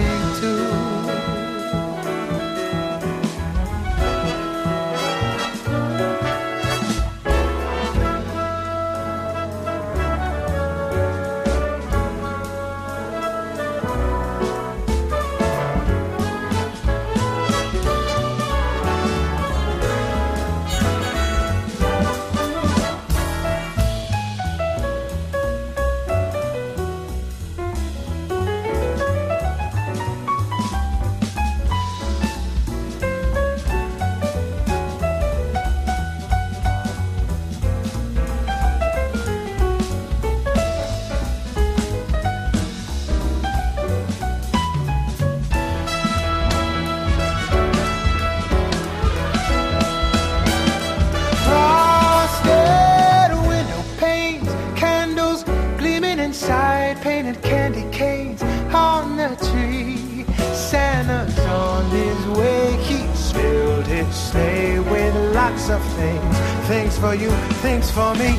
[67.01, 67.31] for you,
[67.63, 68.31] things for me.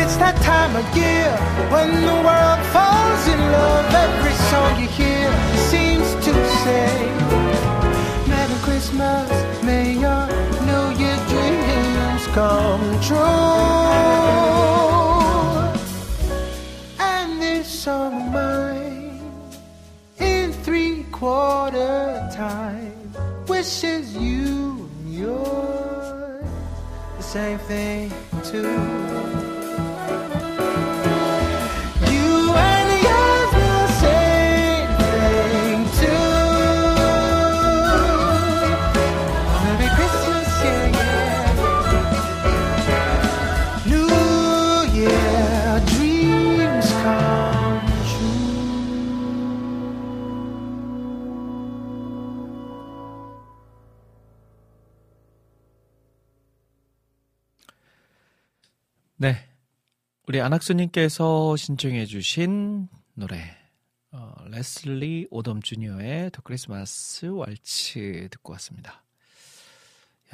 [0.00, 1.30] It's that time of year
[1.70, 3.86] when the world falls in love.
[4.06, 5.28] Every song you hear
[5.70, 6.32] seems to
[6.64, 6.90] say,
[8.26, 9.30] Merry Christmas,
[9.62, 10.26] may your
[10.68, 13.16] New Year dreams come true.
[16.98, 19.20] And this song of mine,
[20.18, 23.14] in three quarter time,
[23.46, 24.50] wishes you
[25.06, 25.79] and
[27.30, 28.12] same thing
[28.42, 29.39] too.
[60.40, 63.58] 우리 안학수님께서 신청해주신 노래,
[64.10, 69.04] 어, 레슬리 오덤 주니어의 더 크리스마스 왈츠 듣고 왔습니다.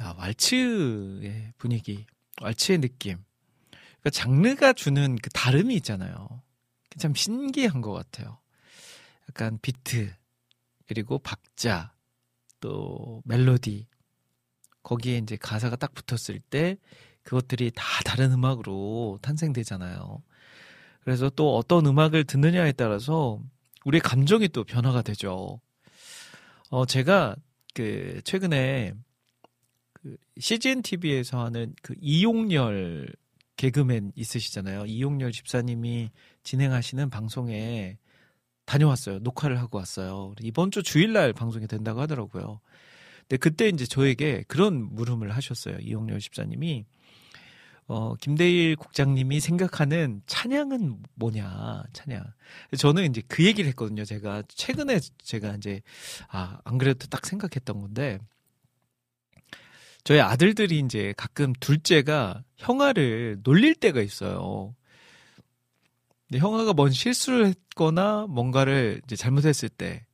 [0.01, 2.05] 야, 왈츠의 분위기,
[2.41, 3.17] 왈츠의 느낌.
[3.69, 6.41] 그러니까 장르가 주는 그 다름이 있잖아요.
[6.97, 8.39] 참 신기한 것 같아요.
[9.27, 10.13] 약간 비트,
[10.87, 11.93] 그리고 박자,
[12.61, 13.87] 또 멜로디,
[14.83, 16.77] 거기에 이제 가사가 딱 붙었을 때
[17.27, 20.23] 그것들이 다 다른 음악으로 탄생되잖아요.
[21.01, 23.41] 그래서 또 어떤 음악을 듣느냐에 따라서
[23.83, 25.59] 우리의 감정이 또 변화가 되죠.
[26.69, 27.35] 어, 제가
[27.73, 28.93] 그 최근에
[29.91, 33.13] 그 CGN TV에서 하는 그 이용렬
[33.57, 34.85] 개그맨 있으시잖아요.
[34.85, 36.11] 이용렬 집사님이
[36.43, 37.97] 진행하시는 방송에
[38.63, 39.19] 다녀왔어요.
[39.19, 40.33] 녹화를 하고 왔어요.
[40.41, 42.61] 이번 주 주일날 방송이 된다고 하더라고요.
[43.27, 45.79] 근데 그때 이제 저에게 그런 물음을 하셨어요.
[45.79, 46.85] 이용렬 집사님이
[47.87, 52.23] 어, 김대일 국장님이 생각하는 찬양은 뭐냐, 찬양.
[52.77, 54.03] 저는 이제 그 얘기를 했거든요.
[54.03, 55.81] 제가 최근에 제가 이제,
[56.27, 58.19] 아, 안 그래도 딱 생각했던 건데,
[60.03, 64.75] 저희 아들들이 이제 가끔 둘째가 형아를 놀릴 때가 있어요.
[66.27, 70.05] 근데 형아가 뭔 실수를 했거나 뭔가를 이제 잘못했을 때,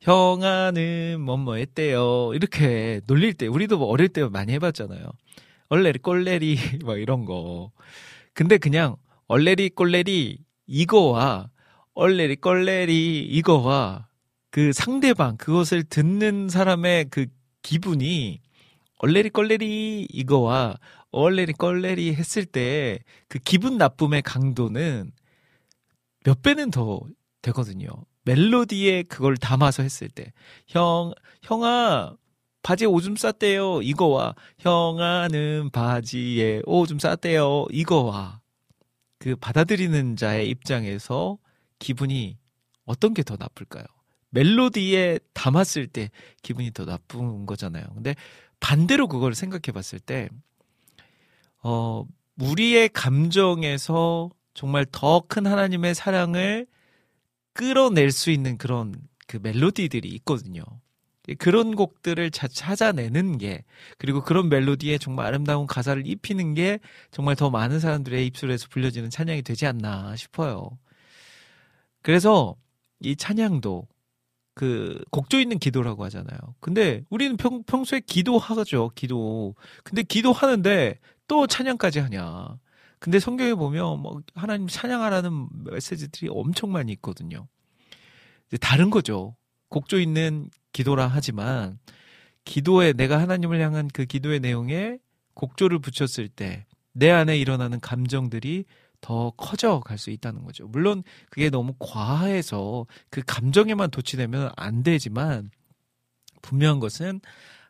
[0.00, 2.32] 형아는 뭐뭐 했대요.
[2.34, 5.04] 이렇게 놀릴 때, 우리도 뭐 어릴 때 많이 해봤잖아요.
[5.68, 7.72] 얼레리 꼴레리 막 이런 거.
[8.32, 8.96] 근데 그냥
[9.28, 11.50] 얼레리 꼴레리 이거와
[11.94, 14.08] 얼레리 꼴레리 이거와
[14.50, 17.26] 그 상대방 그것을 듣는 사람의 그
[17.62, 18.40] 기분이
[18.98, 20.76] 얼레리 꼴레리 이거와
[21.10, 25.10] 얼레리 꼴레리 했을 때 그 기분 나쁨의 강도는
[26.24, 27.00] 몇 배는 더
[27.42, 27.88] 되거든요.
[28.22, 30.32] 멜로디에 그걸 담아서 했을 때.
[30.68, 31.12] 형,
[31.42, 32.14] 형아,
[32.64, 33.82] 바지에 오줌 쌌대요.
[33.82, 37.66] 이거와 형아는 바지에 오줌 쌌대요.
[37.70, 38.40] 이거와
[39.20, 41.38] 그 받아들이는 자의 입장에서
[41.78, 42.38] 기분이
[42.86, 43.84] 어떤 게 더 나쁠까요?
[44.30, 46.10] 멜로디에 담았을 때
[46.42, 47.84] 기분이 더 나쁜 거잖아요.
[47.94, 48.16] 근데
[48.60, 50.28] 반대로 그걸 생각해 봤을 때,
[51.62, 52.04] 어,
[52.40, 56.66] 우리의 감정에서 정말 더 큰 하나님의 사랑을
[57.52, 58.94] 끌어낼 수 있는 그런
[59.26, 60.64] 그 멜로디들이 있거든요.
[61.38, 63.64] 그런 곡들을 찾아내는 게
[63.98, 66.80] 그리고 그런 멜로디에 정말 아름다운 가사를 입히는 게
[67.10, 70.78] 정말 더 많은 사람들의 입술에서 불려지는 찬양이 되지 않나 싶어요.
[72.02, 72.56] 그래서
[73.00, 73.88] 이 찬양도
[74.54, 76.38] 그 곡조 있는 기도라고 하잖아요.
[76.60, 78.90] 근데 우리는 평, 평소에 기도하죠.
[78.94, 79.54] 기도.
[79.82, 82.58] 근데 기도하는데 또 찬양까지 하냐.
[82.98, 87.48] 근데 성경에 보면 뭐 하나님 찬양하라는 메시지들이 엄청 많이 있거든요.
[88.60, 89.34] 다른 거죠.
[89.68, 91.78] 곡조 있는 기도라 하지만
[92.44, 94.98] 기도에 내가 하나님을 향한 그 기도의 내용에
[95.32, 98.64] 곡조를 붙였을 때 내 안에 일어나는 감정들이
[99.00, 100.66] 더 커져 갈 수 있다는 거죠.
[100.66, 105.50] 물론 그게 너무 과해서 그 감정에만 도취되면 안 되지만
[106.40, 107.20] 분명한 것은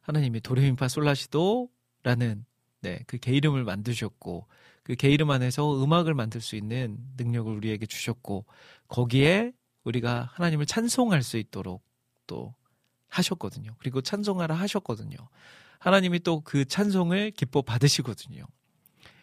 [0.02, 2.44] 하나님이 도레미파 솔라시도라는
[2.82, 4.46] 네, 그 게이름을 만드셨고
[4.84, 8.44] 그 게이름 안에서 음악을 만들 수 있는 능력을 우리에게 주셨고
[8.88, 9.52] 거기에
[9.84, 11.82] 우리가 하나님을 찬송할 수 있도록
[12.26, 12.54] 또
[13.14, 13.74] 하셨거든요.
[13.78, 15.16] 그리고 찬송하라 하셨거든요.
[15.78, 18.44] 하나님이 또 그 찬송을 기뻐 받으시거든요.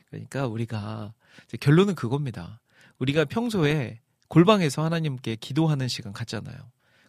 [0.09, 1.13] 그러니까 우리가
[1.59, 2.61] 결론은 그겁니다.
[2.99, 6.55] 우리가 평소에 골방에서 하나님께 기도하는 시간 갖잖아요.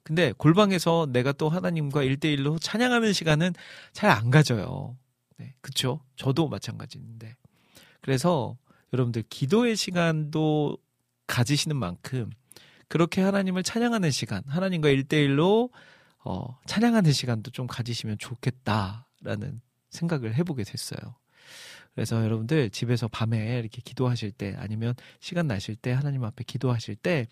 [0.03, 3.53] 근데 골방에서 내가 또 하나님과 일대일로 찬양하는 시간은
[3.93, 4.97] 잘 안 가져요.
[5.37, 6.01] 네, 그쵸?
[6.17, 7.37] 저도 마찬가지인데.
[8.01, 8.57] 그래서
[8.93, 10.79] 여러분들 기도의 시간도
[11.29, 12.31] 가지시는 만큼
[12.89, 15.71] 그렇게 하나님을 찬양하는 시간, 하나님과 일대일로
[16.25, 21.17] 어, 찬양하는 시간도 좀 가지시면 좋겠다라는 생각을 해보게 됐어요.
[21.95, 27.27] 그래서 여러분들 집에서 밤에 이렇게 기도하실 때 아니면 시간 나실 때 하나님 앞에 기도하실 때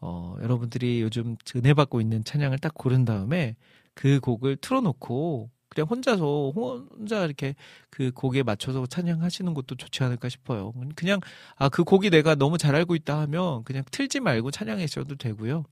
[0.00, 3.56] 어, 여러분들이 요즘 은혜 받고 있는 찬양을 딱 고른 다음에
[3.94, 7.54] 그 곡을 틀어놓고 그냥 혼자서 혼자 이렇게
[7.90, 10.72] 그 곡에 맞춰서 찬양하시는 것도 좋지 않을까 싶어요.
[10.94, 11.20] 그냥
[11.56, 15.64] 아 그 곡이 내가 너무 잘 알고 있다 하면 그냥 틀지 말고 찬양하셔도 되고요.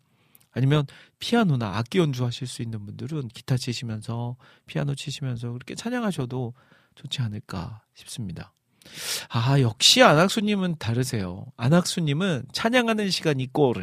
[0.54, 0.86] 아니면
[1.18, 4.36] 피아노나 악기 연주하실 수 있는 분들은 기타 치시면서
[4.66, 6.54] 피아노 치시면서 그렇게 찬양하셔도
[6.94, 8.52] 좋지 않을까 싶습니다.
[9.28, 11.46] 아, 역시 안학수님은 다르세요.
[11.56, 13.74] 안학수님은 찬양하는 시간 이꼬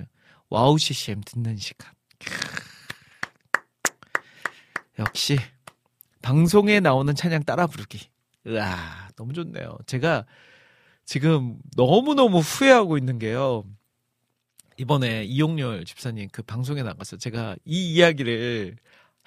[0.50, 1.92] 와우 CCM 듣는 시간.
[5.00, 5.38] 역시
[6.22, 8.10] 방송에 나오는 찬양 따라 부르기.
[8.48, 9.78] 으아, 너무 좋네요.
[9.88, 10.26] 제가
[11.06, 13.64] 지금 너무너무 후회하고 있는 게요.
[14.82, 18.76] 이번에 이용렬 집사님 그 방송에 나가서 제가 이 이야기를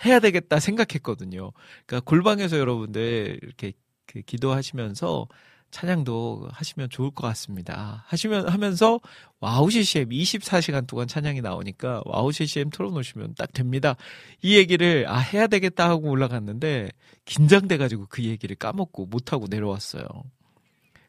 [0.04, 1.52] 해야 되겠다 생각했거든요.
[1.86, 3.72] 그러니까 골방에서 여러분들 이렇게
[4.06, 5.28] 그 기도하시면서
[5.70, 8.02] 찬양도 하시면 좋을 것 같습니다.
[8.08, 8.98] 하시면 하면서
[9.38, 13.94] WOW CCM 24시간 동안 찬양이 나오니까 WOW CCM 틀어놓으시면 딱 됩니다.
[14.42, 16.90] 이 얘기를 아 해야 되겠다 하고 올라갔는데
[17.26, 20.04] 긴장돼가지고 그 얘기를 까먹고 못하고 내려왔어요.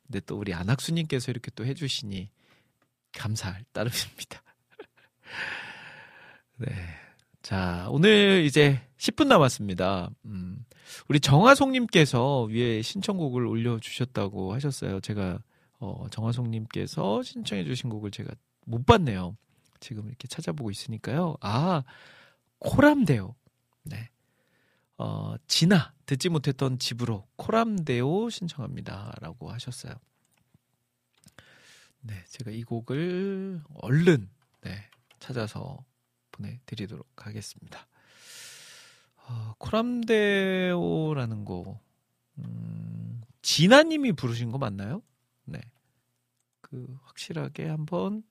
[0.06, 2.30] 근데 또 우리 안학수님께서 이렇게 또 해주시니
[3.16, 4.44] 감사할 따름입니다.
[6.58, 6.68] 네.
[7.42, 10.10] 자, 오늘 이제 10분 남았습니다.
[10.26, 10.66] 음,
[11.08, 15.00] 우리 정화송님께서 위에 신청곡을 올려주셨다고 하셨어요.
[15.00, 15.40] 제가,
[15.80, 18.34] 어, 정화송님께서 신청해주신 곡을 제가
[18.66, 19.38] 못 봤네요.
[19.80, 21.38] 지금 이렇게 찾아보고 있으니까요.
[21.42, 21.84] 아,
[22.60, 23.36] 코람데오.
[23.84, 24.10] 네.
[24.98, 29.14] 어, 지나, 듣지 못했던 집으로 코람데오 신청합니다.
[29.22, 29.94] 라고 하셨어요.
[32.08, 34.30] 네, 제가 이 곡을 얼른,
[34.62, 35.84] 네, 찾아서
[36.32, 37.88] 보내드리도록 하겠습니다.
[39.28, 41.80] 어, 코람데오라는 곡,
[42.38, 45.02] 음, 진아님이 부르신 거 맞나요?
[45.46, 45.60] 네.
[46.62, 48.22] 그, 확실하게 한번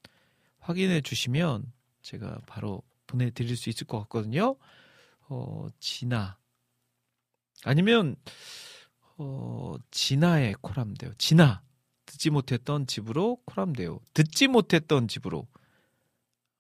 [0.61, 1.73] 확인해 주시면
[2.03, 4.55] 제가 바로 보내드릴 수 있을 것 같거든요.
[5.29, 6.39] 어, 진아.
[7.65, 8.15] 아니면,
[9.17, 11.15] 어, 진아의 코람데오.
[11.15, 11.65] 진아.
[12.07, 14.01] 듣지 못했던 집으로 코람데오.
[14.15, 15.47] 듣지 못했던 집으로.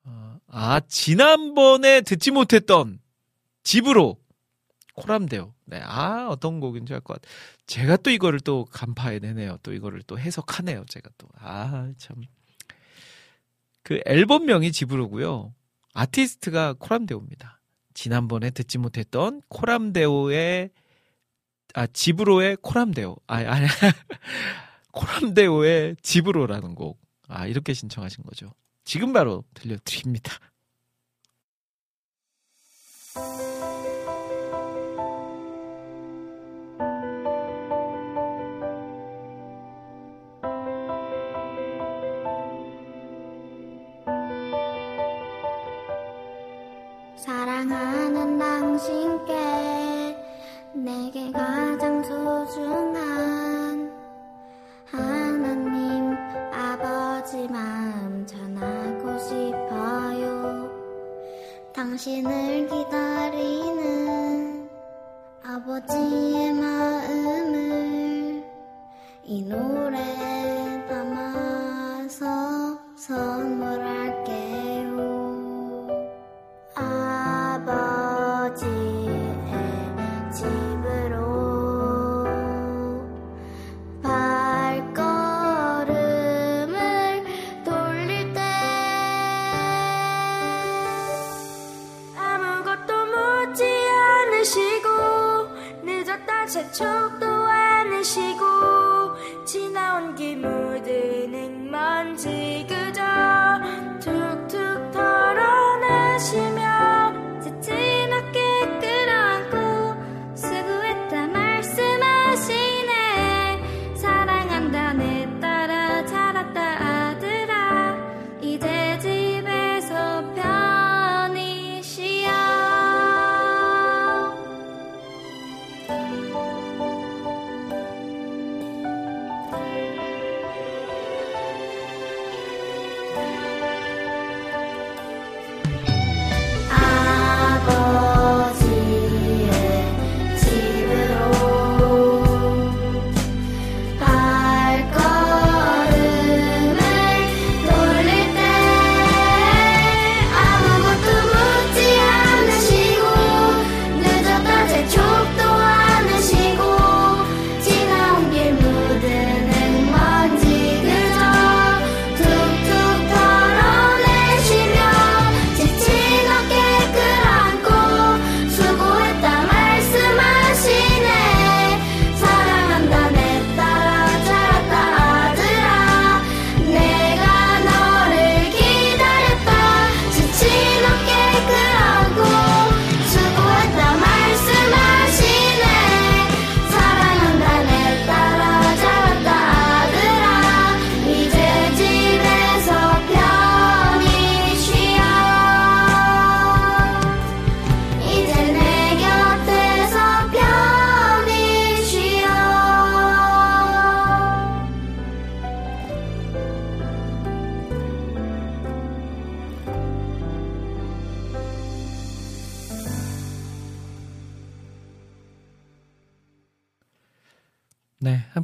[0.05, 3.01] 어, 아, 지난번에 듣지 못했던
[3.63, 4.19] 집으로
[4.95, 5.53] 코람데오.
[5.67, 7.29] 네, 아, 어떤 곡인지 알 것 같아.
[7.67, 9.59] 제가 또 이거를 또 간파해 내네요.
[9.63, 10.85] 또 이거를 또 해석하네요.
[10.89, 11.27] 제가 또.
[11.39, 12.23] 아, 참.
[13.83, 15.55] 그 앨범명이 집으로고요.
[15.95, 17.61] 아티스트가 코람데오입니다.
[17.93, 20.71] 지난번에 듣지 못했던 코람데오의
[21.75, 23.17] 아 집으로의 코람데오.
[23.27, 23.67] 아 아니
[24.95, 27.01] 코람데오의 집으로라는 곡.
[27.29, 28.53] 아 이렇게 신청하신 거죠.
[28.85, 30.33] 지금 바로 들려드립니다.
[47.17, 49.34] 사랑하는 당신께
[61.95, 64.69] 당신을 기다리는
[65.45, 68.45] 아버지의 마음을
[69.23, 69.99] 이 노래
[70.89, 73.74] 담아서 선물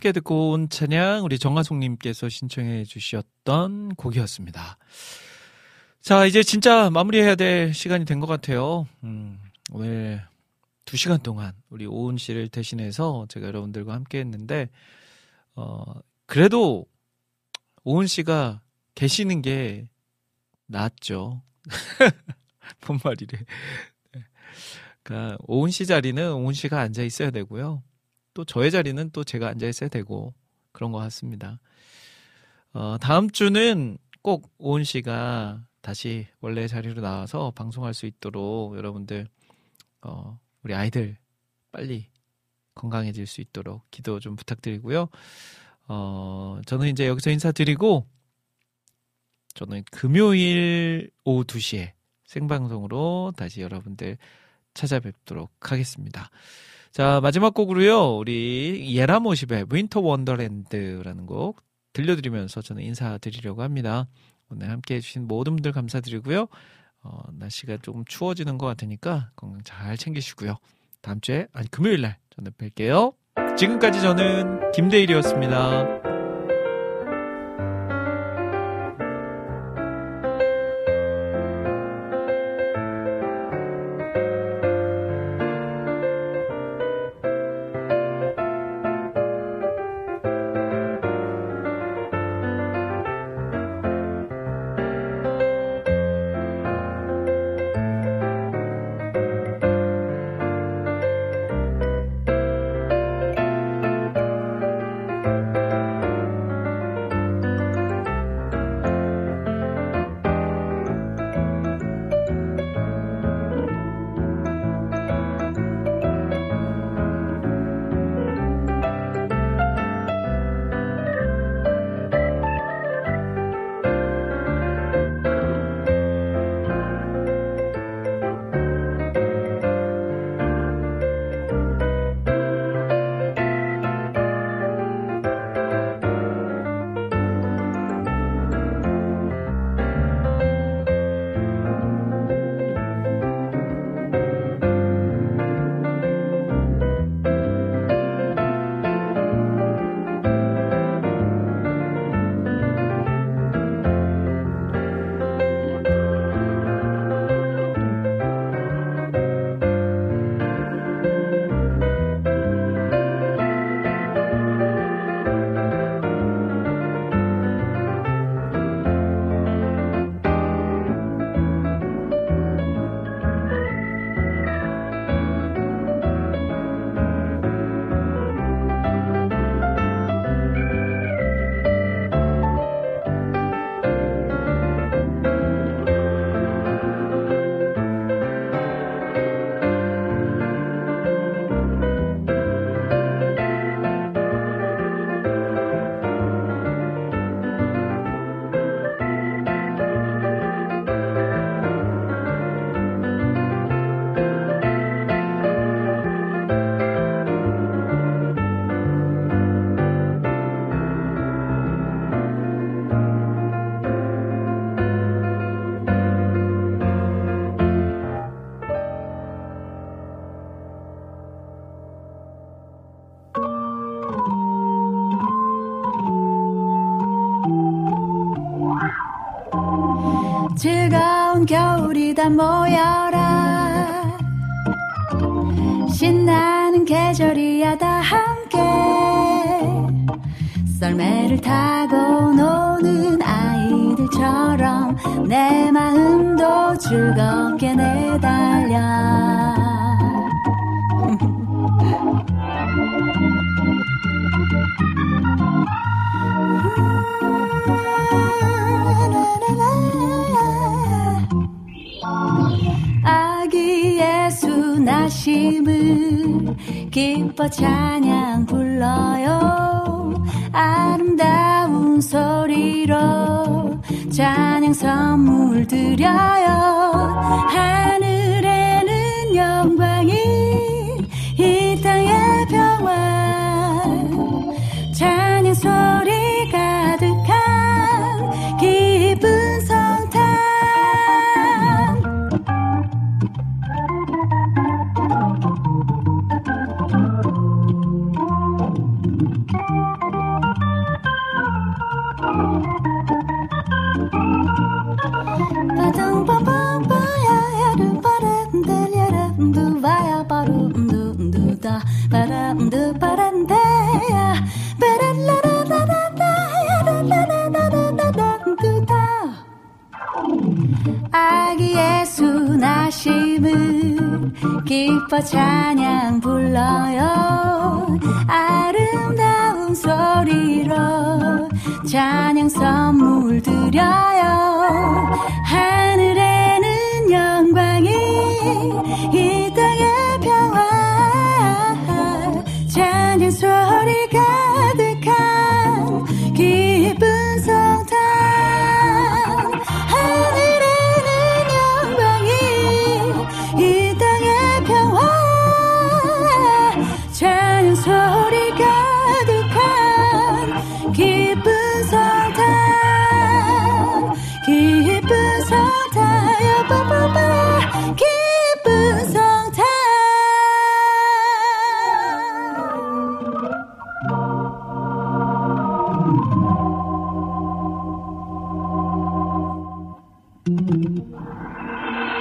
[0.01, 4.79] 함께 듣고 온 찬양 우리 정하송님께서 신청해 주셨던 곡이었습니다.
[6.01, 8.89] 자, 이제 진짜 마무리해야 될 시간이 된 것 같아요.
[9.05, 9.39] 음,
[9.71, 10.23] 오늘
[10.87, 14.71] 두 시간 동안 우리 오은 씨를 대신해서 제가 여러분들과 함께 했는데,
[15.55, 15.85] 어,
[16.25, 16.87] 그래도
[17.85, 18.63] 오은 씨가
[18.95, 19.91] 계시는 게
[20.67, 21.43] 낫죠.
[22.87, 23.39] 뭔 말이래.
[24.15, 24.25] 네.
[25.03, 27.83] 그러니까 오은 씨 자리는 오은 씨가 앉아 있어야 되고요.
[28.35, 30.35] 또 저의 자리는 또 제가 앉아 있어야 되고
[30.73, 31.59] 그런 것 같습니다.
[32.73, 39.27] 어, 다음 주는 꼭 오은 씨가 다시 원래 자리로 나와서 방송할 수 있도록 여러분들
[40.03, 41.17] 어, 우리 아이들
[41.73, 42.07] 빨리
[42.75, 45.09] 건강해질 수 있도록 기도 좀 부탁드리고요.
[45.89, 48.07] 어, 저는 이제 여기서 인사드리고
[49.55, 51.93] 저는 금요일 오후 2시에
[52.25, 54.17] 생방송으로 다시 여러분들
[54.75, 56.31] 찾아뵙도록 하겠습니다.
[56.93, 58.17] 자, 마지막 곡으로요.
[58.17, 61.63] 우리 예라모십의 Winter Wonderland라는 곡
[61.93, 64.09] 들려드리면서 저는 인사드리려고 합니다.
[64.49, 66.49] 오늘 함께 해주신 모든 분들 감사드리고요.
[67.03, 70.57] 어, 날씨가 조금 추워지는 것 같으니까 건강 잘 챙기시고요.
[71.01, 73.15] 다음 주에, 아니, 금요일 날 저는 뵐게요.
[73.57, 76.10] 지금까지 저는 김대일이었습니다.